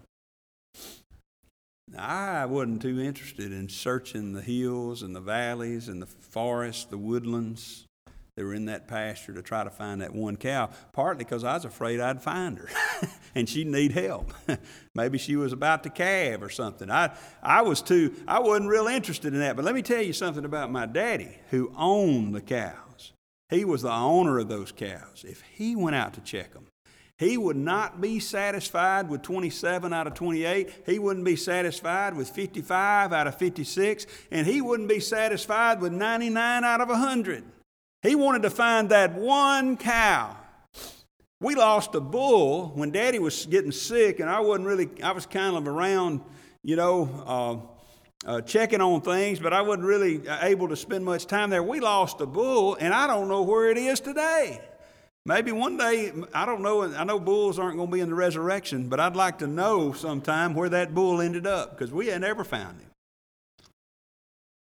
I 1.98 2.46
wasn't 2.46 2.82
too 2.82 3.02
interested 3.02 3.52
in 3.52 3.68
searching 3.68 4.34
the 4.34 4.42
hills 4.42 5.02
and 5.02 5.16
the 5.16 5.20
valleys 5.20 5.90
and 5.90 6.02
the 6.02 6.06
forests, 6.06 6.86
the 6.86 6.98
woodlands 6.98 7.86
that 8.38 8.46
were 8.46 8.54
in 8.54 8.66
that 8.66 8.88
pasture 8.88 9.34
to 9.34 9.42
try 9.42 9.64
to 9.64 9.70
find 9.70 10.02
that 10.02 10.16
one 10.16 10.38
cow, 10.38 10.70
partly 10.94 11.26
because 11.26 11.44
I 11.44 11.54
was 11.54 11.66
afraid 11.66 12.00
I'd 12.00 12.22
find 12.22 12.58
her 12.58 12.70
and 13.36 13.48
she'd 13.50 13.68
need 13.68 13.92
help. 13.92 14.32
Maybe 14.96 15.18
she 15.18 15.36
was 15.36 15.52
about 15.52 15.84
to 15.84 15.90
calve 15.90 16.42
or 16.42 16.50
something. 16.50 16.90
I, 16.90 17.14
I 17.44 17.62
was 17.62 17.82
too, 17.82 18.16
I 18.28 18.40
wasn't 18.40 18.70
real 18.70 18.88
interested 18.88 19.34
in 19.34 19.40
that. 19.42 19.58
But 19.58 19.66
let 19.66 19.76
me 19.76 19.82
tell 19.82 20.02
you 20.02 20.14
something 20.14 20.46
about 20.46 20.72
my 20.72 20.86
daddy 20.86 21.38
who 21.50 21.74
owned 21.76 22.34
the 22.34 22.42
cows. 22.42 23.12
He 23.50 23.66
was 23.66 23.82
the 23.82 23.92
owner 23.92 24.40
of 24.40 24.48
those 24.48 24.72
cows. 24.72 25.26
If 25.28 25.42
he 25.42 25.76
went 25.76 25.98
out 25.98 26.14
to 26.14 26.22
check 26.22 26.54
them, 26.54 26.68
he 27.22 27.38
would 27.38 27.56
not 27.56 28.02
be 28.02 28.20
satisfied 28.20 29.08
with 29.08 29.22
27 29.22 29.94
out 29.94 30.08
of 30.08 30.16
28. 30.16 30.74
He 30.88 30.98
wouldn't 30.98 31.24
be 31.24 31.36
satisfied 31.36 32.16
with 32.16 32.28
55 32.28 33.14
out 33.14 33.28
of 33.28 33.36
56. 33.36 34.08
And 34.32 34.48
he 34.48 34.60
wouldn't 34.60 34.90
be 34.90 35.00
satisfied 35.00 35.82
with 35.82 35.94
99 35.94 36.64
out 36.64 36.82
of 36.82 36.90
100. 36.90 37.44
He 38.02 38.16
wanted 38.16 38.42
to 38.42 38.50
find 38.50 38.90
that 38.90 39.14
one 39.14 39.78
cow. 39.78 40.36
We 41.40 41.54
lost 41.54 41.94
a 41.94 42.00
bull 42.00 42.70
when 42.70 42.90
Daddy 42.90 43.20
was 43.20 43.46
getting 43.46 43.72
sick, 43.72 44.20
and 44.20 44.28
I 44.28 44.40
wasn't 44.40 44.68
really, 44.68 44.90
I 45.04 45.12
was 45.12 45.28
kind 45.28 45.56
of 45.56 45.68
around, 45.68 46.22
you 46.64 46.76
know, 46.76 47.72
uh, 48.26 48.32
uh, 48.32 48.42
checking 48.42 48.82
on 48.82 49.02
things, 49.02 49.38
but 49.38 49.54
I 49.54 49.62
wasn't 49.62 49.86
really 49.86 50.24
able 50.42 50.70
to 50.70 50.76
spend 50.76 51.06
much 51.06 51.28
time 51.28 51.52
there. 51.52 51.62
We 51.62 51.82
lost 51.82 52.20
a 52.20 52.26
bull, 52.26 52.78
and 52.80 52.96
I 52.96 53.06
don't 53.06 53.28
know 53.28 53.44
where 53.44 53.70
it 53.70 53.78
is 53.78 54.00
today. 54.00 54.60
Maybe 55.26 55.52
one 55.52 55.78
day, 55.78 56.12
I 56.34 56.46
don't 56.46 56.62
know, 56.62 56.82
I 56.82 57.04
know 57.04 57.20
bulls 57.20 57.60
aren't 57.60 57.78
going 57.78 57.90
to 57.90 57.94
be 57.94 58.00
in 58.00 58.10
the 58.10 58.16
resurrection, 58.16 58.90
but 58.90 59.00
I'd 59.00 59.16
like 59.16 59.38
to 59.40 59.48
know 59.48 59.94
sometime 59.94 60.56
where 60.56 60.70
that 60.70 60.96
bull 60.96 61.22
ended 61.22 61.46
up 61.46 61.78
because 61.78 61.92
we 61.92 62.08
had 62.08 62.22
never 62.22 62.44
found 62.44 62.80
him. 62.80 62.90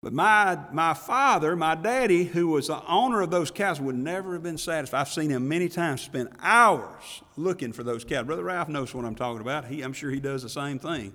But 0.03 0.13
my, 0.15 0.59
my 0.73 0.95
father, 0.95 1.57
my 1.57 1.75
daddy, 1.75 2.25
who 2.25 2.49
was 2.49 2.69
the 2.69 2.85
owner 2.87 3.21
of 3.21 3.31
those 3.31 3.51
cows, 3.51 3.81
would 3.81 3.95
never 3.97 4.35
have 4.35 4.43
been 4.43 4.57
satisfied. 4.57 5.01
I've 5.01 5.09
seen 5.09 5.31
him 5.31 5.47
many 5.47 5.69
times 5.69 6.01
spend 6.01 6.31
hours 6.41 7.23
looking 7.37 7.73
for 7.73 7.83
those 7.83 8.05
cows. 8.05 8.25
Brother 8.25 8.45
Ralph 8.45 8.69
knows 8.69 8.95
what 8.95 9.05
I'm 9.05 9.15
talking 9.15 9.43
about. 9.43 9.67
He, 9.67 9.83
I'm 9.83 9.93
sure 9.93 10.11
he 10.11 10.21
does 10.21 10.43
the 10.43 10.49
same 10.49 10.79
thing. 10.79 11.13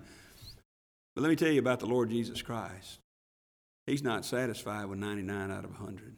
But 1.15 1.21
let 1.21 1.29
me 1.29 1.36
tell 1.36 1.51
you 1.51 1.60
about 1.60 1.79
the 1.79 1.88
Lord 1.88 2.10
Jesus 2.10 2.41
Christ. 2.43 2.99
He's 3.88 4.03
not 4.03 4.25
satisfied 4.25 4.86
with 4.86 4.99
99 4.99 5.51
out 5.51 5.63
of 5.63 5.79
100. 5.79 6.15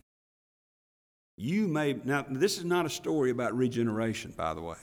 You 1.38 1.68
may, 1.68 1.94
now, 2.04 2.26
this 2.28 2.58
is 2.58 2.66
not 2.66 2.86
a 2.86 2.90
story 2.90 3.30
about 3.30 3.56
regeneration, 3.56 4.34
by 4.36 4.56
the 4.56 4.62
way. 4.62 4.78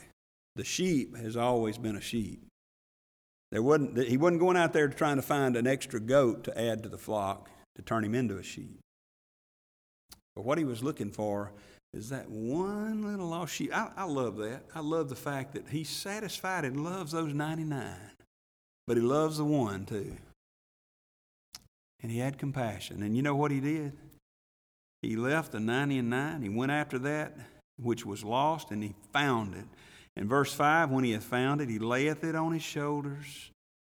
The 0.54 0.64
sheep 0.64 1.16
has 1.16 1.36
always 1.36 1.78
been 1.78 1.96
a 1.96 2.00
sheep. 2.00 2.46
There 3.50 3.62
wasn't, 3.62 3.98
he 3.98 4.16
wasn't 4.16 4.40
going 4.40 4.56
out 4.56 4.72
there 4.72 4.88
trying 4.88 5.16
to 5.16 5.22
find 5.22 5.56
an 5.56 5.66
extra 5.66 5.98
goat 5.98 6.44
to 6.44 6.58
add 6.60 6.84
to 6.84 6.88
the 6.88 6.98
flock 6.98 7.50
to 7.74 7.82
turn 7.82 8.04
him 8.04 8.14
into 8.14 8.38
a 8.38 8.42
sheep. 8.42 8.78
But 10.36 10.44
what 10.44 10.58
he 10.58 10.64
was 10.64 10.82
looking 10.82 11.10
for 11.10 11.52
is 11.92 12.08
that 12.10 12.28
one 12.28 13.04
little 13.04 13.28
lost 13.28 13.54
sheep. 13.54 13.76
I, 13.76 13.90
I 13.96 14.04
love 14.04 14.36
that. 14.38 14.64
I 14.74 14.80
love 14.80 15.08
the 15.08 15.16
fact 15.16 15.54
that 15.54 15.68
he's 15.68 15.88
satisfied 15.88 16.64
and 16.64 16.84
loves 16.84 17.12
those 17.12 17.34
99, 17.34 17.96
but 18.86 18.96
he 18.96 19.02
loves 19.02 19.38
the 19.38 19.44
one 19.44 19.86
too. 19.86 20.16
And 22.02 22.12
he 22.12 22.18
had 22.18 22.38
compassion. 22.38 23.02
And 23.02 23.16
you 23.16 23.22
know 23.22 23.34
what 23.34 23.50
he 23.50 23.60
did? 23.60 23.92
He 25.04 25.16
left 25.16 25.52
the 25.52 25.60
90 25.60 25.98
and 25.98 26.10
9. 26.10 26.42
He 26.42 26.48
went 26.48 26.72
after 26.72 26.98
that 27.00 27.36
which 27.76 28.06
was 28.06 28.24
lost, 28.24 28.70
and 28.70 28.82
he 28.82 28.94
found 29.12 29.54
it. 29.54 29.66
In 30.16 30.28
verse 30.28 30.52
5, 30.54 30.90
when 30.90 31.04
he 31.04 31.12
hath 31.12 31.24
found 31.24 31.60
it, 31.60 31.68
he 31.68 31.78
layeth 31.78 32.24
it 32.24 32.34
on 32.34 32.52
his 32.52 32.62
shoulders. 32.62 33.50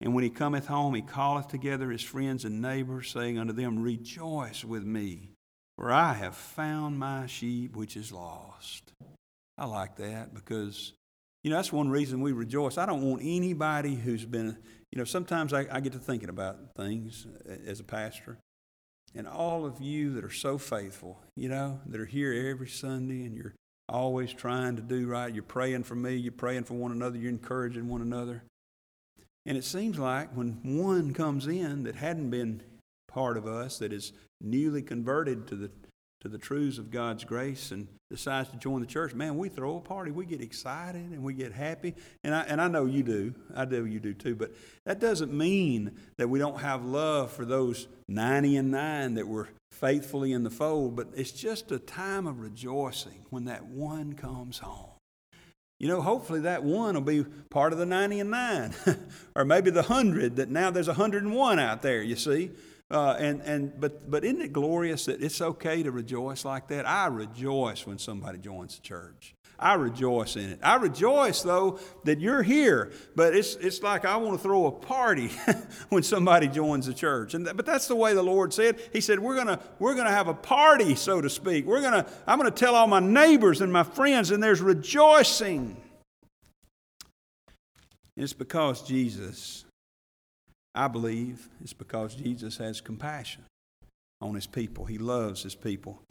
And 0.02 0.14
when 0.16 0.24
he 0.24 0.30
cometh 0.30 0.66
home, 0.66 0.96
he 0.96 1.02
calleth 1.02 1.48
together 1.48 1.92
his 1.92 2.02
friends 2.02 2.44
and 2.44 2.62
neighbors, 2.62 3.12
saying 3.12 3.38
unto 3.38 3.54
them, 3.54 3.82
Rejoice 3.82 4.64
with 4.66 4.84
me, 4.84 5.30
for 5.78 5.92
I 5.92 6.14
have 6.14 6.36
found 6.36 6.98
my 6.98 7.28
sheep 7.28 7.76
which 7.76 7.96
is 7.96 8.12
lost. 8.12 8.94
I 9.58 9.66
like 9.66 9.98
that 9.98 10.34
because, 10.34 10.94
you 11.44 11.52
know, 11.52 11.58
that's 11.58 11.72
one 11.72 11.90
reason 11.90 12.22
we 12.22 12.32
rejoice. 12.32 12.78
I 12.78 12.86
don't 12.86 13.04
want 13.04 13.22
anybody 13.24 13.96
who's 13.96 14.26
been, 14.26 14.58
you 14.92 14.98
know, 14.98 15.06
sometimes 15.06 15.54
I, 15.54 15.68
I 15.72 15.82
get 15.82 15.94
to 15.94 16.00
thinking 16.00 16.30
about 16.30 16.58
things 16.76 17.28
uh, 17.48 17.54
as 17.68 17.80
a 17.80 17.84
pastor. 17.84 18.38
And 19.16 19.28
all 19.28 19.66
of 19.66 19.82
you 19.82 20.14
that 20.14 20.26
are 20.26 20.32
so 20.32 20.58
faithful, 20.58 21.20
you 21.36 21.48
know, 21.48 21.80
that 21.86 22.02
are 22.02 22.06
here 22.06 22.34
every 22.50 22.68
Sunday 22.68 23.26
and 23.26 23.36
you're 23.36 23.56
always 23.88 24.34
trying 24.34 24.76
to 24.76 24.82
do 24.82 25.08
right. 25.08 25.34
You're 25.34 25.44
praying 25.44 25.84
for 25.84 25.96
me, 25.96 26.16
you're 26.16 26.32
praying 26.32 26.64
for 26.66 26.74
one 26.74 26.92
another, 26.92 27.18
you're 27.18 27.30
encouraging 27.30 27.88
one 27.88 28.02
another. 28.02 28.44
And 29.46 29.58
it 29.58 29.64
seems 29.64 30.00
like 30.00 30.32
when 30.36 30.60
one 30.64 31.14
comes 31.14 31.48
in 31.48 31.84
that 31.84 31.96
hadn't 31.96 32.30
been 32.30 32.62
part 33.08 33.38
of 33.38 33.46
us, 33.48 33.80
that 33.80 33.94
is 33.94 34.12
newly 34.42 34.82
converted 34.82 35.48
to 35.48 35.56
the 35.56 35.72
to 36.22 36.30
the 36.30 36.38
truths 36.38 36.78
of 36.78 36.90
God's 36.92 37.24
grace 37.24 37.72
and 37.72 37.88
decides 38.10 38.50
to 38.50 38.58
join 38.58 38.82
the 38.82 38.88
church, 38.88 39.14
man, 39.14 39.38
we 39.38 39.50
throw 39.50 39.78
a 39.78 39.82
party. 39.82 40.12
We 40.12 40.26
get 40.26 40.42
excited 40.42 41.12
and 41.12 41.24
we 41.24 41.34
get 41.34 41.52
happy. 41.52 41.96
And 42.24 42.34
I, 42.34 42.42
and 42.42 42.60
I 42.62 42.68
know 42.68 42.86
you 42.86 43.04
do. 43.04 43.36
I 43.56 43.66
know 43.66 43.84
you 43.84 44.00
do 44.00 44.14
too. 44.14 44.36
But 44.36 44.52
that 44.86 45.00
doesn't 45.00 45.34
mean 45.34 45.92
that 46.18 46.28
we 46.28 46.40
don't 46.40 46.60
have 46.62 46.84
love 46.84 47.32
for 47.32 47.46
those 47.46 47.88
90 48.08 48.58
and 48.58 48.72
9 48.72 49.16
that 49.16 49.28
were 49.28 49.50
faithfully 49.72 50.32
in 50.32 50.44
the 50.44 50.50
fold. 50.50 50.96
But 50.96 51.10
it's 51.16 51.32
just 51.32 51.72
a 51.72 51.80
time 51.80 52.28
of 52.28 52.40
rejoicing 52.40 53.26
when 53.30 53.46
that 53.46 53.66
one 53.66 54.14
comes 54.14 54.60
home. 54.60 54.90
You 55.80 55.90
know, 55.90 56.02
hopefully 56.02 56.42
that 56.42 56.64
one 56.64 56.96
will 56.96 57.02
be 57.02 57.26
part 57.50 57.74
of 57.74 57.80
the 57.80 57.86
90 57.86 58.22
and 58.22 58.32
9, 58.32 58.74
or 59.36 59.44
maybe 59.44 59.72
the 59.72 59.84
100 59.84 60.38
that 60.38 60.50
now 60.50 60.72
there's 60.72 60.88
101 60.88 61.60
out 61.60 61.82
there, 61.82 62.02
you 62.02 62.16
see. 62.16 62.52
Uh, 62.92 63.16
and, 63.18 63.42
and, 63.42 63.80
but, 63.80 64.10
but 64.10 64.24
isn't 64.24 64.42
it 64.42 64.54
glorious 64.54 65.06
that 65.06 65.22
it's 65.22 65.42
okay 65.42 65.82
to 65.82 65.92
rejoice 65.92 66.46
like 66.46 66.68
that? 66.68 66.88
I 66.88 67.08
rejoice 67.08 67.88
when 67.88 67.98
somebody 67.98 68.38
joins 68.38 68.76
the 68.76 68.82
church. 68.84 69.36
I 69.58 69.76
rejoice 69.76 70.36
in 70.36 70.50
it. 70.50 70.60
I 70.62 70.76
rejoice, 70.76 71.42
though, 71.42 71.80
that 72.04 72.20
you're 72.20 72.44
here, 72.44 72.92
but 73.16 73.34
it's, 73.34 73.56
it's 73.56 73.82
like 73.82 74.04
I 74.04 74.18
want 74.18 74.38
to 74.38 74.44
throw 74.44 74.68
a 74.68 74.72
party 74.72 75.32
when 75.90 76.04
somebody 76.04 76.48
joins 76.48 76.86
the 76.88 76.94
church. 76.94 77.34
And 77.34 77.46
but 77.46 77.66
that's 77.66 77.88
the 77.88 77.96
way 77.96 78.14
the 78.14 78.22
Lord 78.22 78.54
said. 78.54 78.80
He 78.92 79.00
said, 79.00 79.18
We're 79.20 79.36
gonna 79.36 79.60
we're 79.80 79.96
gonna 79.96 80.12
have 80.12 80.28
a 80.28 80.34
party, 80.34 80.96
so 80.96 81.22
to 81.22 81.30
speak. 81.30 81.66
We're 81.66 81.82
gonna, 81.82 82.06
I'm 82.28 82.42
to 82.42 82.52
tell 82.52 82.76
all 82.76 82.88
my 82.88 83.00
neighbors 83.00 83.62
and 83.62 83.72
my 83.72 83.84
friends, 83.84 84.32
and 84.32 84.44
there's 84.44 84.62
rejoicing. 84.62 85.82
It's 88.18 88.34
because 88.34 88.82
Jesus 88.82 89.65
I 90.76 90.90
believe 90.90 91.48
it's 91.62 91.74
because 91.74 92.16
Jesus 92.16 92.58
has 92.58 92.82
compassion 92.82 93.44
on 94.22 94.36
his 94.36 94.46
people. 94.46 94.86
He 94.86 94.98
loves 94.98 95.44
his 95.44 95.56
people. 95.56 96.02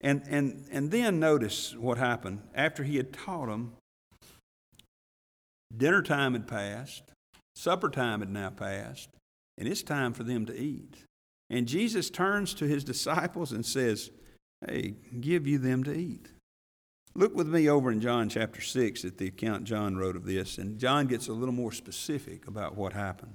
And, 0.00 0.22
and, 0.28 0.66
and 0.70 0.90
then 0.90 1.18
notice 1.18 1.74
what 1.74 1.96
happened. 1.96 2.42
After 2.54 2.82
he 2.82 2.98
had 2.98 3.12
taught 3.12 3.46
them, 3.46 3.72
dinner 5.74 6.02
time 6.02 6.34
had 6.34 6.46
passed, 6.46 7.04
supper 7.56 7.88
time 7.88 8.20
had 8.20 8.30
now 8.30 8.50
passed, 8.50 9.08
and 9.56 9.66
it's 9.66 9.82
time 9.82 10.12
for 10.12 10.22
them 10.22 10.44
to 10.46 10.54
eat. 10.54 11.04
And 11.48 11.66
Jesus 11.66 12.10
turns 12.10 12.52
to 12.54 12.66
his 12.66 12.84
disciples 12.92 13.52
and 13.52 13.64
says, 13.64 14.10
Hey, 14.68 14.94
give 15.20 15.46
you 15.46 15.58
them 15.58 15.84
to 15.84 15.94
eat. 15.94 16.28
Look 17.14 17.34
with 17.34 17.46
me 17.46 17.68
over 17.68 17.92
in 17.92 18.00
John 18.00 18.28
chapter 18.28 18.60
6 18.60 19.04
at 19.04 19.18
the 19.18 19.28
account 19.28 19.64
John 19.64 19.96
wrote 19.96 20.16
of 20.16 20.24
this, 20.24 20.58
and 20.58 20.78
John 20.78 21.06
gets 21.06 21.28
a 21.28 21.32
little 21.32 21.54
more 21.54 21.70
specific 21.70 22.48
about 22.48 22.76
what 22.76 22.92
happened. 22.92 23.34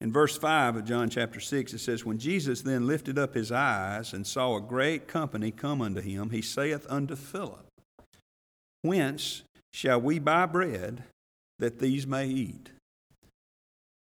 In 0.00 0.12
verse 0.12 0.38
5 0.38 0.76
of 0.76 0.84
John 0.86 1.10
chapter 1.10 1.40
6, 1.40 1.74
it 1.74 1.78
says, 1.78 2.04
When 2.04 2.18
Jesus 2.18 2.62
then 2.62 2.86
lifted 2.86 3.18
up 3.18 3.34
his 3.34 3.52
eyes 3.52 4.14
and 4.14 4.26
saw 4.26 4.56
a 4.56 4.60
great 4.60 5.06
company 5.06 5.50
come 5.50 5.82
unto 5.82 6.00
him, 6.00 6.30
he 6.30 6.40
saith 6.40 6.86
unto 6.88 7.16
Philip, 7.16 7.66
Whence 8.82 9.42
shall 9.72 10.00
we 10.00 10.18
buy 10.18 10.46
bread 10.46 11.04
that 11.58 11.80
these 11.80 12.06
may 12.06 12.26
eat? 12.26 12.70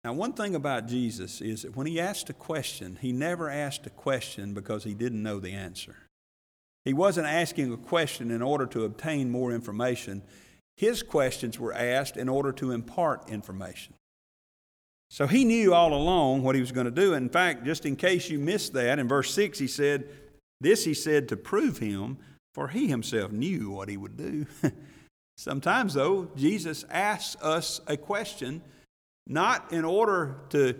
Now, 0.02 0.12
one 0.12 0.32
thing 0.32 0.54
about 0.54 0.88
Jesus 0.88 1.40
is 1.40 1.62
that 1.62 1.76
when 1.76 1.86
he 1.86 2.00
asked 2.00 2.28
a 2.28 2.34
question, 2.34 2.98
he 3.00 3.12
never 3.12 3.48
asked 3.48 3.86
a 3.86 3.90
question 3.90 4.52
because 4.52 4.84
he 4.84 4.94
didn't 4.94 5.22
know 5.22 5.38
the 5.38 5.52
answer. 5.52 5.96
He 6.84 6.92
wasn't 6.92 7.28
asking 7.28 7.72
a 7.72 7.78
question 7.78 8.30
in 8.30 8.42
order 8.42 8.66
to 8.66 8.84
obtain 8.84 9.30
more 9.30 9.52
information. 9.52 10.22
His 10.76 11.02
questions 11.02 11.58
were 11.58 11.72
asked 11.72 12.16
in 12.16 12.28
order 12.28 12.52
to 12.52 12.72
impart 12.72 13.30
information. 13.30 13.94
So 15.14 15.28
he 15.28 15.44
knew 15.44 15.72
all 15.72 15.94
along 15.94 16.42
what 16.42 16.56
he 16.56 16.60
was 16.60 16.72
going 16.72 16.86
to 16.86 16.90
do. 16.90 17.14
In 17.14 17.28
fact, 17.28 17.64
just 17.64 17.86
in 17.86 17.94
case 17.94 18.28
you 18.28 18.40
missed 18.40 18.72
that, 18.72 18.98
in 18.98 19.06
verse 19.06 19.32
6, 19.32 19.60
he 19.60 19.68
said, 19.68 20.08
This 20.60 20.84
he 20.84 20.92
said 20.92 21.28
to 21.28 21.36
prove 21.36 21.78
him, 21.78 22.18
for 22.52 22.66
he 22.66 22.88
himself 22.88 23.30
knew 23.30 23.70
what 23.70 23.88
he 23.88 23.96
would 23.96 24.16
do. 24.16 24.44
Sometimes, 25.36 25.94
though, 25.94 26.32
Jesus 26.34 26.84
asks 26.90 27.40
us 27.40 27.80
a 27.86 27.96
question 27.96 28.60
not 29.28 29.72
in 29.72 29.84
order 29.84 30.38
to, 30.48 30.74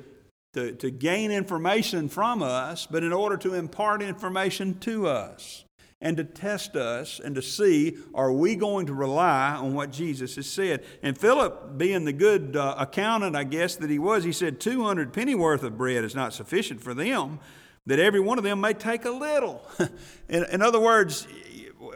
to, 0.55 0.73
to 0.73 0.91
gain 0.91 1.31
information 1.31 2.09
from 2.09 2.43
us, 2.43 2.89
but 2.91 3.05
in 3.05 3.13
order 3.13 3.37
to 3.37 3.55
impart 3.55 4.03
information 4.03 4.81
to 4.81 5.07
us. 5.07 5.65
And 6.05 6.19
to 6.19 6.23
test 6.23 6.77
us 6.77 7.19
and 7.19 7.35
to 7.35 7.41
see 7.41 7.97
are 8.15 8.31
we 8.31 8.55
going 8.55 8.87
to 8.87 8.95
rely 8.95 9.55
on 9.55 9.73
what 9.73 9.91
Jesus 9.91 10.37
has 10.37 10.47
said. 10.47 10.85
And 11.03 11.17
Philip, 11.17 11.79
being 11.79 12.05
the 12.05 12.13
good 12.13 12.57
uh, 12.57 12.75
accountant, 12.79 13.35
I 13.35 13.45
guess, 13.45 13.77
that 13.77 13.89
he 13.89 13.99
was, 13.99 14.23
he 14.23 14.31
said 14.31 14.61
200 14.61 15.15
pennyworth 15.15 15.63
of 15.63 15.79
bread 15.79 16.05
is 16.05 16.15
not 16.15 16.35
sufficient 16.35 16.83
for 16.83 16.93
them, 16.93 17.41
that 17.87 17.99
every 17.99 18.21
one 18.21 18.37
of 18.37 18.45
them 18.45 18.61
may 18.61 18.75
take 18.75 19.07
a 19.07 19.11
little. 19.11 19.67
in, 20.29 20.45
in 20.45 20.61
other 20.61 20.79
words, 20.79 21.27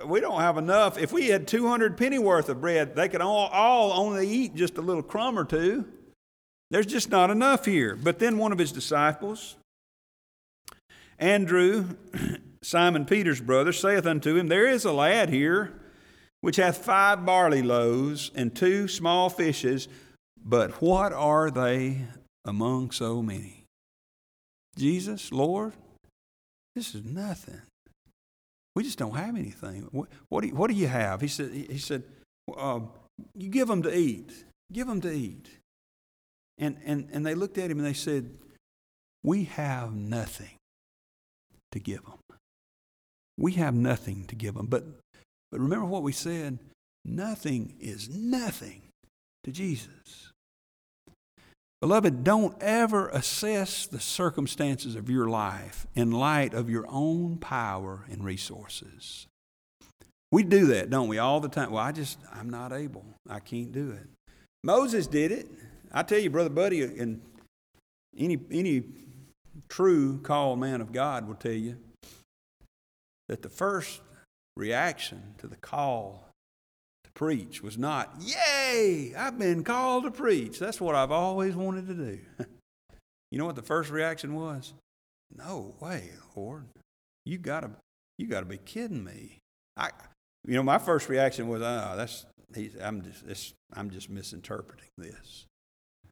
we 0.07 0.21
don't 0.21 0.40
have 0.40 0.57
enough. 0.57 0.97
If 0.97 1.12
we 1.12 1.27
had 1.27 1.47
200 1.47 1.99
pennyworth 1.99 2.49
of 2.49 2.62
bread, 2.62 2.97
they 2.97 3.11
could 3.11 3.21
all, 3.21 3.49
all 3.49 3.92
only 3.92 4.27
eat 4.27 4.55
just 4.55 4.79
a 4.79 4.83
little 4.83 5.03
crumb 5.03 5.38
or 5.38 5.44
two. 5.44 5.85
There's 6.71 6.87
just 6.87 7.11
not 7.11 7.29
enough 7.29 7.66
here. 7.66 7.94
But 7.94 8.18
then 8.18 8.38
one 8.38 8.53
of 8.53 8.59
his 8.59 8.73
disciples, 8.73 9.57
Andrew, 11.18 11.97
Simon 12.62 13.05
Peter's 13.05 13.40
brother, 13.40 13.73
saith 13.73 14.07
unto 14.07 14.37
him, 14.37 14.49
There 14.49 14.66
is 14.66 14.85
a 14.85 14.92
lad 14.92 15.29
here 15.31 15.81
which 16.40 16.57
hath 16.57 16.85
five 16.85 17.25
barley 17.25 17.62
loaves 17.62 18.31
and 18.35 18.55
two 18.55 18.88
small 18.88 19.29
fishes, 19.31 19.88
but 20.44 20.81
what 20.83 21.12
are 21.12 21.51
they 21.51 22.07
among 22.44 22.90
so 22.90 23.23
many? 23.23 23.64
Jesus, 24.77 25.33
Lord, 25.33 25.73
this 26.75 26.94
is 26.94 27.05
nothing. 27.05 27.61
We 28.77 28.85
just 28.85 28.99
don't 28.99 29.16
have 29.16 29.37
anything. 29.37 29.88
What, 29.90 30.09
what, 30.29 30.42
do, 30.42 30.49
you, 30.49 30.55
what 30.55 30.71
do 30.71 30.77
you 30.77 30.87
have? 30.87 31.21
He 31.21 31.27
said, 31.27 31.51
he 31.51 31.79
said 31.79 32.05
uh, 32.57 32.81
You 33.35 33.49
give 33.49 33.66
them 33.66 33.83
to 33.83 33.92
eat. 33.97 34.33
Give 34.73 34.87
them 34.87 35.01
to 35.01 35.11
eat. 35.11 35.49
And, 36.59 36.79
and, 36.85 37.09
and 37.12 37.27
they 37.27 37.35
looked 37.35 37.59
at 37.59 37.71
him 37.71 37.79
and 37.79 37.87
they 37.87 37.94
said, 37.94 38.31
We 39.25 39.44
have 39.44 39.94
nothing 39.94 40.55
to 41.73 41.81
give 41.81 42.05
them. 42.05 42.17
We 43.38 43.53
have 43.53 43.74
nothing 43.74 44.24
to 44.27 44.35
give 44.35 44.55
them. 44.55 44.66
But, 44.66 44.85
but 45.51 45.61
remember 45.61 45.87
what 45.87 46.03
we 46.03 46.12
said 46.12 46.59
nothing 47.05 47.77
is 47.81 48.11
nothing 48.11 48.83
to 49.44 49.53
Jesus. 49.53 50.33
Beloved, 51.81 52.24
don't 52.24 52.61
ever 52.61 53.09
assess 53.11 53.87
the 53.87 54.01
circumstances 54.01 54.96
of 54.96 55.09
your 55.09 55.29
life 55.29 55.87
in 55.94 56.11
light 56.11 56.53
of 56.53 56.68
your 56.68 56.87
own 56.88 57.38
power 57.38 58.05
and 58.11 58.24
resources. 58.24 59.29
We 60.33 60.42
do 60.42 60.66
that, 60.66 60.90
don't 60.90 61.09
we, 61.09 61.18
all 61.18 61.38
the 61.38 61.48
time? 61.48 61.70
Well, 61.70 61.83
I 61.83 61.92
just, 61.92 62.18
I'm 62.35 62.51
not 62.51 62.72
able. 62.72 63.05
I 63.31 63.38
can't 63.38 63.70
do 63.70 63.92
it. 63.92 64.09
Moses 64.64 65.07
did 65.07 65.31
it. 65.31 65.48
I 65.92 66.03
tell 66.03 66.18
you, 66.18 66.31
Brother 66.31 66.51
Buddy, 66.51 66.83
and 66.83 67.22
any, 68.18 68.38
any 68.51 68.83
true 69.68 70.18
called 70.18 70.59
man 70.59 70.81
of 70.81 70.92
God 70.92 71.29
will 71.29 71.37
tell 71.37 71.53
you 71.53 71.77
that 73.29 73.43
the 73.43 73.49
first 73.49 74.01
reaction 74.57 75.35
to 75.38 75.47
the 75.47 75.57
call 75.57 76.29
to 77.05 77.11
preach 77.12 77.62
was 77.62 77.79
not, 77.79 78.14
Yay, 78.21 79.14
I've 79.17 79.38
been 79.38 79.64
called 79.64 80.05
to 80.05 80.11
preach. 80.11 80.59
That's 80.59 80.81
what 80.81 80.95
I've 80.95 81.12
always 81.12 81.55
wanted 81.55 81.87
to 81.88 81.95
do. 81.95 82.19
you 83.31 83.38
know 83.38 83.47
what 83.47 83.57
the 83.57 83.62
first 83.62 83.91
reaction 83.91 84.35
was? 84.35 84.75
No 85.35 85.75
way, 85.81 86.11
Lord. 86.35 86.67
You 87.25 87.38
gotta 87.38 87.71
you 88.17 88.27
gotta 88.27 88.47
be 88.47 88.59
kidding 88.59 89.05
me. 89.05 89.38
I 89.77 89.91
you 90.47 90.55
know, 90.55 90.62
my 90.62 90.79
first 90.79 91.09
reaction 91.09 91.49
was, 91.49 91.61
oh, 91.61 91.95
that's 91.97 92.25
he's, 92.55 92.75
I'm 92.81 93.03
just 93.03 93.55
I'm 93.75 93.91
just 93.91 94.09
misinterpreting 94.09 94.88
this. 94.97 95.47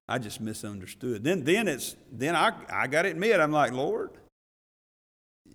I 0.09 0.19
just 0.19 0.41
misunderstood. 0.41 1.25
Then, 1.25 1.45
then 1.45 1.67
it's 1.67 1.97
then 2.13 2.37
I 2.37 2.53
I 2.71 2.87
got 2.87 3.03
to 3.03 3.11
admit 3.11 3.41
I'm 3.41 3.51
like 3.51 3.73
Lord, 3.73 4.11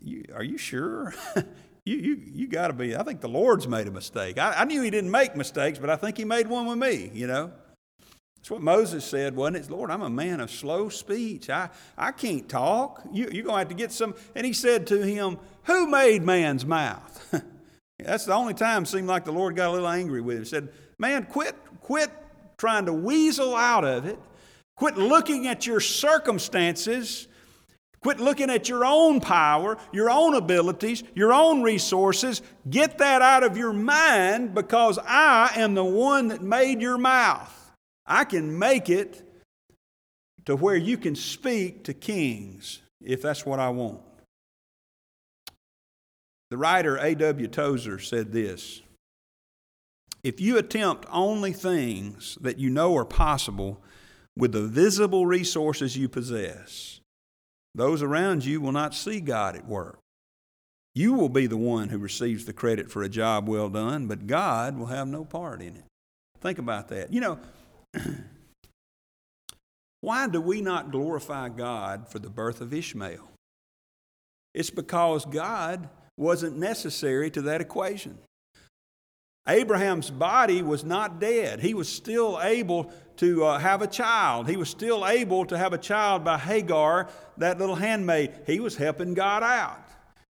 you, 0.04 0.26
are 0.34 0.44
you 0.44 0.58
sure? 0.58 1.14
you 1.86 1.96
you 1.98 2.22
you 2.34 2.48
got 2.48 2.68
to 2.68 2.74
be. 2.74 2.96
I 2.96 3.04
think 3.04 3.22
the 3.22 3.30
Lord's 3.30 3.68
made 3.68 3.88
a 3.88 3.92
mistake. 3.92 4.38
I, 4.38 4.54
I 4.54 4.66
knew 4.66 4.82
He 4.82 4.90
didn't 4.90 5.12
make 5.12 5.36
mistakes, 5.36 5.80
but 5.80 5.90
I 5.90 5.96
think 5.96 6.18
He 6.18 6.26
made 6.26 6.48
one 6.48 6.66
with 6.66 6.78
me. 6.78 7.12
You 7.14 7.28
know. 7.28 7.52
That's 8.38 8.50
what 8.50 8.62
Moses 8.64 9.06
said, 9.06 9.36
wasn't 9.36 9.58
it? 9.58 9.70
Lord, 9.70 9.92
I'm 9.92 10.02
a 10.02 10.10
man 10.10 10.40
of 10.40 10.50
slow 10.50 10.90
speech. 10.90 11.48
I, 11.52 11.70
I 11.96 12.12
can't 12.12 12.50
talk. 12.50 13.04
You, 13.12 13.30
you're 13.32 13.44
going 13.44 13.54
to 13.54 13.60
have 13.60 13.70
to 13.70 13.76
get 13.76 13.92
some. 13.92 14.16
And 14.34 14.48
he 14.48 14.54
said 14.54 14.88
to 14.88 15.00
him, 15.00 15.38
Who 15.66 15.88
made 15.88 16.24
man's 16.24 16.66
mouth? 16.66 17.36
That's 18.00 18.26
the 18.26 18.34
only 18.34 18.56
time 18.56 18.82
it 18.82 18.88
seemed 18.88 19.08
like 19.08 19.26
the 19.26 19.32
Lord 19.32 19.56
got 19.56 19.70
a 19.70 19.74
little 19.74 19.88
angry 19.88 20.22
with 20.22 20.38
him. 20.38 20.44
He 20.44 20.50
said, 20.50 20.70
Man, 20.98 21.26
quit, 21.26 21.56
quit 21.82 22.10
trying 22.58 22.88
to 22.88 22.94
weasel 22.94 23.56
out 23.56 23.86
of 23.86 24.08
it 24.08 24.18
Quit 24.82 24.98
looking 24.98 25.46
at 25.46 25.68
your 25.68 25.80
circumstances. 25.80 27.28
Quit 28.02 28.20
looking 28.20 28.50
at 28.50 28.68
your 28.68 28.84
own 28.84 29.20
power, 29.20 29.78
your 29.92 30.10
own 30.10 30.34
abilities, 30.34 31.04
your 31.14 31.32
own 31.32 31.62
resources. 31.62 32.42
Get 32.70 32.98
that 32.98 33.22
out 33.22 33.44
of 33.44 33.58
your 33.58 33.74
mind 33.74 34.56
because 34.56 34.98
I 35.06 35.52
am 35.56 35.76
the 35.76 35.84
one 35.84 36.30
that 36.30 36.42
made 36.42 36.82
your 36.82 36.98
mouth. 36.98 37.72
I 38.06 38.24
can 38.24 38.58
make 38.58 38.90
it 38.90 39.24
to 40.46 40.56
where 40.56 40.76
you 40.76 40.98
can 40.98 41.16
speak 41.16 41.84
to 41.84 41.94
kings 41.94 42.82
if 43.04 43.22
that's 43.22 43.46
what 43.46 43.60
I 43.60 43.70
want. 43.70 44.02
The 46.50 46.58
writer 46.58 46.98
A.W. 46.98 47.48
Tozer 47.48 48.00
said 48.00 48.32
this 48.32 48.82
If 50.24 50.42
you 50.42 50.58
attempt 50.58 51.06
only 51.12 51.54
things 51.54 52.38
that 52.42 52.58
you 52.58 52.72
know 52.72 52.98
are 52.98 53.06
possible, 53.06 53.80
with 54.36 54.54
the 54.54 54.66
visible 54.66 55.28
resources 55.28 55.98
you 55.98 56.10
possess, 56.10 57.01
those 57.74 58.02
around 58.02 58.46
you 58.46 58.60
will 58.62 58.72
not 58.72 58.94
see 58.94 59.20
God 59.20 59.56
at 59.56 59.68
work. 59.68 60.00
You 60.94 61.14
will 61.14 61.30
be 61.30 61.48
the 61.48 61.58
one 61.58 61.90
who 61.90 61.98
receives 61.98 62.46
the 62.46 62.54
credit 62.54 62.92
for 62.92 63.02
a 63.02 63.10
job 63.10 63.48
well 63.48 63.70
done, 63.70 64.08
but 64.08 64.28
God 64.28 64.78
will 64.78 64.88
have 64.88 65.08
no 65.08 65.24
part 65.24 65.62
in 65.62 65.76
it. 65.78 65.86
Think 66.42 66.60
about 66.60 66.90
that. 66.90 67.14
You 67.14 67.22
know, 67.22 67.40
why 70.02 70.28
do 70.28 70.42
we 70.42 70.60
not 70.60 70.92
glorify 70.92 71.50
God 71.50 72.10
for 72.10 72.20
the 72.20 72.30
birth 72.30 72.60
of 72.60 72.74
Ishmael? 72.74 73.30
It's 74.54 74.70
because 74.70 75.26
God 75.26 75.88
wasn't 76.18 76.58
necessary 76.58 77.32
to 77.32 77.42
that 77.44 77.62
equation. 77.62 78.18
Abraham's 79.48 80.12
body 80.12 80.62
was 80.62 80.84
not 80.84 81.20
dead. 81.20 81.60
He 81.60 81.74
was 81.74 81.90
still 81.90 82.40
able 82.42 82.92
to 83.18 83.44
uh, 83.44 83.58
have 83.58 83.82
a 83.82 83.88
child. 83.88 84.48
He 84.48 84.56
was 84.56 84.70
still 84.70 85.08
able 85.08 85.46
to 85.46 85.58
have 85.58 85.74
a 85.74 85.78
child 85.78 86.24
by 86.24 86.38
Hagar, 86.38 87.10
that 87.38 87.58
little 87.58 87.76
handmaid. 87.76 88.34
He 88.46 88.60
was 88.60 88.78
helping 88.78 89.14
God 89.14 89.42
out. 89.42 89.80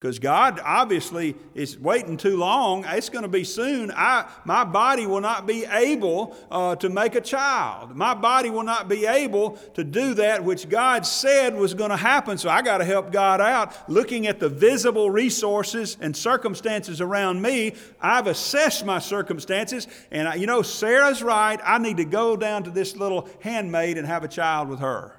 Because 0.03 0.19
God 0.19 0.59
obviously 0.65 1.33
is 1.55 1.79
waiting 1.79 2.17
too 2.17 2.35
long. 2.35 2.83
It's 2.85 3.07
going 3.07 3.21
to 3.23 3.29
be 3.29 3.45
soon. 3.45 3.89
I, 3.89 4.29
my 4.43 4.65
body 4.65 5.07
will 5.07 5.21
not 5.21 5.47
be 5.47 5.63
able 5.63 6.35
uh, 6.51 6.75
to 6.75 6.89
make 6.89 7.15
a 7.15 7.21
child. 7.21 7.95
My 7.95 8.13
body 8.13 8.49
will 8.49 8.63
not 8.63 8.89
be 8.89 9.05
able 9.05 9.51
to 9.75 9.83
do 9.85 10.13
that 10.15 10.43
which 10.43 10.67
God 10.67 11.05
said 11.05 11.55
was 11.55 11.73
going 11.73 11.89
to 11.89 11.95
happen. 11.95 12.37
So 12.37 12.49
I 12.49 12.61
got 12.61 12.79
to 12.79 12.83
help 12.83 13.13
God 13.13 13.39
out. 13.39 13.89
Looking 13.89 14.27
at 14.27 14.41
the 14.41 14.49
visible 14.49 15.09
resources 15.09 15.95
and 16.01 16.17
circumstances 16.17 16.99
around 16.99 17.41
me, 17.41 17.73
I've 18.01 18.27
assessed 18.27 18.85
my 18.85 18.99
circumstances. 18.99 19.87
And 20.11 20.27
I, 20.27 20.35
you 20.35 20.47
know, 20.47 20.63
Sarah's 20.63 21.23
right. 21.23 21.61
I 21.63 21.77
need 21.77 21.95
to 21.95 22.05
go 22.05 22.35
down 22.35 22.63
to 22.63 22.71
this 22.71 22.97
little 22.97 23.29
handmaid 23.39 23.97
and 23.97 24.05
have 24.05 24.25
a 24.25 24.27
child 24.27 24.67
with 24.67 24.79
her. 24.79 25.15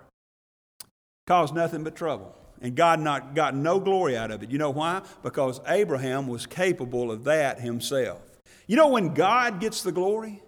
Cause 1.27 1.55
nothing 1.55 1.85
but 1.85 1.97
trouble 1.97 2.37
and 2.65 2.75
God 2.75 2.99
not 2.99 3.35
got 3.35 3.55
no 3.55 3.79
glory 3.79 4.17
out 4.17 4.31
of 4.31 4.43
it. 4.43 4.51
You 4.51 4.57
know 4.57 4.71
why? 4.71 5.03
Because 5.23 5.61
Abraham 5.69 6.27
was 6.27 6.47
capable 6.47 7.13
of 7.13 7.25
that 7.25 7.61
himself. 7.61 8.23
You 8.67 8.77
know 8.77 8.89
when 8.89 9.13
God 9.13 9.61
gets 9.61 9.83
the 9.83 9.93
glory? 9.93 10.43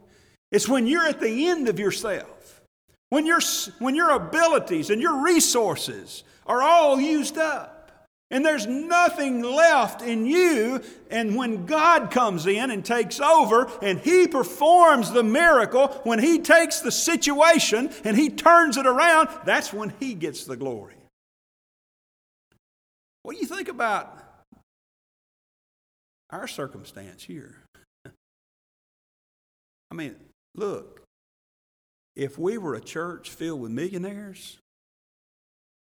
It's 0.51 0.67
when 0.67 0.87
you're 0.87 1.07
at 1.07 1.21
the 1.21 1.49
end 1.49 1.69
of 1.69 1.79
yourself. 1.79 2.63
When, 3.11 3.27
your 3.27 3.41
when 3.81 3.95
your 3.95 4.13
abilities 4.13 4.89
and 4.89 5.03
your 5.03 5.23
resources 5.23 6.25
are 6.47 6.63
all 6.63 6.99
used 6.99 7.37
up. 7.37 8.07
And 8.31 8.45
there's 8.45 8.67
nothing 8.67 9.43
left 9.43 10.01
in 10.01 10.25
you. 10.25 10.81
And 11.11 11.37
when 11.37 11.67
God 11.67 12.11
comes 12.11 12.47
in 12.47 12.71
and 12.71 12.83
takes 12.83 13.21
over 13.21 13.71
and 13.83 13.99
He 13.99 14.27
performs 14.27 15.13
the 15.13 15.23
miracle, 15.23 15.89
when 16.05 16.19
He 16.19 16.39
takes 16.39 16.81
the 16.81 16.91
situation 16.91 17.91
and 18.05 18.17
He 18.17 18.31
turns 18.31 18.79
it 18.79 18.87
around, 18.87 19.29
that's 19.45 19.71
when 19.71 19.93
He 20.01 20.15
gets 20.15 20.47
the 20.47 20.57
glory. 20.57 20.95
What 23.27 23.35
do 23.35 23.41
you 23.41 23.49
think 23.49 23.67
about 23.67 24.17
our 26.31 26.47
circumstance 26.47 27.25
here? 27.25 27.57
I 29.91 29.95
mean, 29.95 30.15
look, 30.55 31.03
if 32.15 32.39
we 32.39 32.57
were 32.57 32.77
a 32.77 32.81
church 32.81 33.31
filled 33.31 33.63
with 33.63 33.73
millionaires, 33.73 34.59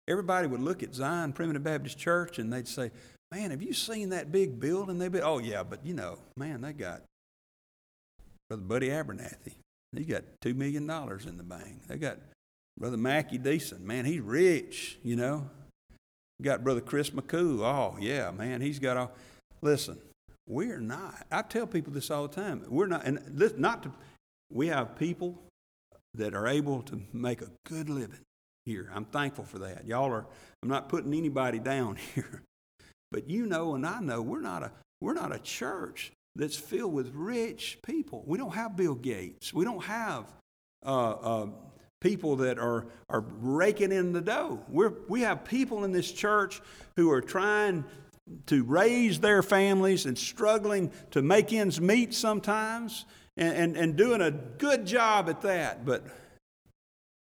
everybody 0.07 0.49
would 0.49 0.61
look 0.61 0.83
at 0.83 0.95
Zion 0.95 1.33
Primitive 1.33 1.65
Baptist 1.65 1.97
Church 1.97 2.39
and 2.39 2.53
they'd 2.53 2.69
say, 2.69 2.91
Man, 3.33 3.53
have 3.53 3.63
you 3.63 3.73
seen 3.73 4.11
that 4.11 4.31
big 4.31 4.61
building 4.61 4.99
they 4.99 5.09
built? 5.09 5.25
Oh, 5.25 5.39
yeah, 5.39 5.63
but 5.63 5.83
you 5.83 5.95
know, 5.95 6.19
man, 6.37 6.61
they 6.61 6.75
got 6.75 7.01
Brother 8.51 8.65
Buddy 8.65 8.91
Abernathy. 8.91 9.55
He 9.97 10.05
got 10.05 10.25
$2 10.45 10.55
million 10.55 10.83
in 10.83 11.37
the 11.39 11.43
bank. 11.43 11.87
They 11.89 11.97
got 11.97 12.19
Brother 12.77 12.99
Mackie 12.99 13.39
Deason. 13.39 13.81
Man, 13.81 14.05
he's 14.05 14.21
rich, 14.21 14.99
you 15.03 15.17
know 15.17 15.49
got 16.43 16.65
Brother 16.65 16.81
Chris 16.81 17.11
McCool. 17.11 17.61
Oh, 17.61 17.97
yeah, 18.01 18.31
man, 18.31 18.61
he's 18.61 18.79
got 18.79 18.97
all. 18.97 19.13
Listen, 19.63 19.99
We're 20.47 20.81
not. 20.81 21.27
I 21.31 21.43
tell 21.43 21.67
people 21.67 21.93
this 21.93 22.11
all 22.11 22.27
the 22.27 22.35
time. 22.35 22.65
We're 22.69 22.87
not, 22.87 23.05
and 23.05 23.21
not 23.59 23.85
to, 23.85 23.93
we 24.51 24.69
have 24.69 24.97
people 24.97 25.41
that 26.15 26.35
are 26.35 26.49
able 26.49 26.83
to 26.83 27.01
make 27.13 27.41
a 27.41 27.51
good 27.65 27.89
living 27.89 28.21
here. 28.65 28.91
I'm 28.93 29.05
thankful 29.05 29.45
for 29.45 29.61
that. 29.61 29.87
Y'all 29.87 30.11
are, 30.13 30.27
I'm 30.63 30.69
not 30.69 30.89
putting 30.89 31.15
anybody 31.15 31.59
down 31.59 31.97
here. 32.15 32.43
But 33.13 33.29
you 33.29 33.47
know 33.47 33.75
and 33.75 33.87
I 33.87 34.01
know 34.01 34.23
we're 34.23 34.41
not 34.41 34.63
a, 34.63 34.73
we're 35.01 35.15
not 35.15 35.35
a 35.35 35.39
church 35.39 36.13
that's 36.37 36.57
filled 36.57 36.93
with 36.93 37.13
rich 37.15 37.79
people. 37.85 38.23
We 38.27 38.39
don't 38.39 38.55
have 38.55 38.77
Bill 38.77 38.95
Gates. 38.95 39.53
We 39.53 39.65
don't 39.65 39.83
have 39.85 40.27
uh, 40.85 41.11
uh, 41.11 41.47
people 42.01 42.37
that 42.37 42.59
are, 42.59 42.87
are 43.09 43.25
raking 43.41 43.93
in 43.93 44.13
the 44.13 44.21
dough. 44.21 44.61
We're, 44.69 44.95
we 45.09 45.21
have 45.21 45.45
people 45.45 45.85
in 45.85 45.93
this 45.93 46.11
church 46.11 46.61
who 46.97 47.11
are 47.11 47.21
trying 47.21 47.85
to 48.47 48.65
raise 48.65 49.21
their 49.21 49.43
families 49.43 50.07
and 50.07 50.17
struggling 50.17 50.93
to 51.11 51.23
make 51.23 51.53
ends 51.53 51.81
meet 51.81 52.15
sometimes 52.15 53.05
and, 53.37 53.57
and, 53.57 53.77
and 53.77 53.97
doing 53.97 54.21
a 54.21 54.31
good 54.31 54.87
job 54.87 55.29
at 55.29 55.43
that. 55.43 55.85
But 55.85 56.05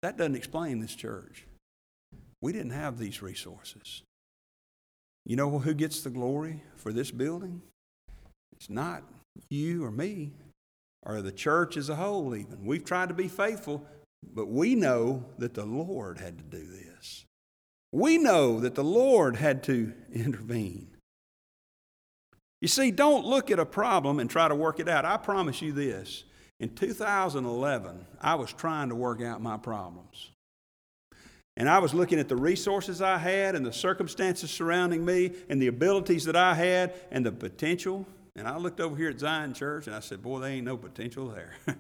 that 0.02 0.18
doesn't 0.18 0.36
explain 0.36 0.80
this 0.80 0.96
church. 0.96 1.46
We 2.42 2.52
didn't 2.52 2.72
have 2.72 2.98
these 2.98 3.22
resources. 3.22 4.04
You 5.26 5.36
know 5.36 5.60
who 5.60 5.74
gets 5.74 6.02
the 6.02 6.10
glory 6.10 6.64
for 6.76 6.92
this 6.92 7.12
building? 7.12 7.62
It's 8.56 8.70
not 8.70 9.04
you 9.50 9.84
or 9.84 9.92
me 9.92 10.34
or 11.04 11.22
the 11.22 11.32
church 11.32 11.78
as 11.78 11.90
a 11.90 11.96
whole, 11.96 12.36
even. 12.36 12.66
We've 12.66 12.84
tried 12.84 13.10
to 13.10 13.16
be 13.16 13.28
faithful, 13.28 13.86
but 14.34 14.48
we 14.48 14.76
know 14.76 15.26
that 15.38 15.54
the 15.54 15.66
Lord 15.66 16.20
had 16.20 16.38
to 16.38 16.44
do 16.44 16.66
this. 16.66 17.26
We 17.92 18.18
know 18.18 18.60
that 18.60 18.76
the 18.76 18.84
Lord 18.84 19.36
had 19.36 19.64
to 19.64 19.94
intervene. 20.14 20.90
You 22.62 22.68
see, 22.68 22.92
don't 22.92 23.26
look 23.26 23.52
at 23.52 23.60
a 23.60 23.66
problem 23.66 24.20
and 24.20 24.30
try 24.30 24.48
to 24.48 24.56
work 24.56 24.80
it 24.80 24.88
out. 24.88 25.06
I 25.06 25.18
promise 25.18 25.62
you 25.62 25.74
this. 25.74 26.24
In 26.60 26.74
2011, 26.76 28.06
I 28.22 28.36
was 28.36 28.54
trying 28.54 28.90
to 28.90 28.96
work 28.96 29.22
out 29.22 29.42
my 29.42 29.58
problems. 29.58 30.32
And 31.58 31.70
I 31.70 31.80
was 31.80 31.94
looking 31.94 32.20
at 32.20 32.30
the 32.30 32.36
resources 32.36 33.02
I 33.02 33.18
had 33.18 33.56
and 33.56 33.66
the 33.66 33.74
circumstances 33.74 34.50
surrounding 34.50 35.06
me 35.06 35.32
and 35.50 35.62
the 35.62 35.68
abilities 35.68 36.26
that 36.26 36.36
I 36.36 36.54
had 36.56 36.94
and 37.12 37.26
the 37.26 37.32
potential. 37.32 38.08
And 38.36 38.48
I 38.48 38.58
looked 38.58 38.80
over 38.80 38.96
here 38.96 39.10
at 39.10 39.20
Zion 39.20 39.54
Church 39.54 39.86
and 39.88 39.96
I 39.96 40.00
said, 40.00 40.24
Boy, 40.24 40.40
there 40.40 40.50
ain't 40.50 40.66
no 40.66 40.78
potential 40.78 41.28
there. 41.28 41.56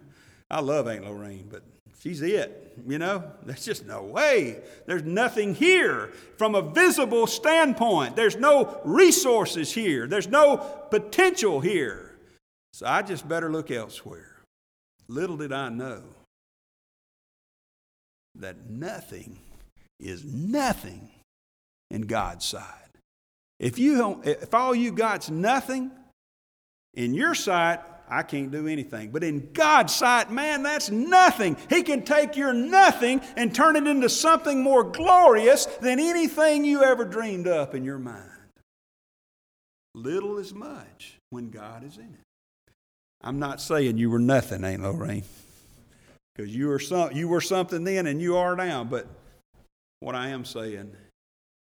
I 0.51 0.59
love 0.59 0.87
Aunt 0.87 1.05
Lorraine, 1.05 1.47
but 1.49 1.63
she's 2.03 2.21
it. 2.21 2.59
You 2.87 2.97
know, 2.97 3.23
there's 3.43 3.65
just 3.65 3.85
no 3.85 4.03
way. 4.03 4.61
There's 4.85 5.03
nothing 5.03 5.55
here 5.55 6.11
from 6.37 6.55
a 6.55 6.61
visible 6.61 7.27
standpoint. 7.27 8.15
There's 8.15 8.35
no 8.35 8.81
resources 8.83 9.71
here, 9.71 10.07
there's 10.07 10.27
no 10.27 10.57
potential 10.89 11.59
here. 11.59 12.15
So 12.73 12.87
I 12.87 13.03
just 13.03 13.27
better 13.27 13.51
look 13.51 13.69
elsewhere. 13.71 14.41
Little 15.07 15.37
did 15.37 15.53
I 15.53 15.69
know 15.69 16.01
that 18.35 18.69
nothing 18.69 19.39
is 19.99 20.25
nothing 20.25 21.09
in 21.91 22.01
God's 22.01 22.45
sight. 22.45 22.63
If, 23.59 23.77
you 23.77 24.21
if 24.23 24.53
all 24.53 24.73
you 24.73 24.91
got's 24.91 25.29
nothing, 25.29 25.91
in 26.93 27.13
your 27.13 27.33
sight, 27.33 27.79
I 28.13 28.21
can't 28.21 28.51
do 28.51 28.67
anything. 28.67 29.09
But 29.09 29.23
in 29.23 29.49
God's 29.53 29.95
sight, 29.95 30.29
man, 30.29 30.61
that's 30.61 30.91
nothing. 30.91 31.57
He 31.67 31.81
can 31.81 32.03
take 32.03 32.37
your 32.37 32.53
nothing 32.53 33.21
and 33.35 33.55
turn 33.55 33.75
it 33.75 33.87
into 33.87 34.07
something 34.07 34.61
more 34.61 34.83
glorious 34.83 35.65
than 35.65 35.99
anything 35.99 36.63
you 36.63 36.83
ever 36.83 37.05
dreamed 37.05 37.47
up 37.47 37.73
in 37.73 37.83
your 37.83 37.97
mind. 37.97 38.29
Little 39.95 40.37
is 40.37 40.53
much 40.53 41.17
when 41.31 41.49
God 41.49 41.83
is 41.83 41.97
in 41.97 42.03
it. 42.03 42.73
I'm 43.23 43.39
not 43.39 43.59
saying 43.59 43.97
you 43.97 44.11
were 44.11 44.19
nothing, 44.19 44.63
ain't 44.63 44.83
Lorraine, 44.83 45.23
because 46.35 46.55
you 46.55 46.67
were 46.67 46.77
some, 46.77 47.13
you 47.13 47.27
were 47.27 47.41
something 47.41 47.83
then 47.83 48.05
and 48.05 48.21
you 48.21 48.37
are 48.37 48.55
now. 48.55 48.83
But 48.83 49.07
what 50.01 50.13
I 50.13 50.27
am 50.27 50.45
saying 50.45 50.95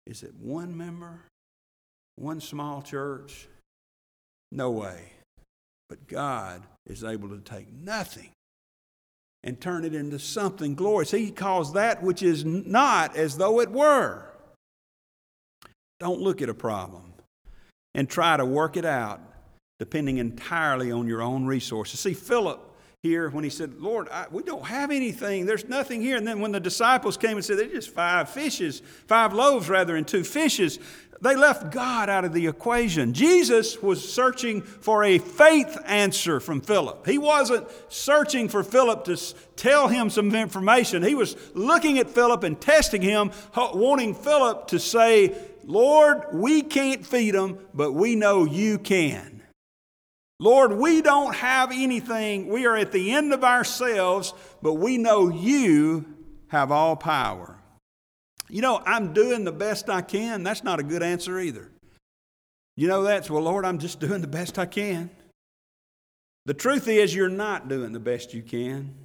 is 0.07 0.21
that 0.21 0.33
one 0.39 0.77
member, 0.77 1.19
one 2.15 2.39
small 2.39 2.81
church, 2.81 3.49
no 4.53 4.71
way. 4.71 5.11
But 5.89 6.07
God 6.07 6.61
is 6.85 7.03
able 7.03 7.29
to 7.29 7.39
take 7.39 7.73
nothing 7.73 8.29
and 9.43 9.59
turn 9.59 9.85
it 9.85 9.95
into 9.95 10.19
something 10.19 10.75
glorious. 10.75 11.11
He 11.11 11.31
calls 11.31 11.73
that 11.73 12.03
which 12.03 12.21
is 12.21 12.45
not 12.45 13.15
as 13.15 13.37
though 13.37 13.59
it 13.59 13.71
were. 13.71 14.25
Don't 15.99 16.21
look 16.21 16.41
at 16.41 16.49
a 16.49 16.53
problem 16.53 17.13
and 17.95 18.07
try 18.07 18.37
to 18.37 18.45
work 18.45 18.77
it 18.77 18.85
out 18.85 19.21
depending 19.79 20.17
entirely 20.17 20.91
on 20.91 21.07
your 21.07 21.21
own 21.21 21.45
resources. 21.45 21.99
See, 21.99 22.13
Philip 22.13 22.68
here 23.01 23.29
when 23.29 23.45
he 23.45 23.49
said, 23.49 23.79
Lord, 23.79 24.09
I, 24.09 24.25
we 24.29 24.43
don't 24.43 24.65
have 24.65 24.91
anything. 24.91 25.45
There's 25.45 25.69
nothing 25.69 26.01
here. 26.01 26.17
And 26.17 26.27
then 26.27 26.41
when 26.41 26.51
the 26.51 26.59
disciples 26.59 27.15
came 27.15 27.37
and 27.37 27.45
said, 27.45 27.57
There's 27.57 27.71
just 27.71 27.91
five 27.91 28.29
fishes, 28.29 28.81
five 29.07 29.31
loaves 29.31 29.69
rather, 29.69 29.95
and 29.95 30.05
two 30.05 30.25
fishes, 30.25 30.79
they 31.21 31.37
left 31.37 31.71
God 31.71 32.09
out 32.09 32.25
of 32.25 32.33
the 32.33 32.47
equation. 32.47 33.13
Jesus 33.13 33.81
was 33.81 34.03
searching 34.03 34.61
for 34.61 35.05
a 35.05 35.17
faith 35.17 35.77
answer 35.85 36.41
from 36.41 36.59
Philip. 36.59 37.05
He 37.05 37.17
wasn't 37.17 37.67
searching 37.87 38.49
for 38.49 38.63
Philip 38.63 39.05
to 39.05 39.17
tell 39.55 39.87
him 39.87 40.09
some 40.09 40.35
information. 40.35 41.01
He 41.01 41.15
was 41.15 41.37
looking 41.53 41.99
at 41.99 42.09
Philip 42.09 42.43
and 42.43 42.59
testing 42.59 43.01
him, 43.01 43.31
wanting 43.55 44.13
Philip 44.13 44.67
to 44.67 44.79
say, 44.79 45.37
Lord, 45.63 46.23
we 46.33 46.63
can't 46.63 47.05
feed 47.05 47.31
them, 47.33 47.59
but 47.73 47.93
we 47.93 48.15
know 48.15 48.43
you 48.43 48.77
can. 48.77 49.38
Lord, 50.39 50.73
we 50.73 51.01
don't 51.01 51.35
have 51.35 51.71
anything. 51.71 52.47
We 52.47 52.65
are 52.65 52.77
at 52.77 52.91
the 52.91 53.11
end 53.11 53.33
of 53.33 53.43
ourselves, 53.43 54.33
but 54.61 54.75
we 54.75 54.97
know 54.97 55.29
you 55.29 56.05
have 56.47 56.71
all 56.71 56.95
power. 56.95 57.57
You 58.49 58.61
know, 58.61 58.81
I'm 58.85 59.13
doing 59.13 59.43
the 59.43 59.51
best 59.51 59.89
I 59.89 60.01
can. 60.01 60.43
That's 60.43 60.63
not 60.63 60.79
a 60.79 60.83
good 60.83 61.03
answer 61.03 61.39
either. 61.39 61.69
You 62.77 62.87
know 62.87 63.03
that's, 63.03 63.29
well, 63.29 63.43
Lord, 63.43 63.65
I'm 63.65 63.79
just 63.79 63.99
doing 63.99 64.21
the 64.21 64.27
best 64.27 64.57
I 64.57 64.65
can. 64.65 65.09
The 66.45 66.53
truth 66.53 66.87
is, 66.87 67.13
you're 67.13 67.29
not 67.29 67.67
doing 67.67 67.91
the 67.91 67.99
best 67.99 68.33
you 68.33 68.41
can 68.41 68.95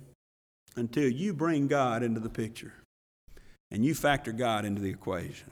until 0.76 1.08
you 1.08 1.34
bring 1.34 1.66
God 1.66 2.02
into 2.02 2.20
the 2.20 2.30
picture 2.30 2.72
and 3.70 3.84
you 3.84 3.94
factor 3.94 4.32
God 4.32 4.64
into 4.64 4.80
the 4.80 4.90
equation. 4.90 5.50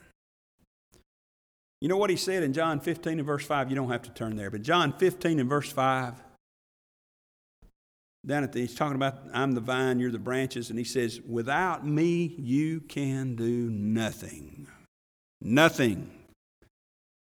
You 1.82 1.88
know 1.88 1.96
what 1.96 2.10
he 2.10 2.16
said 2.16 2.44
in 2.44 2.52
John 2.52 2.78
15 2.78 3.18
and 3.18 3.26
verse 3.26 3.44
5? 3.44 3.68
You 3.68 3.74
don't 3.74 3.90
have 3.90 4.02
to 4.02 4.10
turn 4.10 4.36
there, 4.36 4.52
but 4.52 4.62
John 4.62 4.92
15 4.92 5.40
and 5.40 5.48
verse 5.48 5.72
5, 5.72 6.14
down 8.24 8.44
at 8.44 8.52
the, 8.52 8.60
he's 8.60 8.76
talking 8.76 8.94
about, 8.94 9.18
I'm 9.34 9.50
the 9.50 9.60
vine, 9.60 9.98
you're 9.98 10.12
the 10.12 10.20
branches, 10.20 10.70
and 10.70 10.78
he 10.78 10.84
says, 10.84 11.20
Without 11.28 11.84
me, 11.84 12.36
you 12.38 12.82
can 12.82 13.34
do 13.34 13.68
nothing. 13.68 14.68
Nothing. 15.40 16.08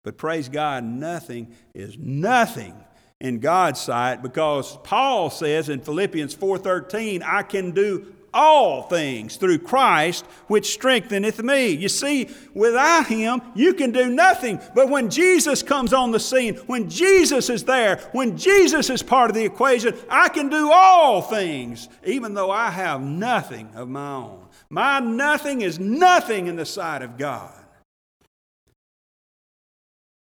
But 0.04 0.18
praise 0.18 0.50
God, 0.50 0.84
nothing 0.84 1.54
is 1.72 1.96
nothing 1.96 2.74
in 3.22 3.38
God's 3.38 3.80
sight 3.80 4.20
because 4.20 4.76
Paul 4.84 5.30
says 5.30 5.70
in 5.70 5.80
Philippians 5.80 6.36
4:13, 6.36 7.22
I 7.24 7.42
can 7.42 7.70
do 7.70 8.14
all 8.34 8.82
things 8.82 9.36
through 9.36 9.58
Christ, 9.58 10.24
which 10.46 10.72
strengtheneth 10.72 11.42
me. 11.42 11.68
You 11.68 11.88
see, 11.88 12.28
without 12.54 13.06
Him, 13.06 13.42
you 13.54 13.74
can 13.74 13.92
do 13.92 14.08
nothing. 14.08 14.60
But 14.74 14.88
when 14.88 15.10
Jesus 15.10 15.62
comes 15.62 15.92
on 15.92 16.10
the 16.10 16.20
scene, 16.20 16.54
when 16.66 16.88
Jesus 16.88 17.50
is 17.50 17.64
there, 17.64 17.96
when 18.12 18.36
Jesus 18.36 18.90
is 18.90 19.02
part 19.02 19.30
of 19.30 19.34
the 19.34 19.44
equation, 19.44 19.96
I 20.08 20.28
can 20.28 20.48
do 20.48 20.70
all 20.72 21.22
things, 21.22 21.88
even 22.04 22.34
though 22.34 22.50
I 22.50 22.70
have 22.70 23.00
nothing 23.00 23.70
of 23.74 23.88
my 23.88 24.14
own. 24.14 24.46
My 24.70 25.00
nothing 25.00 25.60
is 25.60 25.78
nothing 25.78 26.46
in 26.46 26.56
the 26.56 26.64
sight 26.64 27.02
of 27.02 27.18
God. 27.18 27.52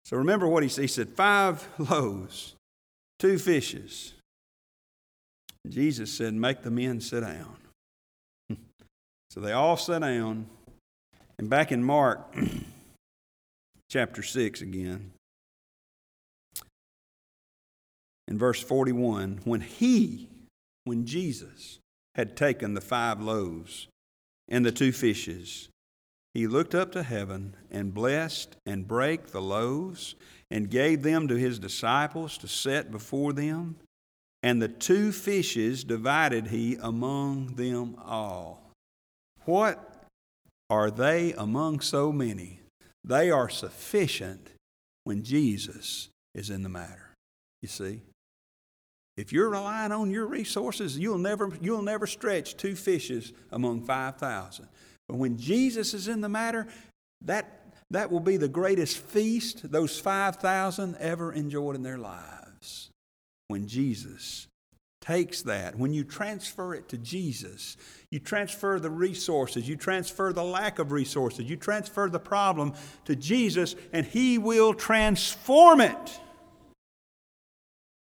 So 0.06 0.16
remember 0.16 0.48
what 0.48 0.64
he 0.64 0.70
said. 0.70 0.84
He 0.84 0.88
said, 0.88 1.10
five 1.10 1.68
loaves, 1.78 2.56
two 3.20 3.38
fishes. 3.38 4.14
Jesus 5.70 6.14
said, 6.14 6.34
Make 6.34 6.64
the 6.64 6.72
men 6.72 7.02
sit 7.02 7.22
down. 7.22 7.58
So 9.38 9.42
they 9.42 9.52
all 9.52 9.78
sat 9.78 10.02
down. 10.02 10.48
And 11.38 11.48
back 11.48 11.72
in 11.72 11.84
Mark 11.84 12.36
chapter 13.88 14.24
6 14.24 14.62
again, 14.62 15.12
in 18.28 18.40
verse 18.40 18.60
41, 18.64 19.42
when 19.44 19.62
he, 19.62 20.28
when 20.86 21.06
Jesus 21.06 21.78
had 22.16 22.36
taken 22.36 22.74
the 22.74 22.82
five 22.82 23.22
loaves 23.22 23.88
and 24.50 24.66
the 24.66 24.72
two 24.72 24.92
fishes, 24.92 25.70
he 26.34 26.48
looked 26.48 26.74
up 26.74 26.92
to 26.94 27.04
heaven 27.04 27.56
and 27.70 27.94
blessed 27.94 28.56
and 28.66 28.88
brake 28.88 29.28
the 29.28 29.42
loaves 29.42 30.16
and 30.50 30.72
gave 30.72 31.04
them 31.04 31.28
to 31.28 31.36
his 31.36 31.60
disciples 31.60 32.40
to 32.40 32.48
set 32.48 32.90
before 32.90 33.34
them. 33.34 33.76
And 34.42 34.60
the 34.60 34.68
two 34.68 35.12
fishes 35.12 35.84
divided 35.84 36.48
he 36.48 36.76
among 36.82 37.54
them 37.54 37.98
all. 38.04 38.66
What 39.48 40.06
are 40.70 40.91
they 40.91 41.32
among 41.32 41.80
so 41.80 42.12
many? 42.12 42.60
They 43.06 43.32
are 43.32 43.48
sufficient 43.48 44.50
when 45.06 45.24
Jesus 45.24 46.10
is 46.36 46.50
in 46.50 46.64
the 46.64 46.70
matter. 46.70 47.14
you 47.62 47.70
see. 47.70 48.02
If 49.16 49.32
you're 49.32 49.50
relying 49.50 49.93
on 49.93 50.12
your 50.12 50.26
resources, 50.28 51.00
you'll 51.00 51.18
never, 51.18 51.50
you'll 51.62 51.82
never 51.82 52.06
stretch 52.06 52.58
two 52.58 52.76
fishes 52.76 53.32
among 53.50 53.84
5,000. 53.84 54.68
But 55.08 55.18
when 55.18 55.38
Jesus 55.38 55.93
is 55.93 56.10
in 56.10 56.20
the 56.20 56.28
matter, 56.28 56.68
that, 57.22 57.74
that 57.89 58.12
will 58.12 58.20
be 58.20 58.36
the 58.36 58.50
greatest 58.50 58.98
feast 58.98 59.72
those 59.72 59.98
5,000 59.98 60.98
ever 61.00 61.32
enjoyed 61.32 61.78
in 61.78 61.84
their 61.84 61.98
lives. 61.98 62.89
When 63.48 63.66
Jesus 63.66 64.48
takes 65.08 65.41
that, 65.43 65.78
when 65.78 65.93
you 65.93 66.03
transfer 66.03 66.74
it 66.74 66.89
to 66.89 66.97
Jesus, 66.97 67.78
you 68.12 68.20
transfer 68.20 68.78
the 68.78 68.89
resources, 68.89 69.68
you 69.68 69.78
transfer 69.78 70.34
the 70.34 70.43
lack 70.43 70.80
of 70.80 70.91
resources, 70.91 71.49
you 71.49 71.55
transfer 71.55 72.10
the 72.10 72.20
problem 72.20 72.74
to 73.05 73.16
Jesus, 73.16 73.76
and 73.93 74.05
He 74.05 74.38
will 74.38 74.74
transform 74.74 75.80
it. 75.80 76.20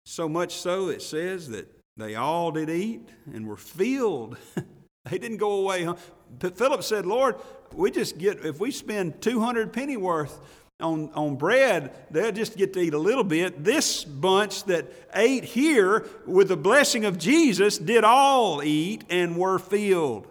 So 0.06 0.30
much 0.30 0.56
so, 0.56 0.88
it 0.88 1.02
says 1.02 1.50
that 1.50 1.70
they 1.98 2.16
all 2.16 2.52
did 2.52 2.70
eat 2.70 3.10
and 3.34 3.46
were 3.46 3.58
filled. 3.58 4.38
they 5.10 5.18
didn't 5.18 5.38
go 5.38 5.52
away. 5.52 5.84
Huh? 5.84 5.96
Philip 6.40 6.84
said, 6.84 7.06
Lord, 7.06 7.36
we 7.74 7.92
just 7.92 8.18
get, 8.18 8.46
if 8.46 8.60
we 8.60 8.72
spend 8.72 9.22
200 9.22 9.74
pennyworth 9.74 10.40
on, 10.80 11.10
on 11.14 11.36
bread, 11.36 11.94
they'll 12.12 12.32
just 12.32 12.58
get 12.58 12.74
to 12.74 12.80
eat 12.80 12.94
a 12.94 13.00
little 13.00 13.24
bit. 13.24 13.64
This 13.64 14.04
bunch 14.04 14.66
that 14.66 14.92
ate 15.14 15.46
here 15.46 16.06
with 16.26 16.50
the 16.50 16.58
blessing 16.58 17.06
of 17.06 17.18
Jesus 17.18 17.78
did 17.78 18.04
all 18.04 18.62
eat 18.64 19.04
and 19.10 19.38
were 19.38 19.60
filled. 19.60 20.28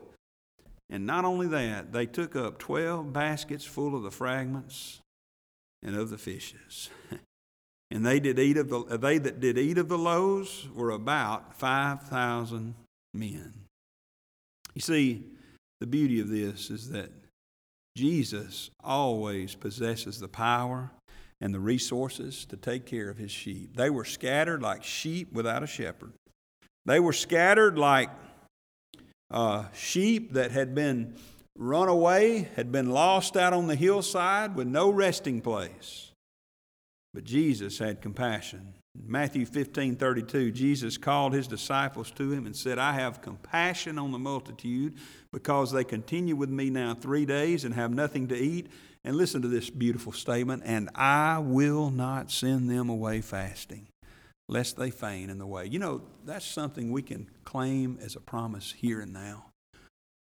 And 0.90 1.06
not 1.06 1.24
only 1.24 1.46
that, 1.48 1.92
they 1.92 2.06
took 2.06 2.36
up 2.36 2.58
12 2.58 3.12
baskets 3.12 3.64
full 3.64 3.96
of 3.96 4.02
the 4.02 4.10
fragments 4.10 5.00
and 5.82 5.96
of 5.96 6.10
the 6.10 6.18
fishes. 6.18 6.90
And 7.90 8.04
they 8.04 8.18
did 8.18 8.40
eat 8.40 8.56
of 8.56 8.70
the 8.70 8.98
they 8.98 9.18
that 9.18 9.38
did 9.38 9.56
eat 9.56 9.78
of 9.78 9.88
the 9.88 9.98
loaves 9.98 10.66
were 10.74 10.90
about 10.90 11.54
five 11.54 12.02
thousand 12.02 12.74
men. 13.12 13.54
You 14.74 14.80
see, 14.80 15.22
the 15.78 15.86
beauty 15.86 16.18
of 16.18 16.28
this 16.28 16.70
is 16.70 16.90
that 16.90 17.12
Jesus 17.96 18.70
always 18.82 19.54
possesses 19.54 20.18
the 20.18 20.28
power 20.28 20.90
and 21.40 21.54
the 21.54 21.60
resources 21.60 22.44
to 22.46 22.56
take 22.56 22.86
care 22.86 23.08
of 23.08 23.18
his 23.18 23.30
sheep. 23.30 23.76
They 23.76 23.90
were 23.90 24.04
scattered 24.04 24.62
like 24.62 24.82
sheep 24.82 25.32
without 25.32 25.62
a 25.62 25.66
shepherd. 25.66 26.12
They 26.86 27.00
were 27.00 27.12
scattered 27.12 27.78
like 27.78 28.10
uh, 29.30 29.66
sheep 29.72 30.32
that 30.34 30.50
had 30.50 30.74
been 30.74 31.14
run 31.56 31.88
away, 31.88 32.48
had 32.56 32.72
been 32.72 32.90
lost 32.90 33.36
out 33.36 33.52
on 33.52 33.68
the 33.68 33.76
hillside 33.76 34.54
with 34.54 34.66
no 34.66 34.90
resting 34.90 35.40
place. 35.40 36.10
But 37.12 37.24
Jesus 37.24 37.78
had 37.78 38.00
compassion. 38.00 38.74
Matthew 38.94 39.44
15 39.44 39.96
32, 39.96 40.52
Jesus 40.52 40.96
called 40.96 41.32
his 41.32 41.48
disciples 41.48 42.10
to 42.12 42.30
him 42.32 42.46
and 42.46 42.54
said, 42.54 42.78
I 42.78 42.92
have 42.92 43.20
compassion 43.20 43.98
on 43.98 44.12
the 44.12 44.18
multitude 44.18 44.94
because 45.32 45.72
they 45.72 45.84
continue 45.84 46.36
with 46.36 46.48
me 46.48 46.70
now 46.70 46.94
three 46.94 47.26
days 47.26 47.64
and 47.64 47.74
have 47.74 47.90
nothing 47.90 48.28
to 48.28 48.36
eat. 48.36 48.68
And 49.06 49.16
listen 49.16 49.42
to 49.42 49.48
this 49.48 49.68
beautiful 49.68 50.12
statement 50.12 50.62
and 50.64 50.88
I 50.94 51.38
will 51.38 51.90
not 51.90 52.30
send 52.30 52.70
them 52.70 52.88
away 52.88 53.20
fasting, 53.20 53.88
lest 54.48 54.78
they 54.78 54.90
faint 54.90 55.30
in 55.30 55.38
the 55.38 55.46
way. 55.46 55.66
You 55.66 55.78
know, 55.78 56.02
that's 56.24 56.46
something 56.46 56.90
we 56.90 57.02
can 57.02 57.28
claim 57.44 57.98
as 58.00 58.16
a 58.16 58.20
promise 58.20 58.72
here 58.72 59.00
and 59.00 59.12
now. 59.12 59.46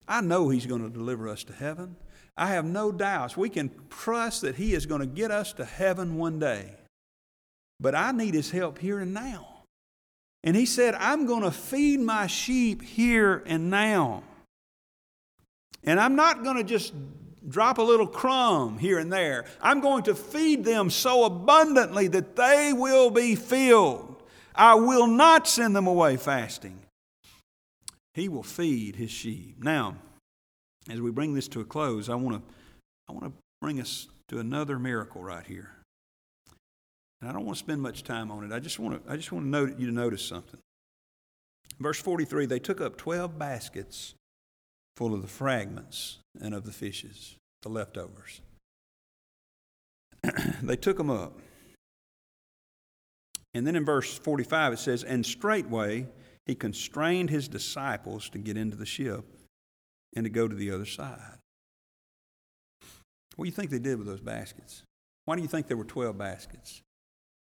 I 0.06 0.20
know 0.20 0.48
he's 0.48 0.66
going 0.66 0.82
to 0.82 0.90
deliver 0.90 1.28
us 1.28 1.42
to 1.44 1.52
heaven. 1.52 1.96
I 2.38 2.46
have 2.46 2.64
no 2.64 2.92
doubts. 2.92 3.36
We 3.36 3.48
can 3.48 3.72
trust 3.90 4.42
that 4.42 4.54
He 4.54 4.72
is 4.72 4.86
going 4.86 5.00
to 5.00 5.06
get 5.06 5.32
us 5.32 5.52
to 5.54 5.64
heaven 5.64 6.16
one 6.16 6.38
day. 6.38 6.76
But 7.80 7.94
I 7.94 8.12
need 8.12 8.34
His 8.34 8.50
help 8.50 8.78
here 8.78 8.98
and 8.98 9.14
now. 9.14 9.64
And 10.44 10.56
He 10.56 10.66
said, 10.66 10.94
I'm 10.94 11.26
going 11.26 11.42
to 11.42 11.50
feed 11.50 12.00
my 12.00 12.26
sheep 12.26 12.82
here 12.82 13.42
and 13.46 13.70
now. 13.70 14.22
And 15.84 16.00
I'm 16.00 16.16
not 16.16 16.42
going 16.42 16.56
to 16.56 16.64
just 16.64 16.92
drop 17.48 17.78
a 17.78 17.82
little 17.82 18.06
crumb 18.06 18.78
here 18.78 18.98
and 18.98 19.12
there. 19.12 19.44
I'm 19.60 19.80
going 19.80 20.02
to 20.04 20.14
feed 20.14 20.64
them 20.64 20.90
so 20.90 21.24
abundantly 21.24 22.08
that 22.08 22.36
they 22.36 22.72
will 22.72 23.10
be 23.10 23.34
filled. 23.34 24.22
I 24.54 24.74
will 24.74 25.06
not 25.06 25.46
send 25.46 25.74
them 25.76 25.86
away 25.86 26.16
fasting. 26.16 26.80
He 28.14 28.28
will 28.28 28.42
feed 28.42 28.96
his 28.96 29.10
sheep. 29.10 29.62
Now, 29.62 29.94
as 30.90 31.00
we 31.00 31.10
bring 31.10 31.34
this 31.34 31.46
to 31.48 31.60
a 31.60 31.64
close, 31.64 32.08
I 32.08 32.16
want 32.16 32.36
to 32.36 32.54
I 33.08 33.12
want 33.12 33.24
to 33.24 33.32
bring 33.62 33.80
us 33.80 34.08
to 34.28 34.38
another 34.38 34.78
miracle 34.78 35.22
right 35.22 35.46
here. 35.46 35.70
And 37.20 37.28
I 37.28 37.32
don't 37.32 37.44
want 37.44 37.58
to 37.58 37.64
spend 37.64 37.82
much 37.82 38.04
time 38.04 38.30
on 38.30 38.44
it. 38.44 38.52
I 38.52 38.60
just 38.60 38.78
want 38.78 39.04
to 39.04 39.12
I 39.12 39.16
just 39.16 39.32
want 39.32 39.44
to 39.44 39.48
note, 39.48 39.78
you 39.78 39.86
to 39.86 39.92
notice 39.92 40.24
something. 40.24 40.60
Verse 41.80 42.00
43, 42.00 42.46
they 42.46 42.58
took 42.58 42.80
up 42.80 42.96
12 42.96 43.38
baskets 43.38 44.14
full 44.96 45.14
of 45.14 45.22
the 45.22 45.28
fragments 45.28 46.18
and 46.40 46.54
of 46.54 46.64
the 46.64 46.72
fishes, 46.72 47.36
the 47.62 47.68
leftovers. 47.68 48.40
they 50.62 50.76
took 50.76 50.96
them 50.96 51.10
up. 51.10 51.38
And 53.54 53.66
then 53.66 53.76
in 53.76 53.84
verse 53.84 54.18
45 54.18 54.74
it 54.74 54.78
says, 54.78 55.04
And 55.04 55.24
straightway 55.24 56.06
he 56.46 56.54
constrained 56.54 57.30
his 57.30 57.46
disciples 57.46 58.28
to 58.30 58.38
get 58.38 58.56
into 58.56 58.76
the 58.76 58.86
ship 58.86 59.24
and 60.16 60.24
to 60.24 60.30
go 60.30 60.48
to 60.48 60.56
the 60.56 60.70
other 60.70 60.86
side. 60.86 61.38
What 63.36 63.44
do 63.44 63.48
you 63.48 63.54
think 63.54 63.70
they 63.70 63.78
did 63.78 63.98
with 63.98 64.06
those 64.06 64.20
baskets? 64.20 64.82
Why 65.26 65.36
do 65.36 65.42
you 65.42 65.48
think 65.48 65.68
there 65.68 65.76
were 65.76 65.84
12 65.84 66.18
baskets? 66.18 66.82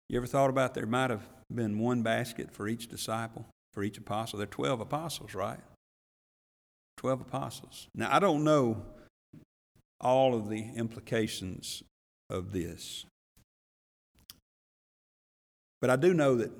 You 0.08 0.18
ever 0.18 0.26
thought 0.26 0.50
about 0.50 0.74
there 0.74 0.86
might 0.86 1.10
have 1.10 1.26
been 1.52 1.78
one 1.78 2.02
basket 2.02 2.50
for 2.50 2.68
each 2.68 2.88
disciple, 2.88 3.46
for 3.72 3.82
each 3.82 3.98
apostle? 3.98 4.38
There 4.38 4.46
are 4.46 4.50
12 4.50 4.80
apostles, 4.80 5.34
right? 5.34 5.60
12 6.98 7.22
apostles. 7.22 7.88
Now, 7.94 8.14
I 8.14 8.18
don't 8.18 8.44
know 8.44 8.82
all 10.00 10.34
of 10.34 10.48
the 10.48 10.70
implications 10.76 11.82
of 12.28 12.52
this, 12.52 13.06
but 15.80 15.90
I 15.90 15.96
do 15.96 16.14
know 16.14 16.36
that 16.36 16.50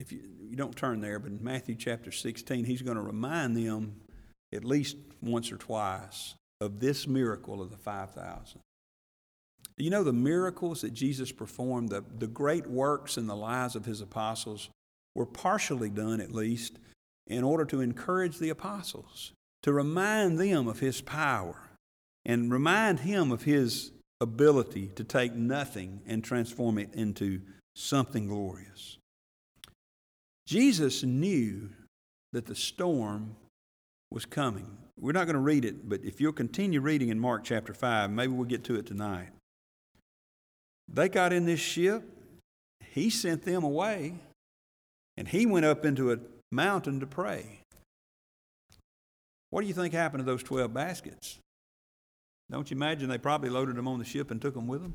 if 0.00 0.12
you, 0.12 0.20
you 0.40 0.56
don't 0.56 0.76
turn 0.76 1.00
there, 1.00 1.18
but 1.18 1.32
in 1.32 1.42
Matthew 1.42 1.74
chapter 1.74 2.12
16, 2.12 2.64
he's 2.64 2.82
going 2.82 2.96
to 2.96 3.02
remind 3.02 3.56
them 3.56 4.00
at 4.52 4.64
least 4.64 4.96
once 5.20 5.50
or 5.50 5.56
twice 5.56 6.34
of 6.60 6.80
this 6.80 7.06
miracle 7.06 7.60
of 7.60 7.70
the 7.70 7.76
5,000. 7.76 8.60
Do 9.78 9.84
you 9.84 9.90
know 9.90 10.02
the 10.02 10.12
miracles 10.12 10.80
that 10.80 10.92
Jesus 10.92 11.30
performed, 11.30 11.90
the, 11.90 12.04
the 12.18 12.26
great 12.26 12.66
works 12.66 13.16
in 13.16 13.28
the 13.28 13.36
lives 13.36 13.76
of 13.76 13.84
his 13.84 14.00
apostles, 14.00 14.70
were 15.14 15.24
partially 15.24 15.88
done 15.88 16.20
at 16.20 16.32
least 16.32 16.80
in 17.28 17.44
order 17.44 17.64
to 17.66 17.80
encourage 17.80 18.38
the 18.38 18.48
apostles, 18.48 19.32
to 19.62 19.72
remind 19.72 20.38
them 20.38 20.66
of 20.66 20.80
his 20.80 21.00
power, 21.00 21.56
and 22.24 22.50
remind 22.50 23.00
him 23.00 23.30
of 23.30 23.44
his 23.44 23.92
ability 24.20 24.90
to 24.96 25.04
take 25.04 25.34
nothing 25.34 26.00
and 26.06 26.24
transform 26.24 26.76
it 26.78 26.92
into 26.94 27.40
something 27.76 28.26
glorious. 28.26 28.98
Jesus 30.46 31.04
knew 31.04 31.70
that 32.32 32.46
the 32.46 32.56
storm 32.56 33.36
was 34.10 34.26
coming. 34.26 34.76
We're 34.98 35.12
not 35.12 35.26
going 35.26 35.34
to 35.34 35.40
read 35.40 35.64
it, 35.64 35.88
but 35.88 36.02
if 36.02 36.20
you'll 36.20 36.32
continue 36.32 36.80
reading 36.80 37.10
in 37.10 37.20
Mark 37.20 37.44
chapter 37.44 37.72
5, 37.72 38.10
maybe 38.10 38.32
we'll 38.32 38.44
get 38.44 38.64
to 38.64 38.74
it 38.74 38.86
tonight. 38.86 39.28
They 40.92 41.08
got 41.08 41.32
in 41.32 41.44
this 41.44 41.60
ship, 41.60 42.02
he 42.92 43.10
sent 43.10 43.42
them 43.42 43.62
away, 43.62 44.14
and 45.16 45.28
he 45.28 45.46
went 45.46 45.66
up 45.66 45.84
into 45.84 46.12
a 46.12 46.18
mountain 46.50 47.00
to 47.00 47.06
pray. 47.06 47.60
What 49.50 49.62
do 49.62 49.66
you 49.66 49.74
think 49.74 49.94
happened 49.94 50.20
to 50.20 50.30
those 50.30 50.42
12 50.42 50.72
baskets? 50.72 51.38
Don't 52.50 52.70
you 52.70 52.76
imagine 52.76 53.08
they 53.08 53.18
probably 53.18 53.50
loaded 53.50 53.76
them 53.76 53.88
on 53.88 53.98
the 53.98 54.04
ship 54.04 54.30
and 54.30 54.40
took 54.40 54.54
them 54.54 54.66
with 54.66 54.82
them? 54.82 54.94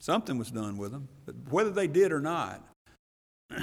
Something 0.00 0.38
was 0.38 0.50
done 0.50 0.76
with 0.76 0.92
them, 0.92 1.08
but 1.24 1.34
whether 1.50 1.70
they 1.70 1.86
did 1.86 2.12
or 2.12 2.20
not, 2.20 2.62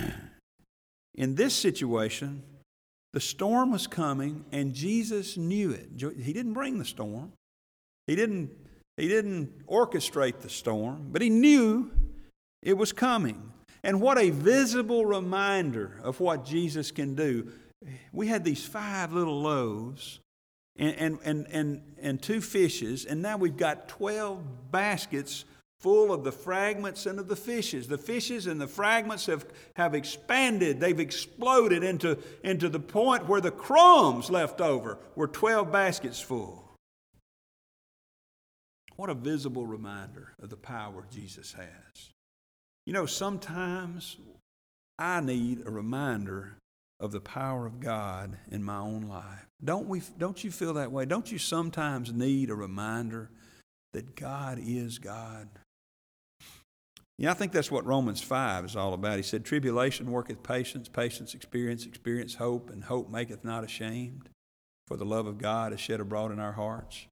in 1.15 1.35
this 1.35 1.53
situation, 1.53 2.43
the 3.13 3.19
storm 3.19 3.71
was 3.71 3.87
coming, 3.87 4.45
and 4.51 4.73
Jesus 4.73 5.37
knew 5.37 5.71
it. 5.71 5.89
He 6.19 6.33
didn't 6.33 6.53
bring 6.53 6.79
the 6.79 6.85
storm, 6.85 7.33
he 8.07 8.15
didn't, 8.15 8.49
he 9.01 9.07
didn't 9.07 9.65
orchestrate 9.65 10.41
the 10.41 10.49
storm, 10.49 11.07
but 11.11 11.23
he 11.23 11.29
knew 11.31 11.89
it 12.61 12.77
was 12.77 12.93
coming. 12.93 13.51
And 13.83 13.99
what 13.99 14.19
a 14.19 14.29
visible 14.29 15.07
reminder 15.07 15.99
of 16.03 16.19
what 16.19 16.45
Jesus 16.45 16.91
can 16.91 17.15
do. 17.15 17.51
We 18.13 18.27
had 18.27 18.43
these 18.43 18.63
five 18.63 19.11
little 19.11 19.41
loaves 19.41 20.19
and, 20.77 20.95
and, 20.99 21.19
and, 21.23 21.47
and, 21.51 21.81
and 21.99 22.21
two 22.21 22.41
fishes, 22.41 23.05
and 23.05 23.23
now 23.23 23.37
we've 23.37 23.57
got 23.57 23.87
12 23.87 24.71
baskets 24.71 25.45
full 25.79 26.13
of 26.13 26.23
the 26.23 26.31
fragments 26.31 27.07
and 27.07 27.17
of 27.17 27.27
the 27.27 27.35
fishes. 27.35 27.87
The 27.87 27.97
fishes 27.97 28.45
and 28.45 28.61
the 28.61 28.67
fragments 28.67 29.25
have, 29.25 29.47
have 29.77 29.95
expanded, 29.95 30.79
they've 30.79 30.99
exploded 30.99 31.83
into, 31.83 32.19
into 32.43 32.69
the 32.69 32.79
point 32.79 33.27
where 33.27 33.41
the 33.41 33.49
crumbs 33.49 34.29
left 34.29 34.61
over 34.61 34.99
were 35.15 35.27
12 35.27 35.71
baskets 35.71 36.21
full. 36.21 36.60
What 39.01 39.09
a 39.09 39.15
visible 39.15 39.65
reminder 39.65 40.33
of 40.39 40.51
the 40.51 40.55
power 40.55 41.07
Jesus 41.09 41.53
has. 41.53 42.11
You 42.85 42.93
know, 42.93 43.07
sometimes 43.07 44.17
I 44.99 45.21
need 45.21 45.63
a 45.65 45.71
reminder 45.71 46.57
of 46.99 47.11
the 47.11 47.19
power 47.19 47.65
of 47.65 47.79
God 47.79 48.37
in 48.51 48.63
my 48.63 48.77
own 48.77 49.07
life. 49.09 49.47
Don't 49.63 49.87
we 49.87 50.03
don't 50.19 50.43
you 50.43 50.51
feel 50.51 50.75
that 50.75 50.91
way? 50.91 51.05
Don't 51.05 51.31
you 51.31 51.39
sometimes 51.39 52.13
need 52.13 52.51
a 52.51 52.55
reminder 52.55 53.31
that 53.93 54.15
God 54.15 54.59
is 54.61 54.99
God? 54.99 55.49
Yeah, 57.17 57.31
I 57.31 57.33
think 57.33 57.53
that's 57.53 57.71
what 57.71 57.87
Romans 57.87 58.21
5 58.21 58.65
is 58.65 58.75
all 58.75 58.93
about. 58.93 59.17
He 59.17 59.23
said, 59.23 59.43
Tribulation 59.43 60.11
worketh 60.11 60.43
patience, 60.43 60.87
patience 60.87 61.33
experience, 61.33 61.87
experience 61.87 62.35
hope, 62.35 62.69
and 62.69 62.83
hope 62.83 63.09
maketh 63.09 63.43
not 63.43 63.63
ashamed. 63.63 64.29
For 64.85 64.95
the 64.95 65.05
love 65.05 65.25
of 65.25 65.39
God 65.39 65.73
is 65.73 65.79
shed 65.79 66.01
abroad 66.01 66.31
in 66.31 66.39
our 66.39 66.51
hearts. 66.51 67.07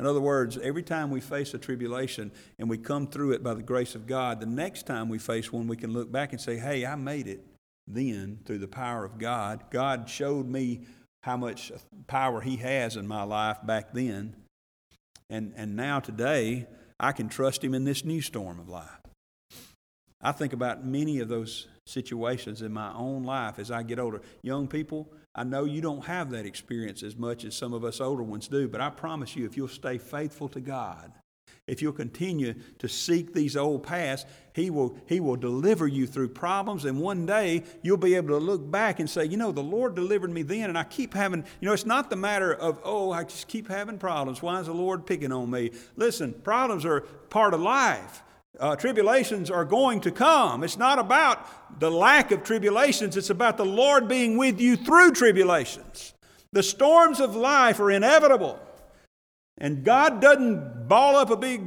In 0.00 0.06
other 0.06 0.20
words, 0.20 0.56
every 0.56 0.82
time 0.82 1.10
we 1.10 1.20
face 1.20 1.52
a 1.52 1.58
tribulation 1.58 2.32
and 2.58 2.70
we 2.70 2.78
come 2.78 3.06
through 3.06 3.32
it 3.32 3.42
by 3.42 3.52
the 3.52 3.62
grace 3.62 3.94
of 3.94 4.06
God, 4.06 4.40
the 4.40 4.46
next 4.46 4.86
time 4.86 5.10
we 5.10 5.18
face 5.18 5.52
one, 5.52 5.68
we 5.68 5.76
can 5.76 5.92
look 5.92 6.10
back 6.10 6.32
and 6.32 6.40
say, 6.40 6.56
hey, 6.56 6.86
I 6.86 6.94
made 6.94 7.28
it 7.28 7.44
then 7.86 8.38
through 8.46 8.60
the 8.60 8.66
power 8.66 9.04
of 9.04 9.18
God. 9.18 9.64
God 9.70 10.08
showed 10.08 10.48
me 10.48 10.86
how 11.22 11.36
much 11.36 11.70
power 12.06 12.40
He 12.40 12.56
has 12.56 12.96
in 12.96 13.06
my 13.06 13.24
life 13.24 13.58
back 13.62 13.92
then. 13.92 14.36
And, 15.28 15.52
and 15.54 15.76
now, 15.76 16.00
today, 16.00 16.66
I 16.98 17.12
can 17.12 17.28
trust 17.28 17.62
Him 17.62 17.74
in 17.74 17.84
this 17.84 18.02
new 18.02 18.22
storm 18.22 18.58
of 18.58 18.70
life. 18.70 18.88
I 20.22 20.32
think 20.32 20.54
about 20.54 20.82
many 20.82 21.20
of 21.20 21.28
those 21.28 21.68
situations 21.84 22.62
in 22.62 22.72
my 22.72 22.90
own 22.94 23.24
life 23.24 23.58
as 23.58 23.70
I 23.70 23.82
get 23.82 23.98
older. 23.98 24.22
Young 24.40 24.66
people, 24.66 25.12
I 25.34 25.44
know 25.44 25.64
you 25.64 25.80
don't 25.80 26.04
have 26.06 26.30
that 26.30 26.46
experience 26.46 27.02
as 27.02 27.16
much 27.16 27.44
as 27.44 27.56
some 27.56 27.72
of 27.72 27.84
us 27.84 28.00
older 28.00 28.22
ones 28.22 28.48
do, 28.48 28.68
but 28.68 28.80
I 28.80 28.90
promise 28.90 29.36
you, 29.36 29.46
if 29.46 29.56
you'll 29.56 29.68
stay 29.68 29.98
faithful 29.98 30.48
to 30.48 30.60
God, 30.60 31.12
if 31.66 31.80
you'll 31.80 31.92
continue 31.92 32.54
to 32.80 32.88
seek 32.88 33.32
these 33.32 33.56
old 33.56 33.84
paths, 33.84 34.24
he 34.54 34.70
will, 34.70 34.98
he 35.06 35.20
will 35.20 35.36
deliver 35.36 35.86
you 35.86 36.04
through 36.08 36.30
problems. 36.30 36.84
And 36.84 36.98
one 37.00 37.26
day 37.26 37.62
you'll 37.82 37.96
be 37.96 38.16
able 38.16 38.30
to 38.30 38.44
look 38.44 38.68
back 38.68 38.98
and 38.98 39.08
say, 39.08 39.24
you 39.24 39.36
know, 39.36 39.52
the 39.52 39.62
Lord 39.62 39.94
delivered 39.94 40.30
me 40.30 40.42
then, 40.42 40.68
and 40.68 40.76
I 40.76 40.82
keep 40.82 41.14
having, 41.14 41.44
you 41.60 41.66
know, 41.66 41.72
it's 41.72 41.86
not 41.86 42.10
the 42.10 42.16
matter 42.16 42.52
of, 42.52 42.80
oh, 42.82 43.12
I 43.12 43.22
just 43.22 43.46
keep 43.46 43.68
having 43.68 43.98
problems. 43.98 44.42
Why 44.42 44.58
is 44.58 44.66
the 44.66 44.74
Lord 44.74 45.06
picking 45.06 45.30
on 45.30 45.48
me? 45.48 45.70
Listen, 45.94 46.32
problems 46.32 46.84
are 46.84 47.02
part 47.02 47.54
of 47.54 47.60
life. 47.60 48.24
Uh, 48.58 48.76
tribulations 48.76 49.50
are 49.50 49.64
going 49.64 50.00
to 50.00 50.10
come. 50.10 50.64
It's 50.64 50.76
not 50.76 50.98
about 50.98 51.78
the 51.80 51.90
lack 51.90 52.30
of 52.32 52.42
tribulations, 52.42 53.16
it's 53.16 53.30
about 53.30 53.56
the 53.56 53.64
Lord 53.64 54.08
being 54.08 54.36
with 54.36 54.60
you 54.60 54.76
through 54.76 55.12
tribulations. 55.12 56.14
The 56.52 56.62
storms 56.62 57.20
of 57.20 57.36
life 57.36 57.78
are 57.78 57.90
inevitable. 57.90 58.60
And 59.58 59.84
God 59.84 60.20
doesn't 60.20 60.88
ball 60.88 61.16
up 61.16 61.30
a 61.30 61.36
big 61.36 61.62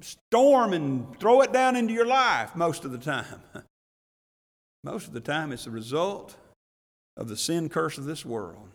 storm 0.00 0.72
and 0.72 1.18
throw 1.18 1.42
it 1.42 1.52
down 1.52 1.76
into 1.76 1.92
your 1.92 2.06
life 2.06 2.56
most 2.56 2.84
of 2.84 2.92
the 2.92 2.98
time. 2.98 3.42
Most 4.84 5.06
of 5.06 5.12
the 5.12 5.20
time, 5.20 5.52
it's 5.52 5.68
a 5.68 5.70
result 5.70 6.34
of 7.16 7.28
the 7.28 7.36
sin 7.36 7.68
curse 7.68 7.98
of 7.98 8.04
this 8.04 8.24
world. 8.26 8.68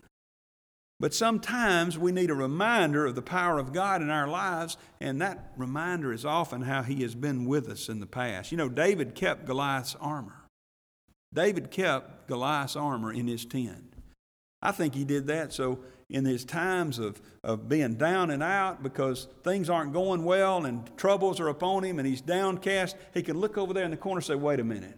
But 1.00 1.14
sometimes 1.14 1.98
we 1.98 2.12
need 2.12 2.32
a 2.32 2.36
reminder 2.36 3.06
of 3.06 3.16
the 3.16 3.22
power 3.22 3.60
of 3.60 3.72
God 3.72 4.02
in 4.02 4.10
our 4.10 4.28
lives, 4.28 4.78
and 5.00 5.22
that 5.22 5.52
reminder 5.56 6.12
is 6.12 6.26
often 6.26 6.64
how 6.64 6.82
He 6.82 7.04
has 7.04 7.14
been 7.14 7.46
with 7.46 7.70
us 7.70 7.88
in 7.88 8.00
the 8.00 8.08
past. 8.08 8.52
You 8.52 8.58
know, 8.58 8.70
David 8.70 9.14
kept 9.14 9.46
Goliath's 9.46 9.96
armor. 10.02 10.48
David 11.34 11.72
kept 11.72 12.28
Goliath's 12.28 12.76
armor 12.76 13.12
in 13.12 13.28
his 13.28 13.46
tent. 13.46 13.94
I 14.62 14.72
think 14.72 14.96
he 14.96 15.04
did 15.04 15.28
that 15.28 15.54
so 15.54 15.80
in 16.10 16.26
his 16.26 16.46
times 16.46 17.00
of, 17.00 17.22
of 17.44 17.70
being 17.70 17.96
down 17.96 18.32
and 18.32 18.42
out 18.42 18.82
because 18.82 19.28
things 19.44 19.70
aren't 19.70 19.94
going 19.94 20.24
well 20.24 20.66
and 20.66 20.90
troubles 20.98 21.40
are 21.40 21.50
upon 21.50 21.84
him 21.84 22.00
and 22.00 22.08
he's 22.08 22.22
downcast, 22.22 22.96
he 23.14 23.22
can 23.22 23.40
look 23.40 23.58
over 23.58 23.74
there 23.74 23.84
in 23.84 23.92
the 23.92 23.98
corner 23.98 24.18
and 24.18 24.26
say, 24.26 24.36
Wait 24.36 24.60
a 24.60 24.64
minute. 24.64 24.98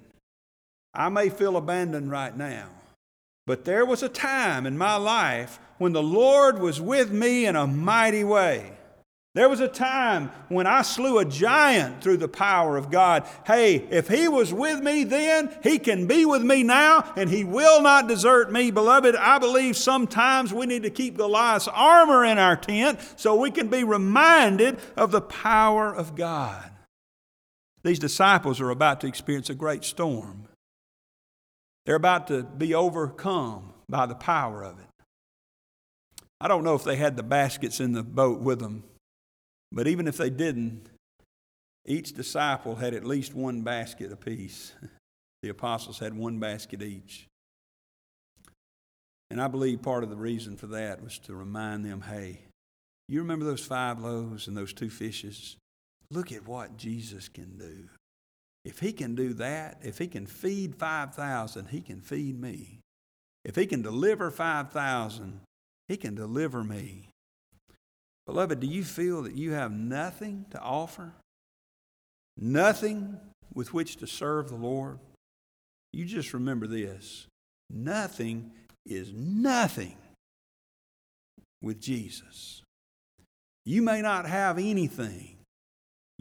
I 0.94 1.10
may 1.10 1.30
feel 1.30 1.58
abandoned 1.58 2.10
right 2.10 2.36
now, 2.36 2.70
but 3.46 3.66
there 3.66 3.86
was 3.86 4.02
a 4.02 4.10
time 4.10 4.66
in 4.66 4.78
my 4.78 4.96
life 4.96 5.60
when 5.80 5.94
the 5.94 6.04
Lord 6.04 6.60
was 6.60 6.80
with 6.80 7.12
me 7.12 7.48
in 7.48 7.56
a 7.56 7.66
mighty 7.66 8.24
way. 8.24 8.74
There 9.36 9.48
was 9.48 9.60
a 9.60 9.68
time 9.68 10.32
when 10.50 10.66
I 10.66 10.82
slew 10.82 11.20
a 11.20 11.26
giant 11.26 12.02
through 12.04 12.18
the 12.18 12.28
power 12.28 12.78
of 12.78 12.90
God. 12.90 13.28
Hey, 13.46 13.76
if 13.76 14.08
He 14.08 14.28
was 14.28 14.52
with 14.54 14.82
me 14.82 15.04
then, 15.04 15.56
He 15.64 15.80
can 15.80 16.08
be 16.08 16.26
with 16.26 16.42
me 16.42 16.64
now, 16.64 17.14
and 17.16 17.30
He 17.30 17.44
will 17.44 17.82
not 17.82 18.08
desert 18.08 18.52
me. 18.52 18.72
Beloved, 18.72 19.16
I 19.16 19.38
believe 19.38 19.78
sometimes 19.78 20.52
we 20.52 20.66
need 20.66 20.84
to 20.84 20.90
keep 20.90 21.16
Goliath's 21.16 21.68
armor 21.68 22.26
in 22.26 22.38
our 22.38 22.56
tent 22.56 23.00
so 23.18 23.36
we 23.36 23.52
can 23.52 23.68
be 23.68 23.84
reminded 23.84 24.80
of 24.98 25.12
the 25.12 25.22
power 25.22 25.94
of 25.94 26.16
God. 26.16 26.72
These 27.84 28.00
disciples 28.00 28.60
are 28.60 28.72
about 28.72 29.00
to 29.02 29.08
experience 29.08 29.50
a 29.50 29.56
great 29.56 29.84
storm. 29.84 30.48
They're 31.86 31.96
about 31.96 32.28
to 32.28 32.44
be 32.44 32.74
overcome 32.74 33.74
by 33.88 34.06
the 34.06 34.16
power 34.16 34.64
of 34.64 34.80
it. 34.80 34.89
I 36.42 36.48
don't 36.48 36.64
know 36.64 36.76
if 36.76 36.84
they 36.84 36.96
had 36.96 37.18
the 37.18 37.24
baskets 37.24 37.80
in 37.80 37.94
the 37.94 38.04
boat 38.04 38.40
with 38.40 38.60
them 38.60 38.84
but 39.72 39.88
even 39.88 40.08
if 40.08 40.18
they 40.18 40.30
didn't, 40.30 40.90
each 41.86 42.14
disciple 42.14 42.76
had 42.76 42.94
at 42.94 43.06
least 43.06 43.34
one 43.34 43.62
basket 43.62 44.12
apiece. 44.12 44.74
The 45.42 45.50
apostles 45.50 46.00
had 46.00 46.14
one 46.14 46.40
basket 46.40 46.82
each. 46.82 47.26
And 49.32 49.42
I 49.42 49.48
believe 49.48 49.82
part 49.82 50.04
of 50.04 50.10
the 50.10 50.18
reason 50.18 50.58
for 50.58 50.68
that 50.68 51.02
was 51.02 51.18
to 51.20 51.34
remind 51.34 51.86
them 51.86 52.02
hey, 52.02 52.42
you 53.08 53.20
remember 53.20 53.46
those 53.46 53.66
five 53.66 54.00
loaves 54.00 54.48
and 54.48 54.58
those 54.58 54.74
two 54.74 54.90
fishes? 54.90 55.56
Look 56.12 56.34
at 56.34 56.46
what 56.46 56.76
Jesus 56.76 57.30
can 57.30 57.58
do. 57.58 57.88
If 58.66 58.80
he 58.80 58.92
can 58.92 59.16
do 59.16 59.34
that, 59.36 59.80
if 59.82 59.98
he 59.98 60.08
can 60.08 60.26
feed 60.26 60.76
5,000, 60.76 61.68
he 61.68 61.80
can 61.80 62.02
feed 62.02 62.38
me. 62.38 62.80
If 63.46 63.56
he 63.56 63.66
can 63.66 63.82
deliver 63.82 64.30
5,000, 64.30 65.40
he 65.90 65.98
can 65.98 66.16
deliver 66.16 66.64
me. 66.64 67.10
Beloved, 68.26 68.60
do 68.60 68.68
you 68.68 68.84
feel 68.84 69.24
that 69.24 69.36
you 69.36 69.52
have 69.54 69.72
nothing 69.72 70.46
to 70.52 70.62
offer? 70.62 71.14
Nothing 72.38 73.20
with 73.56 73.74
which 73.74 73.98
to 73.98 74.08
serve 74.08 74.50
the 74.50 74.56
Lord? 74.56 75.00
You 75.92 76.06
just 76.06 76.34
remember 76.34 76.68
this 76.68 77.26
nothing 77.72 78.52
is 78.86 79.12
nothing 79.12 79.98
with 81.62 81.82
Jesus. 81.82 82.62
You 83.66 83.82
may 83.82 84.02
not 84.02 84.28
have 84.28 84.58
anything, 84.58 85.39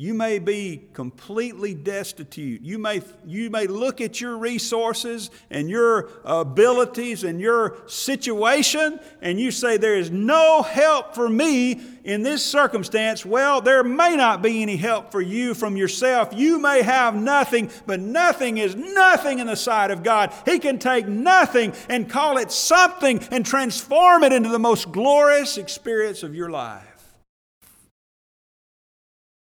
you 0.00 0.14
may 0.14 0.38
be 0.38 0.84
completely 0.92 1.74
destitute. 1.74 2.62
You 2.62 2.78
may, 2.78 3.02
you 3.26 3.50
may 3.50 3.66
look 3.66 4.00
at 4.00 4.20
your 4.20 4.38
resources 4.38 5.28
and 5.50 5.68
your 5.68 6.10
abilities 6.24 7.24
and 7.24 7.40
your 7.40 7.78
situation 7.88 9.00
and 9.20 9.40
you 9.40 9.50
say, 9.50 9.76
There 9.76 9.96
is 9.96 10.08
no 10.08 10.62
help 10.62 11.16
for 11.16 11.28
me 11.28 11.80
in 12.04 12.22
this 12.22 12.44
circumstance. 12.44 13.26
Well, 13.26 13.60
there 13.60 13.82
may 13.82 14.14
not 14.14 14.40
be 14.40 14.62
any 14.62 14.76
help 14.76 15.10
for 15.10 15.20
you 15.20 15.52
from 15.52 15.76
yourself. 15.76 16.28
You 16.32 16.60
may 16.60 16.82
have 16.82 17.16
nothing, 17.16 17.68
but 17.84 17.98
nothing 17.98 18.58
is 18.58 18.76
nothing 18.76 19.40
in 19.40 19.48
the 19.48 19.56
sight 19.56 19.90
of 19.90 20.04
God. 20.04 20.32
He 20.44 20.60
can 20.60 20.78
take 20.78 21.08
nothing 21.08 21.72
and 21.88 22.08
call 22.08 22.38
it 22.38 22.52
something 22.52 23.18
and 23.32 23.44
transform 23.44 24.22
it 24.22 24.32
into 24.32 24.48
the 24.48 24.60
most 24.60 24.92
glorious 24.92 25.58
experience 25.58 26.22
of 26.22 26.36
your 26.36 26.50
life. 26.50 26.87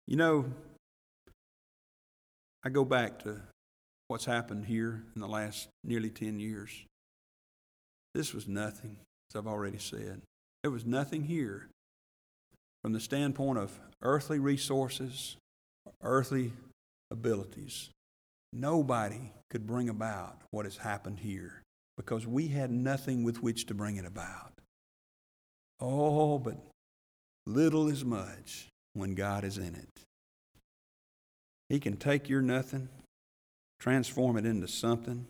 You 0.09 0.17
know, 0.17 0.47
I 2.65 2.71
go 2.71 2.83
back 2.83 3.19
to 3.25 3.43
what's 4.07 4.25
happened 4.25 4.65
here 4.65 5.03
in 5.15 5.21
the 5.21 5.29
last 5.29 5.69
nearly 5.85 6.09
10 6.09 6.41
years. 6.41 6.71
This 8.15 8.33
was 8.33 8.49
nothing, 8.49 8.97
as 9.31 9.37
I've 9.37 9.47
already 9.47 9.77
said. 9.77 10.23
There 10.63 10.71
was 10.71 10.87
nothing 10.87 11.25
here 11.25 11.69
from 12.83 12.95
the 12.95 13.01
standpoint 13.01 13.59
of 13.59 13.79
earthly 14.01 14.39
resources, 14.39 15.37
earthly 16.03 16.55
abilities. 17.11 17.91
Nobody 18.51 19.35
could 19.51 19.67
bring 19.67 19.91
about 19.91 20.39
what 20.53 20.65
has 20.65 20.79
happened 20.79 21.19
here 21.21 21.61
because 21.99 22.27
we 22.27 22.49
had 22.49 22.71
nothing 22.71 23.25
with 23.25 23.43
which 23.43 23.67
to 23.67 23.75
bring 23.75 23.97
it 23.97 24.07
about. 24.07 24.55
Oh, 25.81 26.39
but 26.39 26.57
little 27.47 27.89
is 27.89 28.07
much 28.07 28.69
when 28.95 29.15
God 29.15 29.45
is 29.45 29.59
in 29.59 29.75
it. 29.75 30.01
He 31.69 31.81
can 31.81 31.97
take 31.97 32.29
your 32.29 32.43
nothing, 32.43 32.89
transform 33.81 34.37
it 34.37 34.47
into 34.47 34.69
something, 34.69 35.27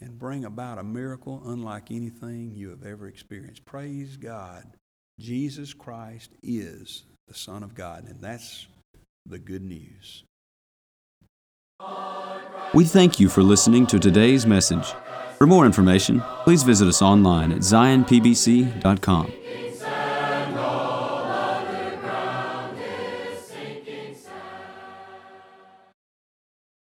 and 0.00 0.18
bring 0.18 0.44
about 0.44 0.78
a 0.78 0.82
miracle 0.82 1.42
unlike 1.46 1.90
anything 1.90 2.52
you 2.54 2.70
have 2.70 2.84
ever 2.84 3.06
experienced. 3.06 3.64
Praise 3.64 4.16
God. 4.16 4.64
Jesus 5.20 5.72
Christ 5.72 6.30
is 6.42 7.04
the 7.28 7.34
Son 7.34 7.62
of 7.62 7.74
God, 7.74 8.08
and 8.08 8.20
that's 8.20 8.66
the 9.26 9.38
good 9.38 9.62
news. 9.62 10.24
We 12.74 12.84
thank 12.84 13.20
you 13.20 13.28
for 13.28 13.42
listening 13.42 13.86
to 13.88 13.98
today's 13.98 14.46
message. 14.46 14.92
For 15.36 15.46
more 15.46 15.66
information, 15.66 16.22
please 16.44 16.62
visit 16.62 16.88
us 16.88 17.02
online 17.02 17.52
at 17.52 17.58
zionpbc.com. 17.58 19.32